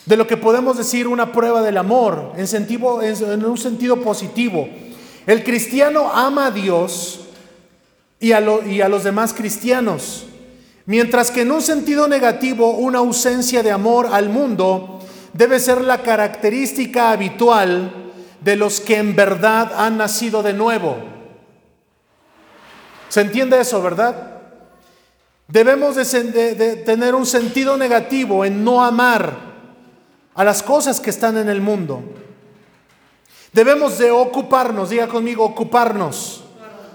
de 0.05 0.16
lo 0.16 0.27
que 0.27 0.37
podemos 0.37 0.77
decir 0.77 1.09
una 1.09 1.33
prueba 1.33 1.62
del 1.62 1.79
amor 1.79 2.33
en, 2.37 2.47
sentido, 2.47 3.01
en 3.01 3.45
un 3.45 3.57
sentido 3.57 4.03
positivo. 4.03 4.68
El 5.27 5.43
cristiano 5.43 6.11
ama 6.12 6.47
a 6.47 6.51
Dios 6.51 7.20
y 8.20 8.33
a, 8.33 8.43
y 8.66 8.83
a 8.83 8.89
los 8.89 9.05
demás 9.05 9.33
cristianos, 9.33 10.27
mientras 10.85 11.31
que 11.31 11.43
en 11.43 11.53
un 11.53 11.62
sentido 11.62 12.09
negativo 12.09 12.73
una 12.73 12.99
ausencia 12.99 13.62
de 13.62 13.70
amor 13.70 14.09
al 14.12 14.29
mundo 14.29 14.99
debe 15.33 15.59
ser 15.59 15.80
la 15.83 16.03
característica 16.03 17.11
habitual 17.11 18.12
de 18.41 18.57
los 18.57 18.80
que 18.80 18.99
en 18.99 19.14
verdad 19.14 19.72
han 19.76 19.97
nacido 19.97 20.43
de 20.43 20.53
nuevo. 20.53 20.97
¿Se 23.09 23.20
entiende 23.20 23.61
eso, 23.61 23.83
verdad? 23.83 24.41
Debemos 25.49 25.97
de, 25.97 26.83
tener 26.85 27.14
un 27.14 27.26
sentido 27.26 27.76
negativo 27.76 28.45
en 28.45 28.64
no 28.64 28.83
amar 28.83 29.53
a 30.35 30.45
las 30.45 30.62
cosas 30.62 30.99
que 30.99 31.11
están 31.11 31.37
en 31.37 31.49
el 31.49 31.61
mundo. 31.61 32.03
Debemos 33.53 33.99
de 33.99 34.11
ocuparnos, 34.11 34.91
diga 34.91 35.09
conmigo, 35.09 35.45
ocuparnos. 35.45 36.45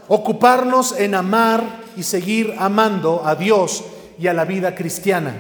Ocuparnos 0.08 0.98
en 0.98 1.14
amar 1.14 1.82
y 1.96 2.04
seguir 2.04 2.56
amando 2.58 3.22
a 3.26 3.36
Dios 3.36 3.84
y 4.18 4.28
a 4.28 4.34
la 4.34 4.46
vida 4.46 4.74
cristiana. 4.74 5.36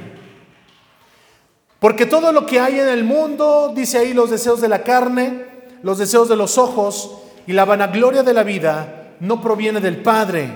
Porque 1.80 2.06
todo 2.06 2.32
lo 2.32 2.46
que 2.46 2.60
hay 2.60 2.80
en 2.80 2.88
el 2.88 3.04
mundo, 3.04 3.72
dice 3.76 4.00
ahí 4.00 4.14
los 4.14 4.32
deseos 4.32 4.62
de 4.62 4.68
la 4.68 4.84
carne, 4.84 5.46
los 5.84 6.00
deseos 6.00 6.28
de 6.28 6.36
los 6.36 6.58
ojos 6.58 7.18
y 7.46 7.54
la 7.54 7.66
vanagloria 7.66 8.24
de 8.24 8.34
la 8.34 8.44
vida, 8.44 9.14
no 9.20 9.42
proviene 9.42 9.80
del 9.80 10.02
Padre, 10.02 10.50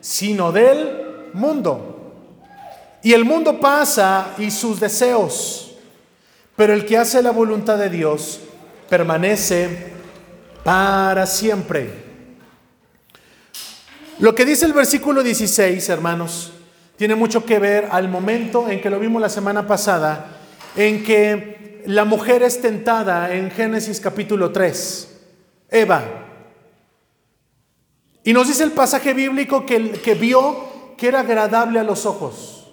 sino 0.00 0.52
del 0.52 1.30
mundo. 1.32 2.12
Y 3.02 3.12
el 3.12 3.24
mundo 3.24 3.60
pasa 3.60 4.34
y 4.38 4.50
sus 4.50 4.80
deseos, 4.80 5.76
pero 6.56 6.74
el 6.74 6.84
que 6.84 6.98
hace 6.98 7.22
la 7.22 7.30
voluntad 7.30 7.78
de 7.78 7.88
Dios 7.88 8.40
permanece 8.88 9.92
para 10.64 11.26
siempre. 11.26 12.06
Lo 14.18 14.34
que 14.34 14.44
dice 14.44 14.66
el 14.66 14.72
versículo 14.72 15.22
16, 15.22 15.88
hermanos, 15.88 16.52
tiene 16.96 17.14
mucho 17.14 17.44
que 17.44 17.60
ver 17.60 17.88
al 17.92 18.08
momento 18.08 18.68
en 18.68 18.80
que 18.80 18.90
lo 18.90 18.98
vimos 18.98 19.22
la 19.22 19.28
semana 19.28 19.66
pasada, 19.66 20.37
en 20.78 21.02
que 21.02 21.82
la 21.86 22.04
mujer 22.04 22.44
es 22.44 22.60
tentada 22.60 23.34
en 23.34 23.50
Génesis 23.50 24.00
capítulo 24.00 24.52
3. 24.52 25.08
Eva, 25.70 26.04
y 28.22 28.32
nos 28.32 28.46
dice 28.46 28.62
el 28.62 28.70
pasaje 28.70 29.12
bíblico 29.12 29.66
que, 29.66 29.90
que 29.90 30.14
vio 30.14 30.94
que 30.96 31.08
era 31.08 31.20
agradable 31.20 31.80
a 31.80 31.82
los 31.82 32.06
ojos, 32.06 32.70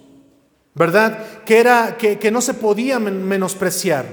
¿verdad? 0.74 1.42
Que, 1.44 1.58
era, 1.58 1.96
que, 1.96 2.16
que 2.18 2.30
no 2.30 2.40
se 2.40 2.54
podía 2.54 3.00
menospreciar. 3.00 4.06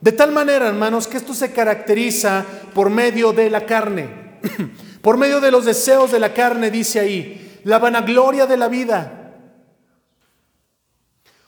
De 0.00 0.12
tal 0.12 0.30
manera, 0.30 0.68
hermanos, 0.68 1.08
que 1.08 1.16
esto 1.16 1.34
se 1.34 1.52
caracteriza 1.52 2.44
por 2.72 2.88
medio 2.88 3.32
de 3.32 3.50
la 3.50 3.66
carne, 3.66 4.38
por 5.02 5.16
medio 5.16 5.40
de 5.40 5.50
los 5.50 5.64
deseos 5.64 6.12
de 6.12 6.20
la 6.20 6.32
carne, 6.32 6.70
dice 6.70 7.00
ahí, 7.00 7.60
la 7.64 7.80
vanagloria 7.80 8.46
de 8.46 8.56
la 8.56 8.68
vida. 8.68 9.21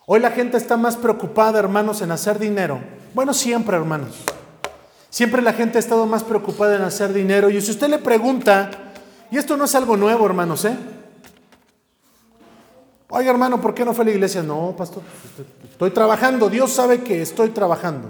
Hoy 0.07 0.21
la 0.21 0.31
gente 0.31 0.57
está 0.57 0.77
más 0.77 0.97
preocupada, 0.97 1.59
hermanos, 1.59 2.03
en 2.03 2.11
hacer 2.11 2.39
dinero. 2.39 2.81
Bueno, 3.15 3.33
siempre, 3.33 3.77
hermanos. 3.77 4.25
Siempre 5.09 5.41
la 5.41 5.53
gente 5.53 5.79
ha 5.79 5.81
estado 5.81 6.05
más 6.07 6.25
preocupada 6.25 6.77
en 6.77 6.83
hacer 6.83 7.13
dinero. 7.13 7.49
Y 7.49 7.61
si 7.61 7.71
usted 7.71 7.89
le 7.89 7.99
pregunta, 7.99 8.71
y 9.31 9.39
esto 9.39 9.57
no 9.57 9.65
es 9.65 9.75
algo 9.75 9.97
nuevo, 9.97 10.27
hermanos, 10.27 10.65
¿eh? 10.67 10.77
Oiga, 13.09 13.31
hermano, 13.31 13.61
¿por 13.61 13.75
qué 13.75 13.85
no 13.85 13.95
fue 13.95 14.03
a 14.03 14.07
la 14.07 14.11
iglesia? 14.11 14.43
No, 14.43 14.75
pastor, 14.77 15.03
estoy 15.71 15.91
trabajando. 15.91 16.51
Dios 16.51 16.73
sabe 16.73 17.03
que 17.03 17.23
estoy 17.23 17.51
trabajando. 17.51 18.09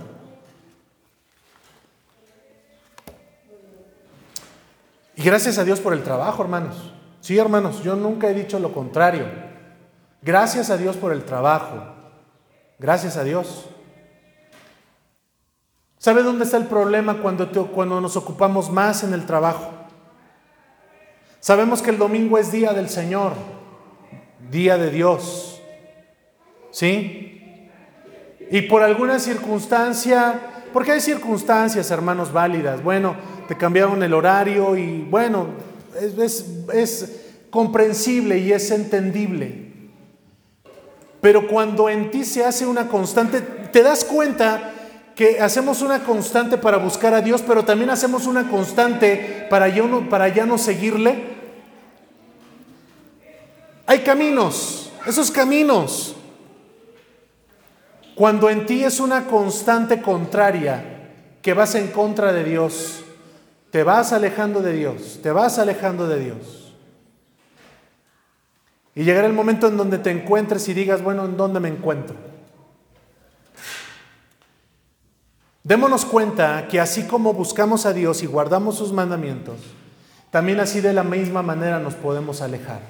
Y 5.16 5.22
gracias 5.22 5.58
a 5.58 5.64
Dios 5.64 5.78
por 5.78 5.92
el 5.92 6.02
trabajo, 6.02 6.42
hermanos. 6.42 6.74
Sí, 7.20 7.38
hermanos, 7.38 7.82
yo 7.84 7.94
nunca 7.94 8.28
he 8.28 8.34
dicho 8.34 8.58
lo 8.58 8.72
contrario. 8.72 9.53
Gracias 10.24 10.70
a 10.70 10.78
Dios 10.78 10.96
por 10.96 11.12
el 11.12 11.24
trabajo. 11.24 11.84
Gracias 12.78 13.18
a 13.18 13.24
Dios. 13.24 13.66
¿Sabe 15.98 16.22
dónde 16.22 16.44
está 16.44 16.56
el 16.56 16.66
problema 16.66 17.18
cuando, 17.18 17.50
cuando 17.72 18.00
nos 18.00 18.16
ocupamos 18.16 18.70
más 18.70 19.04
en 19.04 19.12
el 19.12 19.26
trabajo? 19.26 19.70
Sabemos 21.40 21.82
que 21.82 21.90
el 21.90 21.98
domingo 21.98 22.38
es 22.38 22.50
día 22.50 22.72
del 22.72 22.88
Señor, 22.88 23.32
día 24.50 24.78
de 24.78 24.90
Dios. 24.90 25.60
¿Sí? 26.70 27.68
Y 28.50 28.62
por 28.62 28.82
alguna 28.82 29.18
circunstancia, 29.18 30.40
porque 30.72 30.92
hay 30.92 31.00
circunstancias, 31.00 31.90
hermanos, 31.90 32.32
válidas. 32.32 32.82
Bueno, 32.82 33.14
te 33.46 33.58
cambiaron 33.58 34.02
el 34.02 34.14
horario 34.14 34.74
y 34.74 35.02
bueno, 35.02 35.48
es, 36.00 36.46
es 36.72 37.26
comprensible 37.50 38.38
y 38.38 38.52
es 38.52 38.70
entendible. 38.70 39.63
Pero 41.24 41.48
cuando 41.48 41.88
en 41.88 42.10
ti 42.10 42.22
se 42.22 42.44
hace 42.44 42.66
una 42.66 42.86
constante, 42.86 43.40
te 43.40 43.82
das 43.82 44.04
cuenta 44.04 44.72
que 45.16 45.40
hacemos 45.40 45.80
una 45.80 46.04
constante 46.04 46.58
para 46.58 46.76
buscar 46.76 47.14
a 47.14 47.22
Dios, 47.22 47.40
pero 47.40 47.64
también 47.64 47.88
hacemos 47.88 48.26
una 48.26 48.50
constante 48.50 49.46
para 49.48 49.68
ya, 49.68 49.84
para 50.10 50.28
ya 50.28 50.44
no 50.44 50.58
seguirle. 50.58 51.28
Hay 53.86 54.00
caminos, 54.00 54.92
esos 55.06 55.30
caminos. 55.30 56.14
Cuando 58.14 58.50
en 58.50 58.66
ti 58.66 58.84
es 58.84 59.00
una 59.00 59.24
constante 59.24 60.02
contraria, 60.02 61.08
que 61.40 61.54
vas 61.54 61.74
en 61.74 61.88
contra 61.88 62.34
de 62.34 62.44
Dios, 62.44 63.00
te 63.70 63.82
vas 63.82 64.12
alejando 64.12 64.60
de 64.60 64.74
Dios, 64.74 65.20
te 65.22 65.32
vas 65.32 65.58
alejando 65.58 66.06
de 66.06 66.20
Dios. 66.20 66.63
Y 68.94 69.04
llegará 69.04 69.26
el 69.26 69.32
momento 69.32 69.66
en 69.66 69.76
donde 69.76 69.98
te 69.98 70.10
encuentres 70.10 70.68
y 70.68 70.74
digas, 70.74 71.02
bueno, 71.02 71.24
¿en 71.24 71.36
dónde 71.36 71.58
me 71.58 71.68
encuentro? 71.68 72.14
Démonos 75.64 76.04
cuenta 76.04 76.68
que 76.68 76.78
así 76.78 77.04
como 77.04 77.32
buscamos 77.32 77.86
a 77.86 77.92
Dios 77.92 78.22
y 78.22 78.26
guardamos 78.26 78.76
sus 78.76 78.92
mandamientos, 78.92 79.56
también 80.30 80.60
así 80.60 80.80
de 80.80 80.92
la 80.92 81.02
misma 81.02 81.42
manera 81.42 81.78
nos 81.78 81.94
podemos 81.94 82.42
alejar. 82.42 82.80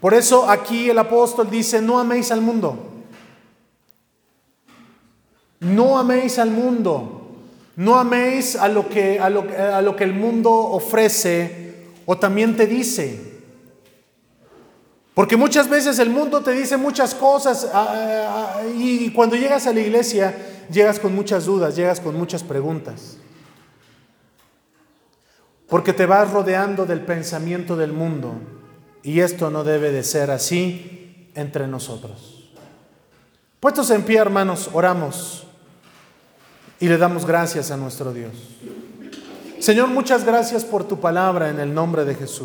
Por 0.00 0.12
eso 0.12 0.50
aquí 0.50 0.90
el 0.90 0.98
apóstol 0.98 1.50
dice, 1.50 1.80
no 1.80 1.98
améis 1.98 2.30
al 2.30 2.42
mundo. 2.42 2.92
No 5.60 5.98
améis 5.98 6.38
al 6.38 6.50
mundo. 6.50 7.22
No 7.74 7.96
améis 7.96 8.54
a 8.54 8.68
lo 8.68 8.88
que, 8.88 9.18
a 9.18 9.30
lo, 9.30 9.46
a 9.58 9.80
lo 9.80 9.96
que 9.96 10.04
el 10.04 10.12
mundo 10.12 10.52
ofrece 10.52 11.86
o 12.04 12.18
también 12.18 12.54
te 12.54 12.66
dice. 12.66 13.23
Porque 15.14 15.36
muchas 15.36 15.68
veces 15.68 15.98
el 16.00 16.10
mundo 16.10 16.42
te 16.42 16.50
dice 16.50 16.76
muchas 16.76 17.14
cosas 17.14 17.70
ah, 17.72 18.56
ah, 18.58 18.62
y 18.76 19.10
cuando 19.12 19.36
llegas 19.36 19.66
a 19.66 19.72
la 19.72 19.80
iglesia 19.80 20.34
llegas 20.70 20.98
con 20.98 21.14
muchas 21.14 21.46
dudas, 21.46 21.76
llegas 21.76 22.00
con 22.00 22.16
muchas 22.16 22.42
preguntas. 22.42 23.18
Porque 25.68 25.92
te 25.92 26.06
vas 26.06 26.30
rodeando 26.30 26.84
del 26.84 27.00
pensamiento 27.00 27.76
del 27.76 27.92
mundo 27.92 28.34
y 29.02 29.20
esto 29.20 29.50
no 29.50 29.64
debe 29.64 29.92
de 29.92 30.02
ser 30.02 30.30
así 30.30 31.30
entre 31.34 31.66
nosotros. 31.66 32.52
Puestos 33.60 33.90
en 33.90 34.02
pie, 34.02 34.18
hermanos, 34.18 34.70
oramos 34.72 35.46
y 36.80 36.88
le 36.88 36.98
damos 36.98 37.24
gracias 37.24 37.70
a 37.70 37.76
nuestro 37.76 38.12
Dios. 38.12 38.32
Señor, 39.58 39.88
muchas 39.88 40.24
gracias 40.24 40.64
por 40.64 40.84
tu 40.84 41.00
palabra 41.00 41.48
en 41.48 41.58
el 41.58 41.72
nombre 41.72 42.04
de 42.04 42.14
Jesús. 42.14 42.42